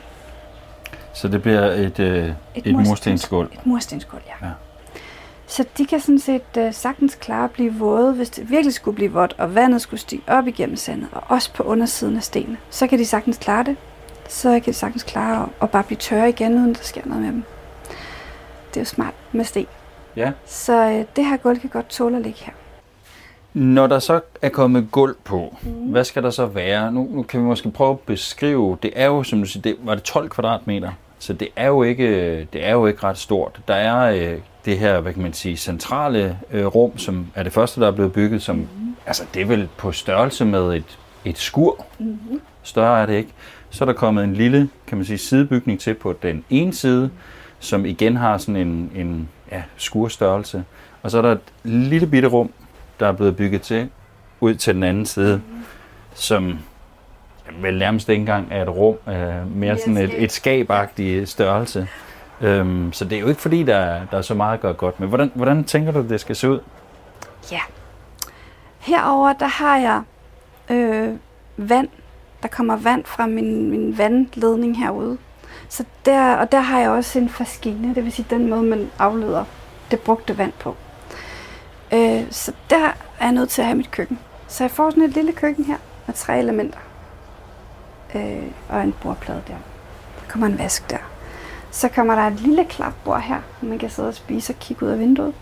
Så 1.12 1.28
det 1.28 1.42
bliver 1.42 1.62
et, 1.62 1.98
øh, 1.98 2.32
et 2.54 2.74
murstensgulv. 2.74 3.50
Et 3.52 3.66
murstensgulv, 3.66 4.22
ja. 4.26 4.46
Ja. 4.46 4.52
Så 5.46 5.64
de 5.78 5.86
kan 5.86 6.00
sådan 6.00 6.18
set 6.18 6.56
øh, 6.58 6.74
sagtens 6.74 7.14
klare 7.14 7.44
at 7.44 7.50
blive 7.50 7.74
våde, 7.74 8.12
hvis 8.12 8.30
det 8.30 8.50
virkelig 8.50 8.74
skulle 8.74 8.94
blive 8.94 9.12
vådt, 9.12 9.34
og 9.38 9.54
vandet 9.54 9.82
skulle 9.82 10.00
stige 10.00 10.22
op 10.26 10.46
igennem 10.46 10.76
sandet, 10.76 11.08
og 11.12 11.22
også 11.28 11.52
på 11.52 11.62
undersiden 11.62 12.16
af 12.16 12.22
stenen. 12.22 12.58
Så 12.70 12.86
kan 12.86 12.98
de 12.98 13.06
sagtens 13.06 13.38
klare 13.38 13.64
det. 13.64 13.76
Så 14.28 14.50
kan 14.50 14.72
de 14.72 14.72
sagtens 14.72 15.02
klare 15.02 15.42
at, 15.42 15.48
at 15.62 15.70
bare 15.70 15.84
blive 15.84 15.98
tørre 15.98 16.28
igen, 16.28 16.54
uden 16.54 16.74
der 16.74 16.82
sker 16.82 17.02
noget 17.04 17.22
med 17.22 17.32
dem. 17.32 17.44
Det 18.76 18.80
er 18.80 18.84
jo 18.84 18.94
smart 18.94 19.14
med 19.32 19.44
sten. 19.44 19.66
Ja. 20.16 20.32
Så 20.46 20.90
øh, 20.90 21.04
det 21.16 21.24
her 21.24 21.36
gulv 21.36 21.60
kan 21.60 21.70
godt 21.70 21.88
tåle 21.88 22.16
at 22.16 22.22
ligge 22.22 22.38
her. 22.44 22.52
Når 23.54 23.86
der 23.86 23.98
så 23.98 24.20
er 24.42 24.48
kommet 24.48 24.88
gulv 24.90 25.16
på, 25.24 25.56
mm. 25.62 25.70
hvad 25.70 26.04
skal 26.04 26.22
der 26.22 26.30
så 26.30 26.46
være? 26.46 26.92
Nu, 26.92 27.08
nu 27.10 27.22
kan 27.22 27.40
vi 27.40 27.44
måske 27.44 27.70
prøve 27.70 27.90
at 27.90 28.00
beskrive, 28.00 28.78
det 28.82 28.92
er 28.96 29.06
jo, 29.06 29.22
som 29.22 29.40
du 29.40 29.46
siger, 29.46 29.62
det, 29.62 29.76
var 29.82 29.94
det 29.94 30.02
12 30.02 30.28
kvadratmeter? 30.28 30.90
Så 31.18 31.32
det 31.32 31.48
er 31.56 31.66
jo 31.66 31.82
ikke, 31.82 32.38
det 32.52 32.64
er 32.64 32.72
jo 32.72 32.86
ikke 32.86 33.04
ret 33.04 33.18
stort. 33.18 33.60
Der 33.68 33.74
er 33.74 34.32
øh, 34.32 34.38
det 34.64 34.78
her, 34.78 35.00
hvad 35.00 35.12
kan 35.12 35.22
man 35.22 35.32
sige, 35.32 35.56
centrale 35.56 36.38
øh, 36.52 36.66
rum, 36.66 36.98
som 36.98 37.26
er 37.34 37.42
det 37.42 37.52
første, 37.52 37.80
der 37.80 37.86
er 37.86 37.92
blevet 37.92 38.12
bygget, 38.12 38.42
som, 38.42 38.56
mm. 38.56 38.96
altså 39.06 39.24
det 39.34 39.42
er 39.42 39.46
vel 39.46 39.68
på 39.76 39.92
størrelse 39.92 40.44
med 40.44 40.74
et, 40.74 40.98
et 41.24 41.38
skur. 41.38 41.84
Mm-hmm. 41.98 42.40
Større 42.62 43.02
er 43.02 43.06
det 43.06 43.14
ikke. 43.14 43.30
Så 43.70 43.84
er 43.84 43.86
der 43.86 43.92
kommet 43.92 44.24
en 44.24 44.34
lille, 44.34 44.68
kan 44.86 44.98
man 44.98 45.04
sige, 45.04 45.18
sidebygning 45.18 45.80
til 45.80 45.94
på 45.94 46.12
den 46.22 46.44
ene 46.50 46.74
side, 46.74 47.10
som 47.60 47.84
igen 47.86 48.16
har 48.16 48.38
sådan 48.38 48.56
en, 48.56 48.90
en 48.94 49.28
ja, 49.52 49.62
skurstørrelse. 49.76 50.64
Og 51.02 51.10
så 51.10 51.18
er 51.18 51.22
der 51.22 51.32
et 51.32 51.40
lille 51.64 52.06
bitte 52.06 52.28
rum, 52.28 52.50
der 53.00 53.08
er 53.08 53.12
blevet 53.12 53.36
bygget 53.36 53.62
til, 53.62 53.88
ud 54.40 54.54
til 54.54 54.74
den 54.74 54.82
anden 54.82 55.06
side, 55.06 55.42
som 56.14 56.58
vel 57.60 57.78
nærmest 57.78 58.08
ikke 58.08 58.20
engang 58.20 58.48
er 58.50 58.62
et 58.62 58.68
rum, 58.68 58.96
øh, 59.08 59.56
mere 59.56 59.78
sådan 59.78 59.96
et, 59.96 60.22
et 60.22 60.32
skabagtig 60.32 61.28
størrelse. 61.28 61.88
Øhm, 62.40 62.92
så 62.92 63.04
det 63.04 63.16
er 63.16 63.20
jo 63.20 63.28
ikke 63.28 63.40
fordi, 63.40 63.62
der, 63.62 63.76
er- 63.76 64.06
der 64.10 64.18
er 64.18 64.22
så 64.22 64.34
meget 64.34 64.54
at 64.54 64.60
gøre 64.60 64.72
godt 64.72 65.00
med. 65.00 65.08
Hvordan, 65.08 65.32
hvordan 65.34 65.64
tænker 65.64 65.92
du, 65.92 66.02
det 66.08 66.20
skal 66.20 66.36
se 66.36 66.50
ud? 66.50 66.60
Ja. 67.52 67.60
Herover 68.78 69.32
der 69.32 69.46
har 69.46 69.76
jeg 69.78 70.02
øh, 70.76 71.14
vand. 71.56 71.88
Der 72.42 72.48
kommer 72.48 72.76
vand 72.76 73.04
fra 73.04 73.26
min, 73.26 73.70
min 73.70 73.98
vandledning 73.98 74.78
herude. 74.78 75.18
Så 75.68 75.84
der, 76.04 76.34
og 76.36 76.52
der 76.52 76.60
har 76.60 76.80
jeg 76.80 76.90
også 76.90 77.18
en 77.18 77.28
faskine, 77.28 77.94
det 77.94 78.04
vil 78.04 78.12
sige 78.12 78.26
den 78.30 78.50
måde, 78.50 78.62
man 78.62 78.90
afleder 78.98 79.44
det 79.90 80.00
brugte 80.00 80.38
vand 80.38 80.52
på. 80.52 80.76
Øh, 81.92 82.24
så 82.30 82.52
der 82.70 82.86
er 83.20 83.24
jeg 83.24 83.32
nødt 83.32 83.48
til 83.48 83.62
at 83.62 83.66
have 83.66 83.76
mit 83.76 83.90
køkken. 83.90 84.18
Så 84.48 84.64
jeg 84.64 84.70
får 84.70 84.90
sådan 84.90 85.02
et 85.02 85.10
lille 85.10 85.32
køkken 85.32 85.64
her 85.64 85.76
med 86.06 86.14
tre 86.14 86.38
elementer. 86.38 86.78
Øh, 88.14 88.42
og 88.68 88.82
en 88.82 88.94
bordplade 89.02 89.42
der. 89.48 89.54
Der 90.20 90.28
kommer 90.28 90.46
en 90.46 90.58
vask 90.58 90.90
der. 90.90 90.98
Så 91.70 91.88
kommer 91.88 92.14
der 92.14 92.22
et 92.22 92.40
lille 92.40 92.64
klapbord 92.64 93.20
her, 93.20 93.40
hvor 93.60 93.68
man 93.68 93.78
kan 93.78 93.90
sidde 93.90 94.08
og 94.08 94.14
spise 94.14 94.52
og 94.52 94.58
kigge 94.58 94.86
ud 94.86 94.90
af 94.90 94.98
vinduet. 94.98 95.34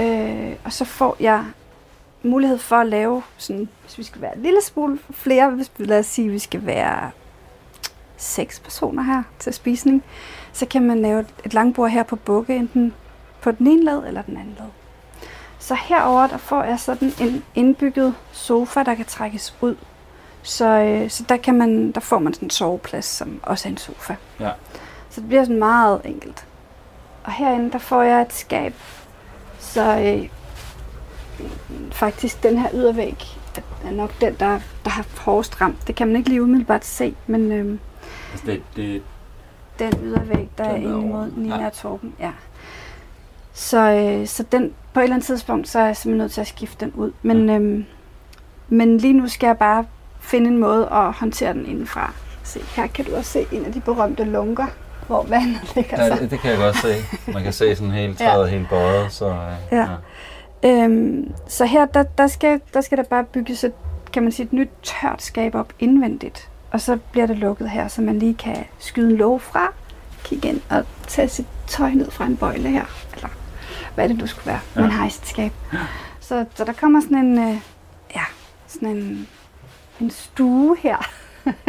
Øh, 0.00 0.52
og 0.64 0.72
så 0.72 0.84
får 0.84 1.16
jeg 1.20 1.44
mulighed 2.22 2.58
for 2.58 2.76
at 2.76 2.86
lave, 2.86 3.22
sådan, 3.36 3.68
hvis 3.82 3.98
vi 3.98 4.02
skal 4.02 4.20
være 4.20 4.36
en 4.36 4.42
lille 4.42 4.62
smule 4.62 4.98
flere, 5.10 5.50
hvis 5.50 5.70
lad 5.78 5.98
os 5.98 6.06
sige, 6.06 6.28
vi 6.28 6.38
skal 6.38 6.66
være 6.66 7.10
seks 8.16 8.60
personer 8.60 9.02
her 9.02 9.22
til 9.38 9.52
spisning, 9.52 10.04
så 10.52 10.66
kan 10.66 10.82
man 10.86 11.02
lave 11.02 11.24
et, 11.44 11.54
langbord 11.54 11.90
her 11.90 12.02
på 12.02 12.16
bukke, 12.16 12.56
enten 12.56 12.94
på 13.40 13.50
den 13.50 13.66
ene 13.66 13.84
led 13.84 14.06
eller 14.06 14.22
den 14.22 14.36
anden 14.36 14.56
led. 14.58 14.66
Så 15.58 15.74
herover 15.74 16.26
der 16.26 16.36
får 16.36 16.62
jeg 16.62 16.80
sådan 16.80 17.12
en 17.20 17.44
indbygget 17.54 18.14
sofa, 18.32 18.82
der 18.82 18.94
kan 18.94 19.04
trækkes 19.04 19.54
ud. 19.60 19.76
Så, 20.42 20.66
øh, 20.66 21.10
så 21.10 21.24
der, 21.28 21.36
kan 21.36 21.54
man, 21.54 21.92
der 21.92 22.00
får 22.00 22.18
man 22.18 22.34
sådan 22.34 22.46
en 22.46 22.50
soveplads, 22.50 23.04
som 23.04 23.40
også 23.42 23.68
er 23.68 23.70
en 23.70 23.76
sofa. 23.76 24.14
Ja. 24.40 24.50
Så 25.10 25.20
det 25.20 25.28
bliver 25.28 25.44
sådan 25.44 25.58
meget 25.58 26.00
enkelt. 26.04 26.46
Og 27.24 27.32
herinde, 27.32 27.72
der 27.72 27.78
får 27.78 28.02
jeg 28.02 28.22
et 28.22 28.32
skab. 28.32 28.74
Så 29.58 29.98
øh, 29.98 30.28
faktisk 31.92 32.42
den 32.42 32.58
her 32.58 32.68
ydervæg 32.74 33.38
er 33.84 33.90
nok 33.90 34.20
den, 34.20 34.34
der, 34.40 34.60
der 34.84 34.90
har 34.90 35.06
hårdest 35.18 35.60
ramt. 35.60 35.86
Det 35.86 35.94
kan 35.94 36.06
man 36.06 36.16
ikke 36.16 36.28
lige 36.28 36.42
umiddelbart 36.42 36.84
se, 36.84 37.14
men 37.26 37.52
øh, 37.52 37.78
Altså 38.32 38.46
det, 38.46 38.62
det, 38.76 39.02
den 39.78 39.92
ydervæg, 40.02 40.48
der 40.58 40.64
er 40.64 40.74
ind 40.74 40.84
imod 40.84 41.30
Nina 41.36 41.56
Ja. 41.60 41.66
og 41.66 41.72
Torben. 41.72 42.14
Ja. 42.20 42.30
Så, 43.52 43.90
øh, 43.90 44.26
så 44.26 44.42
den, 44.52 44.72
på 44.94 45.00
et 45.00 45.04
eller 45.04 45.14
andet 45.14 45.26
tidspunkt, 45.26 45.68
så 45.68 45.78
er 45.78 45.86
jeg 45.86 45.96
simpelthen 45.96 46.18
nødt 46.24 46.32
til 46.32 46.40
at 46.40 46.46
skifte 46.46 46.84
den 46.84 46.92
ud. 46.94 47.12
Men, 47.22 47.50
øhm, 47.50 47.84
men 48.68 48.98
lige 48.98 49.12
nu 49.12 49.28
skal 49.28 49.46
jeg 49.46 49.58
bare 49.58 49.84
finde 50.20 50.50
en 50.50 50.58
måde 50.58 50.88
at 50.92 51.12
håndtere 51.12 51.52
den 51.52 51.66
indenfra. 51.66 52.12
Se, 52.42 52.60
her 52.76 52.86
kan 52.86 53.04
du 53.04 53.16
også 53.16 53.30
se 53.30 53.46
en 53.52 53.64
af 53.64 53.72
de 53.72 53.80
berømte 53.80 54.24
lunker, 54.24 54.66
hvor 55.06 55.22
vandet 55.22 55.60
ligger 55.76 56.02
ja, 56.04 56.08
sig. 56.08 56.20
det, 56.20 56.30
det 56.30 56.40
kan 56.40 56.50
jeg 56.50 56.58
godt 56.58 56.76
se. 56.76 56.94
Man 57.32 57.42
kan 57.42 57.52
se 57.52 57.76
sådan 57.76 57.92
helt 57.92 58.18
træet 58.18 58.50
helt 58.50 58.68
bøjet. 58.68 59.12
Så, 59.12 59.28
øh, 59.28 59.52
Ja. 59.72 59.86
Øhm, 60.64 61.32
så 61.48 61.64
her, 61.64 61.86
der, 61.86 62.02
der, 62.02 62.26
skal, 62.26 62.60
der 62.74 62.80
skal 62.80 62.98
der 62.98 63.04
bare 63.04 63.24
bygges 63.24 63.64
et, 63.64 63.72
kan 64.12 64.22
man 64.22 64.32
sige, 64.32 64.46
et 64.46 64.52
nyt 64.52 64.70
tørt 64.82 65.22
skab 65.22 65.54
op 65.54 65.72
indvendigt. 65.78 66.48
Og 66.76 66.80
så 66.80 66.98
bliver 67.12 67.26
det 67.26 67.38
lukket 67.38 67.70
her, 67.70 67.88
så 67.88 68.02
man 68.02 68.18
lige 68.18 68.34
kan 68.34 68.64
skyde 68.78 69.10
en 69.10 69.16
låg 69.16 69.42
fra, 69.42 69.72
kigge 70.24 70.48
ind 70.48 70.60
og 70.70 70.84
tage 71.06 71.28
sit 71.28 71.46
tøj 71.66 71.90
ned 71.90 72.10
fra 72.10 72.24
en 72.24 72.36
bøjle 72.36 72.68
her. 72.68 72.84
Eller 73.14 73.28
hvad 73.94 74.08
det 74.08 74.16
nu 74.18 74.26
skulle 74.26 74.46
være, 74.46 74.60
Ja. 74.76 74.80
man 74.80 74.90
har 74.90 75.06
i 75.06 75.10
sit 75.10 75.26
skab. 75.28 75.52
Så, 76.20 76.44
så 76.54 76.64
der 76.64 76.72
kommer 76.72 77.00
sådan 77.00 77.16
en, 77.16 77.38
øh, 77.38 77.56
ja, 78.14 78.22
sådan 78.66 78.88
en, 78.88 79.28
en 80.00 80.10
stue 80.10 80.76
her. 80.80 81.10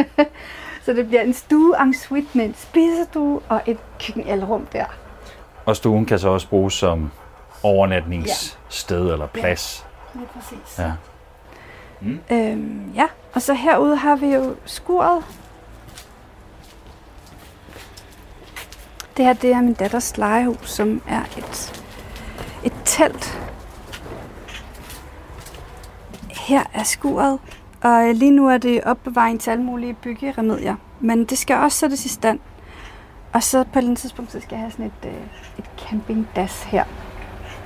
så 0.84 0.92
det 0.92 1.08
bliver 1.08 1.22
en 1.22 1.34
stue 1.34 1.82
en 1.82 1.94
suite 1.94 2.28
med 2.34 2.44
en 2.44 2.54
spisestue 2.54 3.40
og 3.48 3.62
et 3.66 3.78
køkkenalrum 4.06 4.66
der. 4.72 4.84
Og 5.66 5.76
stuen 5.76 6.06
kan 6.06 6.18
så 6.18 6.28
også 6.28 6.48
bruges 6.48 6.74
som 6.74 7.10
overnatningssted 7.62 9.12
eller 9.12 9.26
plads. 9.26 9.86
Lige 10.14 10.26
præcis. 10.26 10.78
Ja. 10.78 10.92
Øhm, 12.30 12.92
ja, 12.94 13.06
og 13.38 13.42
så 13.42 13.54
herude 13.54 13.96
har 13.96 14.16
vi 14.16 14.26
jo 14.26 14.54
skuret. 14.64 15.24
Det 19.16 19.24
her, 19.24 19.32
det 19.32 19.52
er 19.52 19.60
min 19.60 19.74
datters 19.74 20.16
legehus, 20.16 20.70
som 20.70 21.02
er 21.08 21.22
et, 21.36 21.82
et 22.64 22.72
telt. 22.84 23.40
Her 26.30 26.62
er 26.74 26.82
skuret, 26.82 27.38
og 27.82 28.08
øh, 28.08 28.14
lige 28.14 28.30
nu 28.30 28.48
er 28.48 28.58
det 28.58 28.84
opbevaring 28.84 29.40
til 29.40 29.50
alle 29.50 29.64
mulige 29.64 29.94
byggeremedier. 29.94 30.76
Men 31.00 31.24
det 31.24 31.38
skal 31.38 31.56
også 31.56 31.78
sættes 31.78 32.04
i 32.04 32.08
stand. 32.08 32.38
Og 33.32 33.42
så 33.42 33.64
på 33.64 33.68
et 33.68 33.76
eller 33.76 33.88
andet 33.88 33.98
tidspunkt, 34.00 34.32
så 34.32 34.40
skal 34.40 34.56
jeg 34.56 34.60
have 34.60 34.70
sådan 34.70 34.86
et, 34.86 35.08
øh, 35.08 35.26
et 35.58 35.70
campingdas 35.78 36.62
her. 36.62 36.84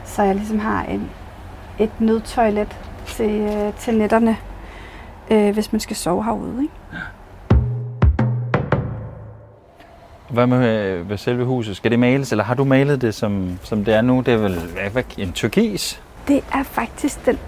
Så 0.05 0.23
jeg 0.23 0.35
ligesom 0.35 0.59
har 0.59 0.85
en, 0.85 1.11
et 1.79 2.01
nødtoilet 2.01 2.79
til, 3.07 3.31
øh, 3.31 3.75
til 3.75 3.99
netterne, 3.99 4.39
øh, 5.33 5.55
hvis 5.55 5.73
man 5.73 5.81
skal 5.81 5.97
sove 5.97 6.25
herude. 6.25 6.63
Ikke? 6.63 6.75
Hvad 10.29 10.47
med 10.47 11.03
ved 11.03 11.17
selve 11.17 11.45
huset? 11.45 11.77
Skal 11.77 11.91
det 11.91 11.99
males, 11.99 12.31
eller 12.31 12.45
har 12.45 12.55
du 12.55 12.65
malet 12.65 13.01
det, 13.01 13.15
som, 13.15 13.59
som 13.63 13.85
det 13.85 13.95
er 13.95 14.01
nu? 14.01 14.23
Det 14.27 14.35
er 14.35 14.39
vel 14.39 14.55
hvad, 14.93 15.03
en 15.19 15.33
turkis? 15.33 16.03
Det 16.29 16.45
er 16.55 16.63
faktisk 16.63 17.27
den 17.27 17.39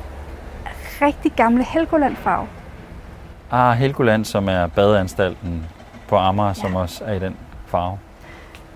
rigtig 1.02 1.32
gamle 1.32 1.64
Helgoland-farve. 1.64 2.46
Ah, 3.50 3.76
Helgoland, 3.76 4.24
som 4.24 4.48
er 4.48 4.66
badeanstalten 4.66 5.66
på 6.08 6.16
Amager, 6.16 6.48
ja. 6.48 6.54
som 6.54 6.76
også 6.76 7.04
er 7.04 7.14
i 7.14 7.18
den 7.18 7.36
farve. 7.66 7.98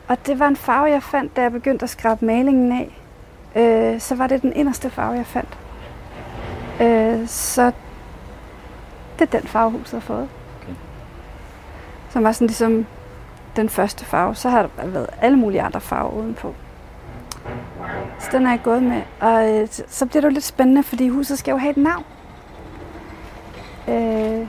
Og 0.09 0.17
det 0.27 0.39
var 0.39 0.49
en 0.49 0.57
farve, 0.57 0.85
jeg 0.85 1.03
fandt, 1.03 1.37
da 1.37 1.43
jeg 1.43 1.53
begyndte 1.53 1.83
at 1.83 1.91
skrabe 1.91 2.25
malingen 2.25 2.73
af. 2.73 2.99
Øh, 3.57 4.01
så 4.01 4.15
var 4.15 4.27
det 4.27 4.43
den 4.43 4.53
inderste 4.53 4.91
farve, 4.91 5.13
jeg 5.13 5.27
fandt. 5.27 5.59
Øh, 6.81 7.29
så 7.29 7.73
det 9.19 9.35
er 9.35 9.39
den 9.41 9.49
farve, 9.49 9.71
huset 9.71 9.93
har 9.93 10.01
fået. 10.01 10.29
Okay. 10.63 10.73
Som 12.11 12.25
var 12.25 12.33
sådan 12.33 12.47
ligesom 12.47 12.87
den 13.57 13.69
første 13.69 14.05
farve. 14.05 14.35
Så 14.35 14.49
har 14.49 14.63
der 14.63 14.87
været 14.87 15.07
alle 15.21 15.37
mulige 15.39 15.63
andre 15.63 15.81
farver 15.81 16.11
udenpå. 16.13 16.55
Så 18.19 18.29
den 18.33 18.47
er 18.47 18.51
jeg 18.51 18.61
gået 18.65 18.83
med. 18.83 19.03
Og 19.21 19.49
øh, 19.61 19.69
så- 19.89 20.07
bliver 20.07 20.21
det 20.21 20.29
jo 20.29 20.33
lidt 20.33 20.45
spændende, 20.45 20.83
fordi 20.83 21.09
huset 21.09 21.39
skal 21.39 21.53
jo 21.53 21.59
have 21.59 21.71
et 21.71 21.77
navn. 21.77 22.05
Øh, 23.89 24.47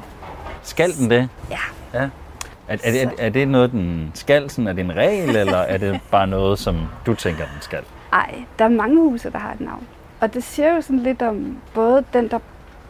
Skal 0.64 0.92
den 0.98 1.10
det? 1.10 1.30
Ja. 1.50 1.58
ja. 2.00 2.10
Er, 2.68 2.78
er, 2.84 2.92
det, 2.92 3.04
er, 3.04 3.10
er 3.20 3.30
det 3.30 3.48
noget, 3.48 3.72
den 3.72 4.12
skal? 4.14 4.50
Sådan, 4.50 4.68
er 4.68 4.74
det 4.74 4.84
en 4.86 4.96
regel, 4.96 5.36
eller 5.42 5.58
er 5.58 5.78
det 5.78 6.00
bare 6.12 6.28
noget, 6.28 6.60
som 6.60 6.78
du 7.06 7.16
tænker, 7.16 7.44
den 7.44 7.62
skal? 7.62 7.84
Ej, 8.14 8.44
der 8.60 8.66
er 8.66 8.70
mange 8.70 8.98
huse, 8.98 9.30
der 9.32 9.38
har 9.40 9.54
et 9.54 9.62
navn. 9.62 9.88
Og 10.22 10.34
det 10.34 10.44
siger 10.44 10.76
jo 10.76 10.82
sådan 10.82 11.00
lidt 11.00 11.22
om 11.22 11.58
både 11.74 12.04
den, 12.14 12.28
der 12.28 12.40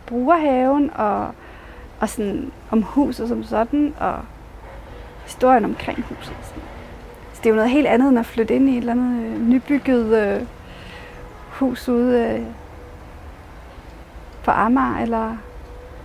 bruger 0.05 0.37
haven, 0.37 0.91
og, 0.95 1.27
og 1.99 2.09
sådan 2.09 2.51
om 2.71 2.81
huset 2.81 3.27
som 3.27 3.43
sådan, 3.43 3.93
og 3.99 4.19
historien 5.23 5.65
omkring 5.65 6.05
huset. 6.09 6.35
Sådan. 6.41 6.63
Så 7.33 7.39
det 7.43 7.45
er 7.45 7.49
jo 7.49 7.55
noget 7.55 7.71
helt 7.71 7.87
andet, 7.87 8.09
end 8.09 8.19
at 8.19 8.25
flytte 8.25 8.55
ind 8.55 8.69
i 8.69 8.71
et 8.71 8.77
eller 8.77 8.91
andet 8.91 9.25
øh, 9.25 9.41
nybygget 9.41 10.17
øh, 10.17 10.47
hus 11.49 11.89
ude 11.89 12.19
øh, 12.19 12.41
på 14.43 14.51
Amager, 14.51 15.01
eller, 15.01 15.37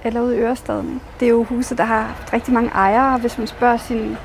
eller 0.05 0.21
ude 0.21 0.37
i 0.37 0.41
Ørestaden. 0.41 1.03
Det 1.21 1.27
er 1.27 1.31
jo 1.31 1.45
huse, 1.45 1.77
der 1.77 1.85
har 1.85 2.01
haft 2.01 2.33
rigtig 2.33 2.55
mange 2.55 2.71
ejere, 2.71 3.15
og 3.15 3.21
hvis 3.21 3.39
man 3.39 3.47
spørger 3.47 3.77
sine 3.77 4.19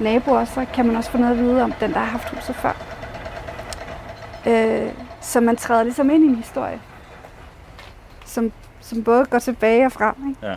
naboer, 0.00 0.44
så 0.44 0.66
kan 0.74 0.86
man 0.86 0.96
også 0.96 1.10
få 1.10 1.18
noget 1.18 1.32
at 1.32 1.38
vide 1.38 1.62
om 1.62 1.72
den, 1.72 1.92
der 1.92 1.98
har 1.98 2.06
haft 2.06 2.28
huset 2.28 2.56
før. 2.56 2.72
Øh, 4.46 4.92
så 5.20 5.40
man 5.40 5.56
træder 5.56 5.82
ligesom 5.82 6.10
ind 6.10 6.24
i 6.24 6.26
en 6.26 6.36
historie, 6.36 6.80
som, 8.26 8.52
som 8.80 9.04
både 9.04 9.24
går 9.24 9.38
tilbage 9.38 9.86
og 9.86 9.92
frem. 9.92 10.14
Ikke? 10.28 10.46
Ja. 10.46 10.56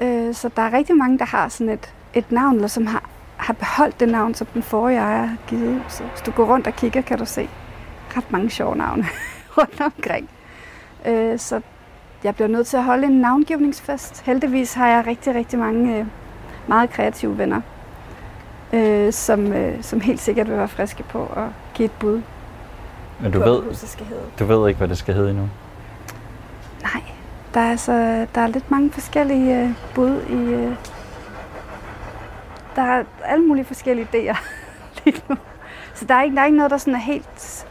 Øh, 0.00 0.34
så 0.34 0.50
der 0.56 0.62
er 0.62 0.72
rigtig 0.72 0.96
mange, 0.96 1.18
der 1.18 1.24
har 1.24 1.48
sådan 1.48 1.68
et, 1.68 1.94
et 2.14 2.32
navn, 2.32 2.54
eller 2.54 2.68
som 2.68 2.86
har, 2.86 3.10
har 3.36 3.52
beholdt 3.52 4.00
det 4.00 4.08
navn, 4.08 4.34
som 4.34 4.46
den 4.46 4.62
forrige 4.62 4.98
ejer 4.98 5.26
har 5.26 5.36
givet. 5.48 5.82
Så 5.88 6.02
hvis 6.02 6.20
du 6.20 6.30
går 6.30 6.44
rundt 6.44 6.66
og 6.66 6.72
kigger, 6.72 7.00
kan 7.00 7.18
du 7.18 7.24
se 7.24 7.48
ret 8.16 8.32
mange 8.32 8.50
sjove 8.50 8.76
navne 8.76 9.04
rundt 9.58 9.80
omkring. 9.80 10.30
Øh, 11.06 11.38
så 11.38 11.60
jeg 12.24 12.34
bliver 12.34 12.48
nødt 12.48 12.66
til 12.66 12.76
at 12.76 12.84
holde 12.84 13.06
en 13.06 13.20
navngivningsfest. 13.20 14.22
Heldigvis 14.22 14.74
har 14.74 14.88
jeg 14.88 15.06
rigtig, 15.06 15.34
rigtig 15.34 15.58
mange 15.58 15.98
øh, 15.98 16.06
meget 16.66 16.90
kreative 16.90 17.38
venner, 17.38 17.60
øh, 18.72 19.12
som, 19.12 19.52
øh, 19.52 19.82
som 19.82 20.00
helt 20.00 20.20
sikkert 20.20 20.48
vil 20.48 20.56
være 20.56 20.68
friske 20.68 21.02
på 21.02 21.26
at 21.26 21.48
give 21.74 21.86
et 21.86 21.92
bud 21.92 22.22
Men 23.20 23.32
du 23.32 23.38
på, 23.38 23.44
ved, 23.44 23.62
du 24.38 24.44
ved 24.44 24.68
ikke, 24.68 24.78
hvad 24.78 24.88
det 24.88 24.98
skal 24.98 25.14
hedde 25.14 25.30
endnu. 25.30 25.48
Nej, 26.82 27.02
der 27.56 27.62
er, 27.62 27.70
altså, 27.70 27.92
der 28.34 28.40
er 28.40 28.46
lidt 28.46 28.70
mange 28.70 28.90
forskellige 28.90 29.62
øh, 29.62 29.70
bud 29.94 30.22
i... 30.22 30.34
Øh, 30.34 30.76
der 32.76 32.82
er 32.82 33.04
alle 33.24 33.44
mulige 33.44 33.64
forskellige 33.64 34.08
idéer 34.14 34.36
lige 35.04 35.22
nu. 35.28 35.36
Så 35.94 36.04
der 36.04 36.14
er 36.14 36.22
ikke, 36.22 36.36
der 36.36 36.42
er 36.42 36.46
ikke 36.46 36.56
noget, 36.56 36.70
der 36.70 36.76
sådan 36.76 36.94
er 36.94 36.98
helt 36.98 37.66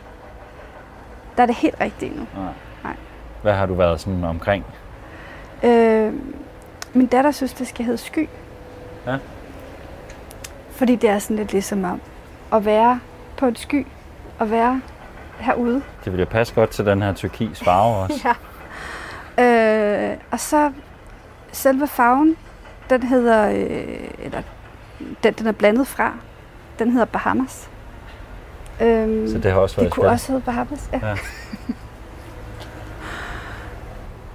der 1.38 1.44
er 1.44 1.48
det 1.48 1.56
helt 1.56 1.76
rigtigt 1.82 2.12
endnu. 2.12 2.28
Nej. 2.36 2.54
Nej. 2.84 2.96
Hvad 3.42 3.54
har 3.54 3.66
du 3.66 3.74
været 3.74 4.00
sådan 4.00 4.24
omkring? 4.24 4.66
Øh, 5.64 6.14
min 6.94 7.08
datter 7.08 7.32
synes, 7.32 7.54
det 7.54 7.68
skal 7.68 7.86
hedde 7.86 7.98
sky. 7.98 8.30
Ja. 9.08 9.18
Fordi 10.72 10.96
det 10.96 11.10
er 11.10 11.20
sådan 11.20 11.38
lidt 11.38 11.52
ligesom 11.52 11.84
om 11.84 12.02
at 12.54 12.66
være 12.66 13.00
på 13.38 13.46
et 13.46 13.60
sky 13.60 13.88
og 14.40 14.52
være 14.52 14.82
herude. 15.40 15.82
Det 16.06 16.12
ville 16.12 16.26
passe 16.26 16.56
godt 16.56 16.70
til 16.70 16.86
den 16.86 17.02
her 17.02 17.14
turkis 17.14 17.64
farve 17.64 17.96
også. 18.04 18.22
Ja. 18.26 18.34
Øh, 19.40 20.18
og 20.32 20.40
så 20.40 20.72
selve 21.52 21.88
farven, 21.88 22.36
den 22.90 23.04
hedder, 23.04 23.50
øh, 23.50 24.10
eller 24.20 24.42
den, 25.24 25.34
den 25.34 25.48
er 25.48 25.52
blandet 25.52 25.88
fra, 25.88 26.14
den 26.80 26.92
hedder 26.92 27.06
Bahamas. 27.06 27.70
Øhm, 28.82 29.28
Så 29.28 29.38
det 29.38 29.52
har 29.52 29.60
også 29.60 29.76
været 29.76 29.86
det 29.86 29.94
kunne 29.94 30.08
også 30.10 30.32
hedde 30.32 30.44
Bahamas, 30.46 30.90
ja. 30.94 31.00
Ja. 31.08 31.16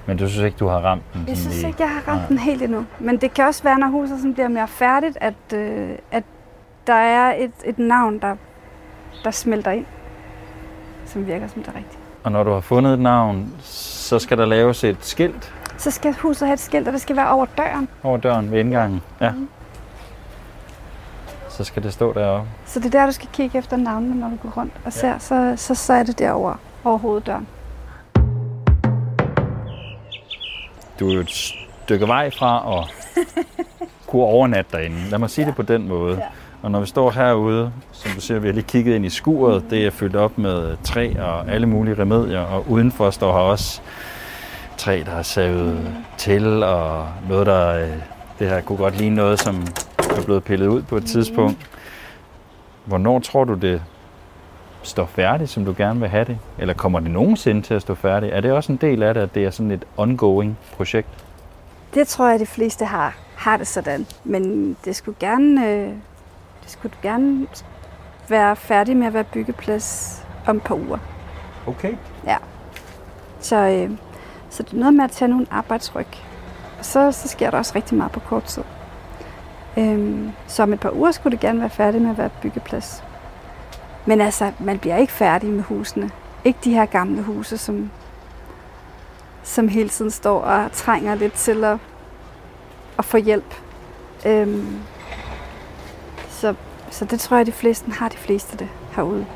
Men 0.06 0.16
du 0.16 0.28
synes 0.28 0.44
ikke, 0.44 0.56
du 0.58 0.66
har 0.66 0.78
ramt 0.78 1.02
den? 1.12 1.24
Jeg 1.28 1.36
synes 1.36 1.56
lige? 1.56 1.68
ikke, 1.68 1.82
jeg 1.82 1.90
har 1.90 2.00
ramt 2.08 2.20
Nej. 2.20 2.28
den 2.28 2.38
helt 2.38 2.62
endnu. 2.62 2.86
Men 2.98 3.16
det 3.16 3.34
kan 3.34 3.44
også 3.46 3.62
være, 3.62 3.78
når 3.78 3.86
huset 3.86 4.16
sådan 4.18 4.34
bliver 4.34 4.48
mere 4.48 4.68
færdigt, 4.68 5.18
at, 5.20 5.34
øh, 5.54 5.90
at 6.10 6.24
der 6.86 6.94
er 6.94 7.34
et, 7.38 7.52
et 7.64 7.78
navn, 7.78 8.18
der, 8.18 8.36
der 9.24 9.30
smelter 9.30 9.70
ind, 9.70 9.86
som 11.06 11.26
virker 11.26 11.46
som 11.48 11.62
det 11.62 11.74
rigtige. 11.74 11.99
Og 12.24 12.32
når 12.32 12.42
du 12.42 12.50
har 12.52 12.60
fundet 12.60 12.92
et 12.94 12.98
navn, 12.98 13.52
så 13.62 14.18
skal 14.18 14.38
der 14.38 14.44
laves 14.46 14.84
et 14.84 14.96
skilt 15.00 15.52
Så 15.78 15.90
skal 15.90 16.14
huset 16.14 16.48
have 16.48 16.54
et 16.54 16.60
skilt, 16.60 16.86
og 16.86 16.92
det 16.92 17.00
skal 17.00 17.16
være 17.16 17.30
over 17.30 17.46
døren. 17.58 17.88
over 18.02 18.16
døren 18.16 18.50
ved 18.52 18.60
indgangen. 18.60 19.02
Ja. 19.20 19.30
Mhm. 19.30 19.48
Så 21.48 21.64
skal 21.64 21.82
det 21.82 21.92
stå 21.92 22.12
deroppe. 22.12 22.48
Så 22.66 22.80
det 22.80 22.86
er 22.94 22.98
der, 23.00 23.06
du 23.06 23.12
skal 23.12 23.28
kigge 23.32 23.58
efter 23.58 23.76
navnene, 23.76 24.20
når 24.20 24.28
du 24.28 24.36
går 24.36 24.60
rundt 24.60 24.72
og 24.84 24.92
ser. 24.92 25.18
Så, 25.18 25.54
så, 25.56 25.74
så 25.74 25.92
er 25.92 26.02
det 26.02 26.18
derovre 26.18 26.56
over 26.84 26.98
hoveddøren. 26.98 27.46
Du 31.00 31.08
er 31.08 31.14
jo 31.14 31.20
et 31.20 31.30
stykke 31.84 32.08
vej 32.08 32.30
fra 32.30 32.78
at 32.80 32.94
kunne 34.08 34.22
overnatte 34.22 34.76
derinde. 34.76 34.96
Lad 35.10 35.18
mig 35.18 35.30
sige 35.30 35.42
ja. 35.44 35.48
det 35.48 35.56
på 35.56 35.62
den 35.62 35.88
måde. 35.88 36.16
Ja. 36.16 36.24
Og 36.62 36.70
når 36.70 36.80
vi 36.80 36.86
står 36.86 37.10
herude, 37.10 37.72
som 37.92 38.10
du 38.10 38.20
ser, 38.20 38.38
vi 38.38 38.48
har 38.48 38.54
lige 38.54 38.64
kigget 38.64 38.94
ind 38.94 39.06
i 39.06 39.10
skuret. 39.10 39.64
Det 39.70 39.86
er 39.86 39.90
fyldt 39.90 40.16
op 40.16 40.38
med 40.38 40.76
træ 40.84 41.14
og 41.18 41.48
alle 41.48 41.66
mulige 41.66 41.94
remedier. 41.98 42.40
Og 42.40 42.70
udenfor 42.70 43.10
står 43.10 43.32
her 43.32 43.38
også 43.38 43.80
træ, 44.76 45.02
der 45.06 45.12
er 45.12 45.22
savet 45.22 45.92
til, 46.18 46.62
og 46.62 47.06
noget, 47.28 47.46
der... 47.46 47.68
øh, 47.68 47.88
Det 48.38 48.48
her 48.48 48.60
kunne 48.60 48.78
godt 48.78 48.96
ligne 48.98 49.16
noget, 49.16 49.40
som 49.40 49.66
er 49.98 50.22
blevet 50.24 50.44
pillet 50.44 50.66
ud 50.66 50.82
på 50.82 50.96
et 50.96 51.04
tidspunkt. 51.06 51.56
Hvornår 52.84 53.18
tror 53.18 53.44
du, 53.44 53.54
det 53.54 53.82
står 54.82 55.06
færdigt, 55.06 55.50
som 55.50 55.64
du 55.64 55.74
gerne 55.76 56.00
vil 56.00 56.08
have 56.08 56.24
det? 56.24 56.38
Eller 56.58 56.74
kommer 56.74 57.00
det 57.00 57.10
nogensinde 57.10 57.62
til 57.62 57.74
at 57.74 57.82
stå 57.82 57.94
færdigt? 57.94 58.34
Er 58.34 58.40
det 58.40 58.52
også 58.52 58.72
en 58.72 58.78
del 58.80 59.02
af 59.02 59.14
det, 59.14 59.20
at 59.20 59.34
det 59.34 59.44
er 59.44 59.50
sådan 59.50 59.70
et 59.70 59.84
ongoing 59.96 60.58
projekt? 60.76 61.08
Det 61.94 62.08
tror 62.08 62.28
jeg, 62.28 62.40
de 62.40 62.46
fleste 62.46 62.84
har, 62.84 63.16
har 63.36 63.56
det 63.56 63.66
sådan. 63.66 64.06
Men 64.24 64.76
det 64.84 64.96
skulle 64.96 65.16
gerne, 65.20 65.68
øh, 65.68 65.88
det 66.70 66.78
skulle 66.78 66.96
gerne 67.02 67.46
være 68.28 68.56
færdig 68.56 68.96
med 68.96 69.06
at 69.06 69.14
være 69.14 69.24
byggeplads 69.24 70.18
om 70.46 70.56
et 70.56 70.62
par 70.62 70.74
uger. 70.74 70.98
Okay. 71.66 71.94
Så, 73.40 73.56
øh, 73.56 73.90
så 74.50 74.62
det 74.62 74.72
er 74.72 74.76
noget 74.76 74.94
med 74.94 75.04
at 75.04 75.10
tage 75.10 75.28
nogle 75.28 75.46
arbejdsryg. 75.50 76.06
Og 76.78 76.84
så, 76.84 77.12
så 77.12 77.28
sker 77.28 77.50
der 77.50 77.58
også 77.58 77.72
rigtig 77.76 77.96
meget 77.96 78.12
på 78.12 78.20
kort 78.20 78.44
tid. 78.44 78.62
Øhm, 79.78 80.30
så 80.46 80.62
om 80.62 80.72
et 80.72 80.80
par 80.80 80.90
uger 80.90 81.10
skulle 81.10 81.32
det 81.32 81.40
gerne 81.40 81.60
være 81.60 81.70
færdigt 81.70 82.02
med 82.02 82.10
at 82.10 82.18
være 82.18 82.30
byggeplads. 82.42 83.04
Men 84.06 84.20
altså, 84.20 84.52
man 84.58 84.78
bliver 84.78 84.96
ikke 84.96 85.12
færdig 85.12 85.50
med 85.50 85.62
husene. 85.62 86.10
Ikke 86.44 86.58
de 86.64 86.74
her 86.74 86.86
gamle 86.86 87.22
huse, 87.22 87.58
som, 87.58 87.90
som 89.42 89.68
hele 89.68 89.88
tiden 89.88 90.10
står 90.10 90.40
og 90.40 90.72
trænger 90.72 91.14
lidt 91.14 91.32
til 91.32 91.64
at, 91.64 91.78
at 92.98 93.04
få 93.04 93.16
hjælp. 93.16 93.54
Øhm, 94.26 94.80
så, 96.90 97.04
det 97.04 97.20
tror 97.20 97.36
jeg, 97.36 97.46
de 97.46 97.52
fleste 97.52 97.90
har 97.90 98.08
de 98.08 98.16
fleste 98.16 98.56
det 98.56 98.68
herude. 98.96 99.26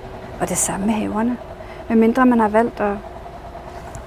Og 0.41 0.49
det 0.49 0.57
samme 0.57 0.87
med 0.87 0.95
haverne. 0.95 1.37
Men 1.89 2.01
mindre 2.01 2.27
man 2.27 2.41
har 2.41 2.49
valgt 2.49 2.81
at, 2.81 2.97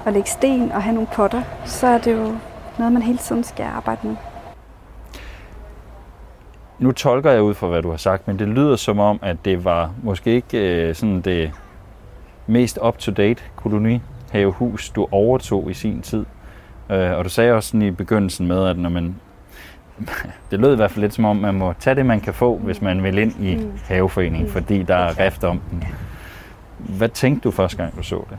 at 0.05 0.13
lægge 0.13 0.29
sten 0.29 0.71
og 0.71 0.83
have 0.83 0.93
nogle 0.93 1.09
potter, 1.13 1.41
så 1.65 1.87
er 1.87 1.97
det 1.97 2.13
jo 2.13 2.35
noget, 2.77 2.93
man 2.93 3.01
hele 3.01 3.17
tiden 3.17 3.43
skal 3.43 3.63
arbejde 3.63 4.07
med. 4.07 4.15
Nu 6.79 6.91
tolker 6.91 7.31
jeg 7.31 7.41
ud 7.41 7.53
fra, 7.53 7.67
hvad 7.67 7.81
du 7.81 7.89
har 7.89 7.97
sagt, 7.97 8.27
men 8.27 8.39
det 8.39 8.47
lyder 8.47 8.75
som 8.75 8.99
om, 8.99 9.19
at 9.21 9.37
det 9.45 9.65
var 9.65 9.91
måske 10.03 10.31
ikke 10.31 10.87
øh, 10.87 10.95
sådan 10.95 11.21
det 11.21 11.51
mest 12.47 12.79
up-to-date 12.81 13.43
kolonihavehus, 13.55 14.89
du 14.89 15.07
overtog 15.11 15.71
i 15.71 15.73
sin 15.73 16.01
tid. 16.01 16.25
Øh, 16.91 17.11
og 17.11 17.23
du 17.23 17.29
sagde 17.29 17.53
også 17.53 17.69
sådan 17.69 17.81
i 17.81 17.91
begyndelsen 17.91 18.47
med, 18.47 18.67
at 18.67 18.77
når 18.77 18.89
man, 18.89 19.15
det 20.51 20.59
lød 20.59 20.73
i 20.73 20.75
hvert 20.75 20.91
fald 20.91 21.01
lidt 21.01 21.13
som 21.13 21.25
om, 21.25 21.35
man 21.35 21.53
må 21.55 21.73
tage 21.73 21.95
det, 21.95 22.05
man 22.05 22.21
kan 22.21 22.33
få, 22.33 22.57
hvis 22.57 22.81
man 22.81 23.03
vil 23.03 23.17
ind 23.17 23.33
i 23.39 23.55
Mm. 23.55 23.71
haveforeningen, 23.87 24.47
Mm. 24.47 24.53
fordi 24.53 24.83
der 24.83 24.95
er 24.95 25.19
rift 25.19 25.43
om 25.43 25.61
den. 25.71 25.83
Hvad 26.77 27.09
tænkte 27.09 27.43
du 27.43 27.51
første 27.51 27.77
gang, 27.77 27.97
du 27.97 28.03
så 28.03 28.23
det? 28.29 28.37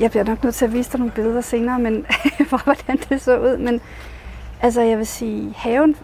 Jeg 0.00 0.10
bliver 0.10 0.24
nok 0.24 0.44
nødt 0.44 0.54
til 0.54 0.64
at 0.64 0.72
vise 0.72 0.90
dig 0.92 1.00
nogle 1.00 1.12
billeder 1.12 1.40
senere, 1.40 1.78
men 1.78 2.06
for 2.50 2.64
hvordan 2.64 2.98
det 3.08 3.20
så 3.20 3.38
ud. 3.38 3.56
Men 3.56 3.80
altså, 4.62 4.80
jeg 4.82 4.98
vil 4.98 5.06
sige, 5.06 5.52
haven, 5.56 5.96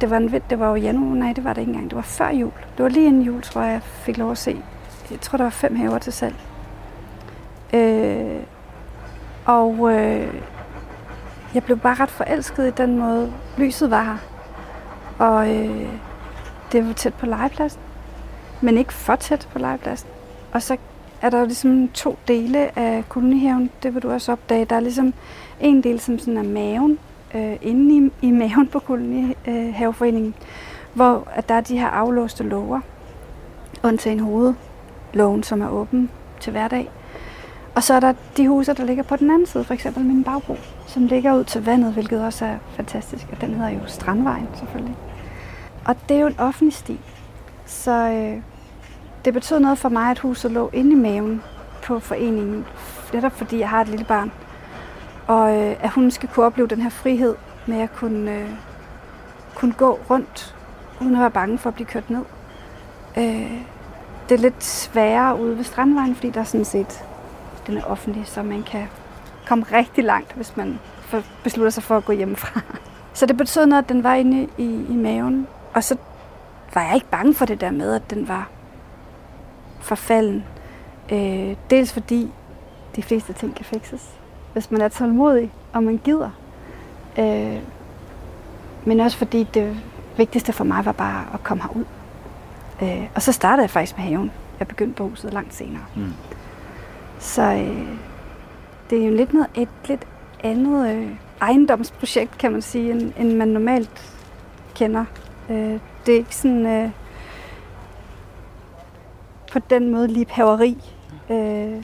det 0.00 0.10
var, 0.10 0.16
en, 0.16 0.34
det 0.50 0.58
var 0.58 0.68
jo 0.68 0.74
januar, 0.74 1.14
nej, 1.14 1.32
det 1.32 1.44
var 1.44 1.52
det 1.52 1.60
ikke 1.60 1.70
engang. 1.70 1.90
Det 1.90 1.96
var 1.96 2.02
før 2.02 2.30
jul. 2.30 2.50
Det 2.76 2.82
var 2.82 2.88
lige 2.88 3.06
inden 3.06 3.22
jul, 3.22 3.42
tror 3.42 3.62
jeg, 3.62 3.72
jeg 3.72 3.82
fik 3.82 4.18
lov 4.18 4.30
at 4.30 4.38
se. 4.38 4.56
Jeg 5.10 5.20
tror, 5.20 5.36
der 5.36 5.44
var 5.44 5.50
fem 5.50 5.76
haver 5.76 5.98
til 5.98 6.12
salg. 6.12 6.34
Øh, 7.74 8.42
og 9.44 9.92
øh, 9.92 10.34
jeg 11.54 11.64
blev 11.64 11.78
bare 11.78 11.94
ret 11.94 12.10
forelsket 12.10 12.66
i 12.66 12.70
den 12.70 12.98
måde, 12.98 13.32
lyset 13.58 13.90
var 13.90 14.02
her. 14.02 14.16
Og 15.18 15.56
øh, 15.56 15.88
det 16.72 16.86
var 16.86 16.92
tæt 16.92 17.14
på 17.14 17.26
legepladsen, 17.26 17.80
men 18.60 18.78
ikke 18.78 18.92
for 18.92 19.16
tæt 19.16 19.48
på 19.52 19.58
legepladsen. 19.58 20.08
Og 20.52 20.62
så 20.62 20.76
er 21.22 21.30
der 21.30 21.38
jo 21.38 21.44
ligesom 21.44 21.88
to 21.88 22.18
dele 22.28 22.78
af 22.78 23.04
kolonihaven. 23.08 23.70
Det 23.82 23.94
vil 23.94 24.02
du 24.02 24.10
også 24.10 24.32
opdage. 24.32 24.64
Der 24.64 24.76
er 24.76 24.80
ligesom 24.80 25.14
en 25.60 25.82
del, 25.82 26.00
som 26.00 26.18
sådan 26.18 26.36
er 26.36 26.42
maven, 26.42 26.98
øh, 27.34 27.56
inde 27.62 28.10
i, 28.22 28.26
i 28.26 28.30
maven 28.30 28.68
på 28.68 28.78
kolonihaveforeningen, 28.78 30.34
hvor 30.94 31.28
at 31.34 31.48
der 31.48 31.54
er 31.54 31.60
de 31.60 31.78
her 31.78 31.88
aflåste 31.88 32.44
låger, 32.44 32.80
undtagen 33.82 34.20
hovedlågen, 34.20 35.42
som 35.42 35.62
er 35.62 35.68
åben 35.68 36.10
til 36.40 36.50
hverdag. 36.50 36.90
Og 37.74 37.82
så 37.82 37.94
er 37.94 38.00
der 38.00 38.12
de 38.36 38.48
huse, 38.48 38.74
der 38.74 38.84
ligger 38.84 39.02
på 39.02 39.16
den 39.16 39.30
anden 39.30 39.46
side, 39.46 39.64
for 39.64 39.74
eksempel 39.74 40.04
min 40.04 40.24
bagbro, 40.24 40.56
som 40.90 41.06
ligger 41.06 41.34
ud 41.34 41.44
til 41.44 41.64
vandet, 41.64 41.92
hvilket 41.92 42.24
også 42.24 42.44
er 42.44 42.56
fantastisk. 42.76 43.26
Og 43.32 43.40
den 43.40 43.54
hedder 43.54 43.70
jo 43.70 43.80
Strandvejen, 43.86 44.48
selvfølgelig. 44.54 44.96
Og 45.84 45.96
det 46.08 46.16
er 46.16 46.20
jo 46.20 46.26
en 46.26 46.38
offentlig 46.40 46.74
sti. 46.74 47.00
Så 47.66 47.92
øh, 47.92 48.42
det 49.24 49.34
betød 49.34 49.60
noget 49.60 49.78
for 49.78 49.88
mig, 49.88 50.10
at 50.10 50.18
huset 50.18 50.50
lå 50.50 50.70
inde 50.72 50.92
i 50.92 50.94
maven 50.94 51.42
på 51.82 51.98
foreningen, 51.98 52.66
netop 53.12 53.32
fordi 53.32 53.58
jeg 53.58 53.68
har 53.68 53.80
et 53.80 53.88
lille 53.88 54.04
barn. 54.04 54.32
Og 55.26 55.56
øh, 55.56 55.76
at 55.80 55.90
hun 55.90 56.10
skal 56.10 56.28
kunne 56.28 56.46
opleve 56.46 56.68
den 56.68 56.80
her 56.80 56.90
frihed 56.90 57.34
med 57.66 57.80
at 57.80 57.92
kunne, 57.92 58.32
øh, 58.32 58.50
kunne 59.54 59.72
gå 59.72 59.98
rundt, 60.10 60.56
uden 61.00 61.14
at 61.14 61.20
være 61.20 61.30
bange 61.30 61.58
for 61.58 61.68
at 61.68 61.74
blive 61.74 61.86
kørt 61.86 62.10
ned. 62.10 62.24
Øh, 63.16 63.62
det 64.28 64.34
er 64.34 64.42
lidt 64.42 64.64
sværere 64.64 65.40
ude 65.40 65.56
ved 65.56 65.64
Strandvejen, 65.64 66.14
fordi 66.14 66.30
der 66.30 66.40
er 66.40 66.44
sådan 66.44 66.64
set, 66.64 67.04
den 67.66 67.76
er 67.76 67.84
offentlig, 67.84 68.26
så 68.26 68.42
man 68.42 68.62
kan 68.62 68.88
komme 69.50 69.64
rigtig 69.72 70.04
langt, 70.04 70.32
hvis 70.32 70.56
man 70.56 70.78
beslutter 71.44 71.70
sig 71.70 71.82
for 71.82 71.96
at 71.96 72.04
gå 72.04 72.12
hjemmefra. 72.12 72.60
Så 73.18 73.26
det 73.26 73.36
betød 73.36 73.66
noget, 73.66 73.82
at 73.82 73.88
den 73.88 74.02
var 74.02 74.14
inde 74.14 74.48
i, 74.58 74.84
i 74.90 74.96
maven. 74.96 75.46
Og 75.74 75.84
så 75.84 75.96
var 76.74 76.82
jeg 76.82 76.94
ikke 76.94 77.06
bange 77.10 77.34
for 77.34 77.44
det 77.44 77.60
der 77.60 77.70
med, 77.70 77.94
at 77.94 78.10
den 78.10 78.28
var 78.28 78.48
forfalden. 79.80 80.44
Øh, 81.12 81.56
dels 81.70 81.92
fordi 81.92 82.32
de 82.96 83.02
fleste 83.02 83.32
ting 83.32 83.54
kan 83.54 83.64
fikses, 83.64 84.10
hvis 84.52 84.70
man 84.70 84.80
er 84.80 84.88
tålmodig, 84.88 85.52
og 85.72 85.82
man 85.82 86.00
gider. 86.04 86.30
Øh, 87.18 87.58
men 88.84 89.00
også 89.00 89.16
fordi 89.16 89.48
det 89.54 89.76
vigtigste 90.16 90.52
for 90.52 90.64
mig 90.64 90.84
var 90.84 90.92
bare 90.92 91.24
at 91.34 91.44
komme 91.44 91.62
herud. 91.62 91.84
Øh, 92.82 93.08
og 93.14 93.22
så 93.22 93.32
startede 93.32 93.62
jeg 93.62 93.70
faktisk 93.70 93.96
med 93.96 94.04
haven. 94.04 94.32
Jeg 94.58 94.68
begyndte 94.68 94.94
på 94.94 95.08
huset 95.08 95.32
langt 95.32 95.54
senere. 95.54 95.84
Mm. 95.96 96.12
Så 97.18 97.42
øh, 97.42 97.88
det 98.90 99.02
er 99.02 99.06
jo 99.06 99.14
lidt 99.16 99.32
noget, 99.32 99.48
et 99.54 99.68
lidt 99.88 100.06
andet 100.44 100.94
øh, 100.94 101.08
ejendomsprojekt, 101.40 102.38
kan 102.38 102.52
man 102.52 102.62
sige, 102.62 102.90
end, 102.90 103.12
end 103.18 103.36
man 103.36 103.48
normalt 103.48 104.16
kender. 104.74 105.04
Øh, 105.50 105.78
det 106.06 106.14
er 106.14 106.18
ikke 106.18 106.36
sådan 106.36 106.66
øh, 106.66 106.90
på 109.52 109.58
den 109.58 109.90
måde 109.90 110.08
liebhaveri. 110.08 110.76
Øh, 111.30 111.82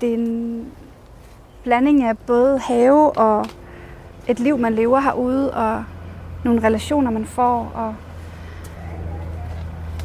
det 0.00 0.08
er 0.10 0.14
en 0.14 0.66
blanding 1.62 2.04
af 2.04 2.18
både 2.18 2.58
have 2.58 3.16
og 3.16 3.46
et 4.28 4.40
liv, 4.40 4.58
man 4.58 4.74
lever 4.74 5.00
herude, 5.00 5.54
og 5.54 5.84
nogle 6.44 6.62
relationer, 6.62 7.10
man 7.10 7.24
får. 7.24 7.72
Og, 7.74 7.94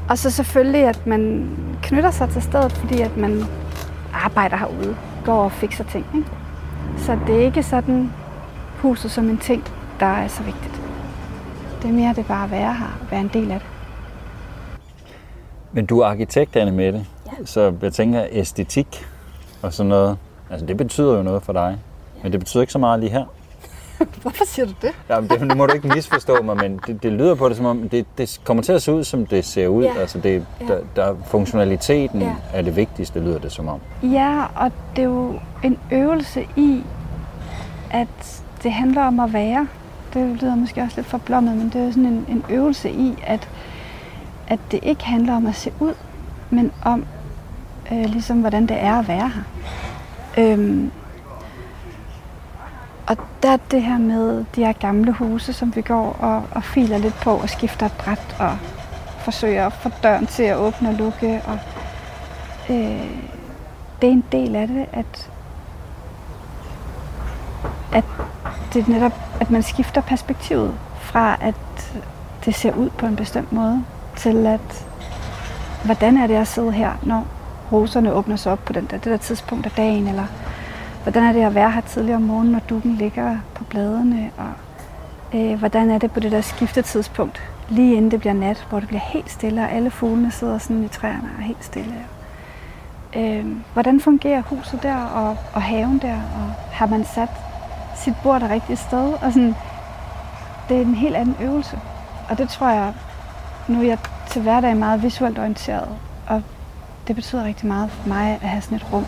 og 0.10 0.18
så 0.18 0.32
selvfølgelig, 0.32 0.84
at 0.84 1.08
man 1.08 1.50
knytter 1.84 2.12
sig 2.12 2.30
til 2.30 2.42
stedet, 2.42 2.72
fordi 2.72 3.02
at 3.02 3.18
man 3.18 3.44
arbejder 4.14 4.58
herude, 4.58 4.98
går 5.28 5.44
og 5.44 5.52
fikser 5.52 5.84
ting. 5.84 6.06
Ikke? 6.16 6.28
Så 6.98 7.20
det 7.28 7.36
er 7.36 7.46
ikke 7.46 7.64
sådan 7.64 8.14
huset 8.78 9.12
som 9.12 9.30
en 9.30 9.38
ting, 9.38 9.64
der 10.00 10.06
er 10.06 10.28
så 10.28 10.44
vigtigt. 10.44 10.82
Det 11.82 11.90
er 11.90 11.94
mere 11.94 12.14
det 12.14 12.26
bare 12.26 12.44
at 12.44 12.52
være 12.52 12.74
her, 12.74 13.08
være 13.12 13.22
en 13.22 13.30
del 13.34 13.52
af 13.52 13.60
det. 13.60 13.68
Men 15.72 15.86
du 15.86 16.00
er 16.00 16.06
arkitekt, 16.06 16.56
Anne 16.56 16.72
Mette, 16.72 17.06
ja. 17.26 17.46
så 17.46 17.74
jeg 17.82 17.94
tænker 17.94 18.26
æstetik 18.32 19.06
og 19.62 19.74
sådan 19.74 19.90
noget, 19.90 20.18
altså 20.50 20.66
det 20.66 20.78
betyder 20.78 21.18
jo 21.18 21.24
noget 21.24 21.44
for 21.44 21.54
dig. 21.54 21.78
Men 22.24 22.32
det 22.32 22.40
betyder 22.40 22.62
ikke 22.62 22.74
så 22.74 22.80
meget 22.80 23.00
lige 23.00 23.12
her. 23.12 23.26
Hvorfor 24.22 24.46
siger 24.46 24.66
du 24.66 24.74
det? 24.82 24.92
Ja, 25.10 25.22
det, 25.22 25.42
nu 25.48 25.56
må 25.56 25.66
du 25.66 25.74
ikke 25.74 25.88
misforstå 25.88 26.42
mig, 26.44 26.58
men 26.58 26.80
det, 26.88 27.04
det 27.04 27.12
lyder 27.12 27.36
på 27.36 27.50
det 27.50 27.58
som 27.58 27.66
om, 27.66 27.90
det, 27.90 28.06
det 28.18 28.42
kommer 28.44 28.64
til 28.64 28.72
at 28.72 28.82
se 28.82 28.94
ud, 28.94 29.04
som 29.04 29.26
det 29.26 29.46
ser 29.46 29.68
ud. 29.68 29.84
Ja. 29.84 30.00
Altså 30.00 30.20
det, 30.20 30.46
Ja. 30.62 30.66
der, 30.68 30.80
der, 30.96 31.16
funktionaliteten 31.28 32.22
Ja. 32.22 32.32
er 32.54 32.62
det 32.62 32.76
vigtigste, 32.76 33.20
lyder 33.20 33.40
det 33.40 33.52
som 33.52 33.68
om. 33.68 33.80
Ja, 34.04 34.44
og 34.56 34.72
det 34.96 35.02
er 35.02 35.06
jo 35.08 35.40
en 35.64 35.78
øvelse 35.92 36.48
i, 36.56 36.84
at 37.92 38.42
det 38.64 38.72
handler 38.72 39.04
om 39.04 39.20
at 39.20 39.34
være. 39.34 39.68
Det 40.14 40.38
lyder 40.42 40.56
måske 40.56 40.82
også 40.82 40.96
lidt 40.98 41.08
forblommet, 41.08 41.58
men 41.58 41.66
det 41.70 41.82
er 41.82 41.86
jo 41.86 41.92
sådan 41.92 42.06
en, 42.06 42.26
en 42.30 42.44
øvelse 42.50 42.90
i, 42.90 43.16
at, 43.24 43.50
at 44.48 44.60
det 44.72 44.80
ikke 44.84 45.06
handler 45.06 45.36
om 45.36 45.46
at 45.46 45.56
se 45.56 45.72
ud, 45.80 45.94
men 46.50 46.72
om 46.86 47.06
øh, 47.92 48.06
ligesom, 48.06 48.38
hvordan 48.40 48.68
det 48.68 48.78
er 48.80 49.00
at 49.00 49.08
være 49.08 49.32
her. 49.36 49.44
Øhm, 50.38 50.92
og 53.08 53.18
der 53.44 53.52
er 53.52 53.58
det 53.72 53.84
her 53.84 53.98
med 53.98 54.46
de 54.56 54.66
her 54.66 54.74
gamle 54.74 55.12
huse, 55.12 55.54
som 55.54 55.76
vi 55.76 55.82
går 55.82 56.18
og, 56.20 56.44
og 56.52 56.64
filer 56.64 56.98
lidt 56.98 57.14
på 57.14 57.32
og 57.32 57.50
skifter 57.50 57.86
et 57.86 57.92
bræt 57.92 58.36
og 58.40 58.58
forsøger 59.20 59.66
at 59.66 59.74
få 59.74 59.90
døren 60.04 60.28
til 60.28 60.44
at 60.44 60.58
åbne 60.58 60.90
og 60.90 60.96
lukke. 60.96 61.42
Og, 61.46 61.60
øh, 62.70 63.08
det 64.02 64.08
er 64.08 64.12
en 64.12 64.24
del 64.32 64.56
af 64.56 64.68
det, 64.68 64.86
at, 64.94 65.30
at 67.94 68.04
det 68.74 68.88
er 68.88 68.92
netop, 68.92 69.14
at 69.40 69.52
man 69.52 69.64
skifter 69.64 70.02
perspektivet 70.02 70.74
fra, 71.00 71.38
at 71.42 71.56
det 72.46 72.56
ser 72.56 72.74
ud 72.74 72.90
på 72.90 73.06
en 73.06 73.16
bestemt 73.16 73.52
måde, 73.52 73.84
til 74.16 74.48
at, 74.48 74.86
hvordan 75.84 76.18
er 76.18 76.28
det 76.28 76.36
at 76.36 76.48
sidde 76.48 76.72
her, 76.72 76.92
når 77.04 77.28
roserne 77.72 78.14
åbner 78.14 78.36
sig 78.36 78.52
op 78.52 78.66
på 78.66 78.74
den 78.74 78.86
der, 78.86 78.98
det 78.98 79.06
der 79.06 79.18
tidspunkt 79.18 79.66
af 79.66 79.72
dagen, 79.72 80.08
eller 80.08 80.26
hvordan 81.08 81.24
er 81.24 81.32
det 81.32 81.44
at 81.44 81.56
være 81.56 81.72
her 81.72 81.82
tidligere 81.82 82.16
om 82.16 82.22
morgenen, 82.22 82.52
når 82.52 82.60
dukken 82.60 82.96
ligger 82.96 83.38
på 83.54 83.64
bladene, 83.64 84.32
og 84.38 84.52
øh, 85.40 85.60
hvordan 85.60 85.90
er 85.90 85.98
det 85.98 86.12
på 86.12 86.20
det 86.20 86.32
der 86.32 86.42
skiftetidspunkt, 86.42 87.42
lige 87.70 87.96
inden 87.96 88.12
det 88.12 88.20
bliver 88.20 88.34
nat, 88.34 88.66
hvor 88.70 88.80
det 88.80 88.88
bliver 88.88 89.02
helt 89.02 89.32
stille, 89.32 89.62
og 89.62 89.72
alle 89.72 89.90
fuglene 89.90 90.32
sidder 90.32 90.58
sådan 90.58 90.84
i 90.84 90.88
træerne 90.88 91.30
og 91.36 91.40
er 91.40 91.44
helt 91.44 91.66
stille. 91.66 91.96
Øh, 93.16 93.46
hvordan 93.74 94.00
fungerer 94.00 94.42
huset 94.42 94.84
der, 94.84 94.96
og, 94.96 95.38
og 95.54 95.62
haven 95.62 96.00
der, 96.00 96.14
og 96.14 96.54
har 96.72 96.88
man 96.88 97.06
sat 97.06 97.30
sit 97.96 98.14
bord 98.24 98.42
det 98.42 98.50
rigtige 98.50 98.78
sted? 98.78 99.14
Og 99.14 99.34
sådan, 99.34 99.56
det 100.70 100.78
er 100.78 100.82
en 100.82 100.96
helt 100.96 101.16
anden 101.16 101.36
øvelse. 101.42 101.80
Og 102.30 102.38
det 102.38 102.50
tror 102.50 102.70
jeg, 102.70 102.94
nu 103.68 103.80
er 103.80 103.86
jeg 103.86 103.98
til 104.30 104.42
hverdag 104.42 104.78
meget 104.78 105.04
visuelt 105.04 105.40
orienteret, 105.40 105.90
og 106.28 106.44
det 107.08 107.16
betyder 107.16 107.44
rigtig 107.44 107.68
meget 107.68 107.92
for 107.92 108.08
mig 108.08 108.40
at 108.42 108.50
have 108.50 108.62
sådan 108.62 108.78
et 108.78 108.94
rum, 108.94 109.06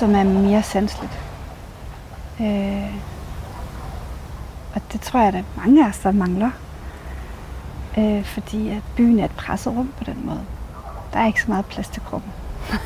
som 0.00 0.14
er 0.14 0.24
mere 0.24 0.62
sanseligt. 0.62 1.20
Øh, 2.40 2.94
og 4.74 4.80
det 4.92 5.00
tror 5.00 5.20
jeg, 5.20 5.34
at 5.34 5.44
mange 5.56 5.84
af 5.84 5.88
os, 5.88 5.98
der 5.98 6.12
mangler. 6.12 6.50
Øh, 7.98 8.24
fordi 8.24 8.68
at 8.68 8.82
byen 8.96 9.18
er 9.18 9.24
et 9.24 9.30
presset 9.30 9.72
rum 9.72 9.92
på 9.98 10.04
den 10.04 10.22
måde. 10.24 10.40
Der 11.12 11.18
er 11.18 11.26
ikke 11.26 11.42
så 11.42 11.48
meget 11.48 11.64
plads 11.64 11.88
til 11.88 12.02
kroppen. 12.02 12.32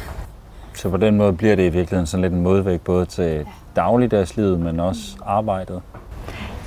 Så 0.75 0.91
på 0.91 0.97
den 0.97 1.17
måde 1.17 1.33
bliver 1.33 1.57
det 1.57 1.63
i 1.63 1.69
virkeligheden 1.69 2.07
sådan 2.07 2.23
lidt 2.23 2.33
en 2.33 2.43
modvægt 2.43 2.85
både 2.85 3.07
til 3.07 3.47
dagligdagslivet, 3.77 4.61
men 4.61 4.81
også 4.81 5.17
arbejdet. 5.27 5.83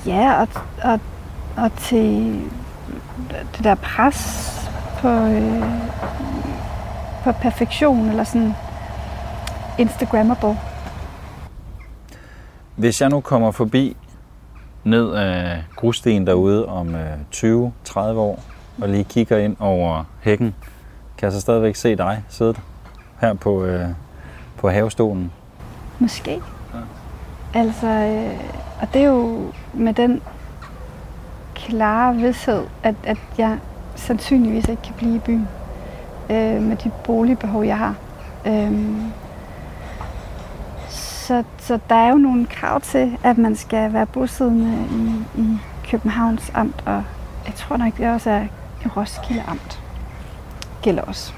Ja, 0.05 0.41
og, 0.41 0.47
og, 0.83 0.99
og 1.57 1.71
til 1.77 2.41
det 3.57 3.63
der 3.63 3.75
pres 3.75 4.51
på, 4.99 5.09
øh, 5.09 5.63
på 7.23 7.31
perfektion, 7.31 8.09
eller 8.09 8.23
sådan 8.23 8.53
Instagrammable. 9.77 10.57
Hvis 12.75 13.01
jeg 13.01 13.09
nu 13.09 13.21
kommer 13.21 13.51
forbi 13.51 13.97
ned 14.83 15.13
af 15.13 15.63
grusstien 15.75 16.27
derude 16.27 16.65
om 16.65 16.95
øh, 16.95 17.13
20-30 17.35 17.99
år, 17.99 18.39
og 18.81 18.89
lige 18.89 19.03
kigger 19.03 19.37
ind 19.37 19.55
over 19.59 20.03
hækken, 20.21 20.55
kan 21.17 21.25
jeg 21.25 21.31
så 21.31 21.41
stadigvæk 21.41 21.75
se 21.75 21.95
dig 21.95 22.23
sidde 22.29 22.53
her 23.21 23.33
på, 23.33 23.63
øh, 23.63 23.87
på 24.57 24.69
havestolen. 24.69 25.31
Måske. 25.99 26.31
Ja. 26.73 26.79
Altså, 27.59 27.87
øh, 27.87 28.39
og 28.81 28.93
det 28.93 29.01
er 29.01 29.05
jo 29.05 29.51
med 29.73 29.93
den 29.93 30.21
klare 31.55 32.15
vidshed, 32.15 32.63
at, 32.83 32.95
at 33.03 33.17
jeg 33.37 33.57
sandsynligvis 33.95 34.67
ikke 34.67 34.81
kan 34.81 34.93
blive 34.97 35.15
i 35.15 35.19
byen 35.19 35.47
øh, 36.29 36.61
med 36.61 36.75
de 36.75 36.91
boligbehov, 37.03 37.63
jeg 37.63 37.77
har. 37.77 37.95
Øhm, 38.45 39.11
så, 41.27 41.43
så 41.57 41.79
der 41.89 41.95
er 41.95 42.09
jo 42.09 42.17
nogle 42.17 42.45
krav 42.45 42.81
til, 42.81 43.17
at 43.23 43.37
man 43.37 43.55
skal 43.55 43.93
være 43.93 44.05
bosiddende 44.05 44.87
i, 44.91 45.41
i 45.41 45.57
Københavns 45.89 46.51
Amt, 46.53 46.83
og 46.85 47.03
jeg 47.45 47.55
tror 47.55 47.77
nok, 47.77 47.97
det 47.97 48.09
også 48.09 48.29
er 48.29 48.43
i 48.85 48.87
Roskilde 48.97 49.43
Amt. 49.47 49.81
Gælder 50.81 51.01
også. 51.01 51.33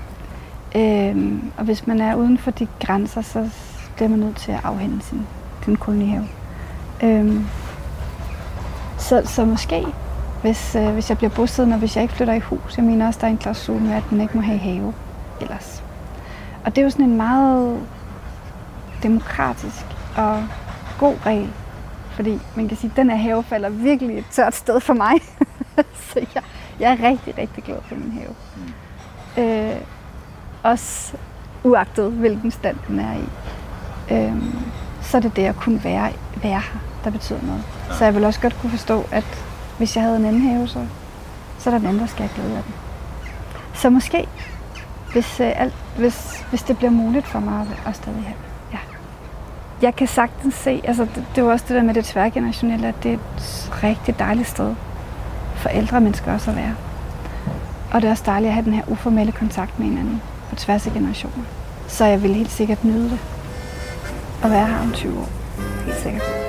Øhm, 0.75 1.51
og 1.57 1.63
hvis 1.63 1.87
man 1.87 2.01
er 2.01 2.15
uden 2.15 2.37
for 2.37 2.51
de 2.51 2.67
grænser, 2.79 3.21
så 3.21 3.49
bliver 3.95 4.09
man 4.09 4.19
nødt 4.19 4.37
til 4.37 4.51
at 4.51 4.59
afhænde 4.63 5.01
sin, 5.01 5.27
sin 5.65 5.75
kolonihave. 5.75 6.27
Øhm, 7.03 7.45
så, 8.97 9.21
så 9.25 9.45
måske, 9.45 9.85
hvis, 10.41 10.75
øh, 10.75 10.93
hvis 10.93 11.09
jeg 11.09 11.17
bliver 11.17 11.31
bosiddende, 11.31 11.75
og 11.75 11.79
hvis 11.79 11.95
jeg 11.95 12.01
ikke 12.01 12.13
flytter 12.13 12.33
i 12.33 12.39
hus, 12.39 12.77
jeg 12.77 12.85
mener 12.85 13.07
også, 13.07 13.19
der 13.21 13.27
er 13.27 13.31
en 13.31 13.37
klausul 13.37 13.81
med, 13.81 13.93
at 13.93 14.11
man 14.11 14.21
ikke 14.21 14.35
må 14.35 14.41
have 14.41 14.57
have 14.57 14.93
ellers. 15.41 15.83
Og 16.65 16.75
det 16.75 16.81
er 16.81 16.85
jo 16.85 16.89
sådan 16.89 17.05
en 17.05 17.17
meget 17.17 17.79
demokratisk 19.03 19.85
og 20.17 20.43
god 20.99 21.15
regel. 21.25 21.49
Fordi 22.11 22.39
man 22.55 22.67
kan 22.67 22.77
sige, 22.77 22.91
at 22.91 22.97
den 22.97 23.09
her 23.09 23.17
have 23.17 23.43
falder 23.43 23.69
virkelig 23.69 24.17
et 24.17 24.25
tørt 24.31 24.55
sted 24.55 24.79
for 24.79 24.93
mig. 24.93 25.13
så 26.09 26.25
jeg, 26.35 26.43
jeg 26.79 26.91
er 26.91 27.09
rigtig, 27.09 27.37
rigtig 27.37 27.63
glad 27.63 27.77
for 27.87 27.95
min 27.95 28.11
have. 28.11 28.35
Mm. 29.37 29.43
Øh, 29.43 29.81
også 30.63 31.17
uagtet, 31.63 32.11
hvilken 32.11 32.51
stand 32.51 32.77
den 32.87 32.99
er 32.99 33.13
i. 33.13 33.25
Øh, 34.13 34.33
så 35.01 35.17
er 35.17 35.21
det 35.21 35.35
det 35.35 35.45
at 35.45 35.55
kunne 35.55 35.83
være, 35.83 36.13
være 36.43 36.61
her, 36.61 36.79
der 37.03 37.09
betyder 37.09 37.41
noget. 37.43 37.63
Ja. 37.89 37.93
Så 37.93 38.05
jeg 38.05 38.15
vil 38.15 38.23
også 38.23 38.41
godt 38.41 38.57
kunne 38.61 38.69
forstå, 38.69 39.05
at 39.11 39.45
hvis 39.77 39.95
jeg 39.95 40.03
havde 40.03 40.17
en 40.17 40.25
anden 40.25 40.41
have, 40.41 40.67
så, 40.67 40.85
så 41.59 41.69
er 41.69 41.71
der 41.71 41.79
en 41.79 41.85
anden, 41.85 42.01
der 42.01 42.07
skal 42.07 42.27
have 42.27 42.35
glæde 42.35 42.57
af 42.57 42.63
den. 42.63 42.73
Så 43.73 43.89
måske, 43.89 44.27
hvis, 45.11 45.39
øh, 45.39 45.61
alt, 45.61 45.75
hvis, 45.97 46.45
hvis 46.49 46.63
det 46.63 46.77
bliver 46.77 46.91
muligt 46.91 47.27
for 47.27 47.39
mig 47.39 47.61
at, 47.61 47.87
at 47.87 47.95
stadig 47.95 48.23
have. 48.23 48.48
Jeg 49.81 49.95
kan 49.95 50.07
sagtens 50.07 50.53
se, 50.53 50.81
altså 50.83 51.07
det, 51.15 51.25
det 51.35 51.41
er 51.41 51.51
også 51.51 51.65
det 51.67 51.75
der 51.75 51.83
med 51.83 51.93
det 51.93 52.05
tværgenerationelle, 52.05 52.87
at 52.87 53.03
det 53.03 53.11
er 53.11 53.15
et 53.15 53.69
rigtig 53.83 54.19
dejligt 54.19 54.47
sted 54.47 54.75
for 55.55 55.69
ældre 55.69 56.01
mennesker 56.01 56.33
også 56.33 56.51
at 56.51 56.57
være. 56.57 56.75
Og 57.91 58.01
det 58.01 58.07
er 58.07 58.11
også 58.11 58.23
dejligt 58.25 58.47
at 58.47 58.53
have 58.53 58.65
den 58.65 58.73
her 58.73 58.83
uformelle 58.87 59.31
kontakt 59.31 59.79
med 59.79 59.87
hinanden 59.87 60.21
på 60.49 60.55
tværs 60.55 60.87
af 60.87 60.93
generationer. 60.93 61.43
Så 61.87 62.05
jeg 62.05 62.23
vil 62.23 62.33
helt 62.33 62.51
sikkert 62.51 62.83
nyde 62.83 63.09
det 63.09 63.19
at 64.43 64.51
være 64.51 64.67
her 64.67 64.79
om 64.79 64.91
20 64.91 65.19
år. 65.19 65.29
Helt 65.85 65.99
sikkert. 65.99 66.48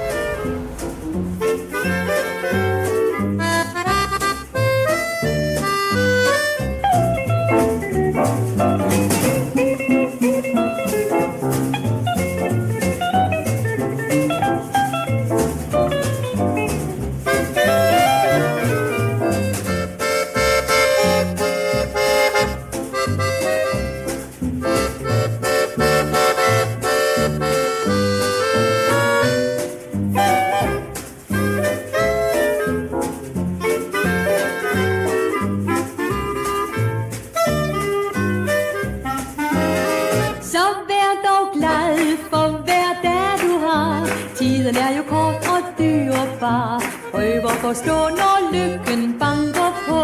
Forstå 47.70 47.98
når 48.20 48.38
lykken 48.52 49.02
banker 49.18 49.70
på. 49.86 50.02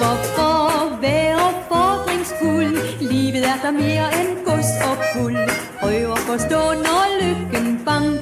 Hvorfor 0.00 1.00
være 1.00 1.46
fordringsfuld? 1.68 2.76
Livet 3.12 3.44
er 3.52 3.58
der 3.62 3.70
mere 3.70 4.06
end 4.20 4.30
gods 4.46 4.70
og 4.90 4.96
guld 5.14 5.48
Prøv 5.80 6.12
at 6.12 6.18
forstå, 6.18 6.60
når 6.86 7.04
lykken 7.22 7.66
banker 7.84 8.15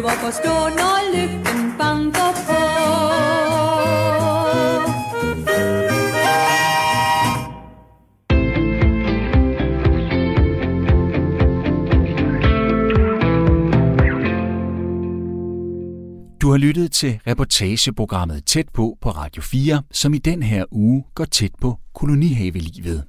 prøver 0.00 0.10
at 0.10 0.18
forstå, 0.18 0.54
når 0.78 0.98
lykken 1.14 1.78
banker 1.78 2.30
på 2.46 2.58
Du 16.40 16.50
har 16.50 16.56
lyttet 16.56 16.92
til 16.92 17.20
reportageprogrammet 17.26 18.44
Tæt 18.44 18.68
på 18.74 18.98
på 19.00 19.10
Radio 19.10 19.42
4, 19.42 19.82
som 19.92 20.14
i 20.14 20.18
den 20.18 20.42
her 20.42 20.64
uge 20.70 21.04
går 21.14 21.24
tæt 21.24 21.52
på 21.60 21.78
kolonihavelivet. 21.94 23.04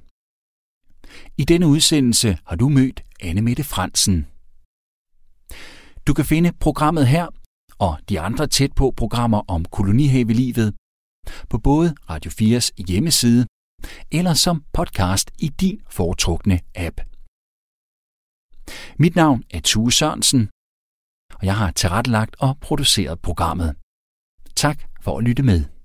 I 1.38 1.44
denne 1.44 1.68
udsendelse 1.68 2.38
har 2.46 2.56
du 2.56 2.70
mødt 2.70 3.02
Anne 3.22 3.42
Mette 3.42 3.64
Fransen. 3.64 4.26
Du 6.10 6.14
kan 6.14 6.26
finde 6.26 6.51
programmet 6.60 7.07
her 7.07 7.28
og 7.80 7.99
de 8.10 8.20
andre 8.20 8.47
tæt 8.47 8.74
på 8.76 8.93
programmer 8.97 9.41
om 9.47 9.66
kolonihavelivet 9.66 10.76
på 11.49 11.57
både 11.57 11.95
Radio 12.10 12.32
4's 12.32 12.70
hjemmeside 12.88 13.45
eller 14.12 14.34
som 14.34 14.64
podcast 14.74 15.32
i 15.39 15.47
din 15.47 15.82
foretrukne 15.89 16.60
app. 16.76 17.01
Mit 18.99 19.16
navn 19.16 19.43
er 19.49 19.62
Tue 19.64 19.91
Sørensen, 19.91 20.49
og 21.34 21.45
jeg 21.45 21.57
har 21.57 21.72
tilrettelagt 21.72 22.36
og 22.39 22.57
produceret 22.62 23.20
programmet. 23.22 23.76
Tak 24.55 24.78
for 25.01 25.18
at 25.18 25.24
lytte 25.24 25.43
med. 25.43 25.79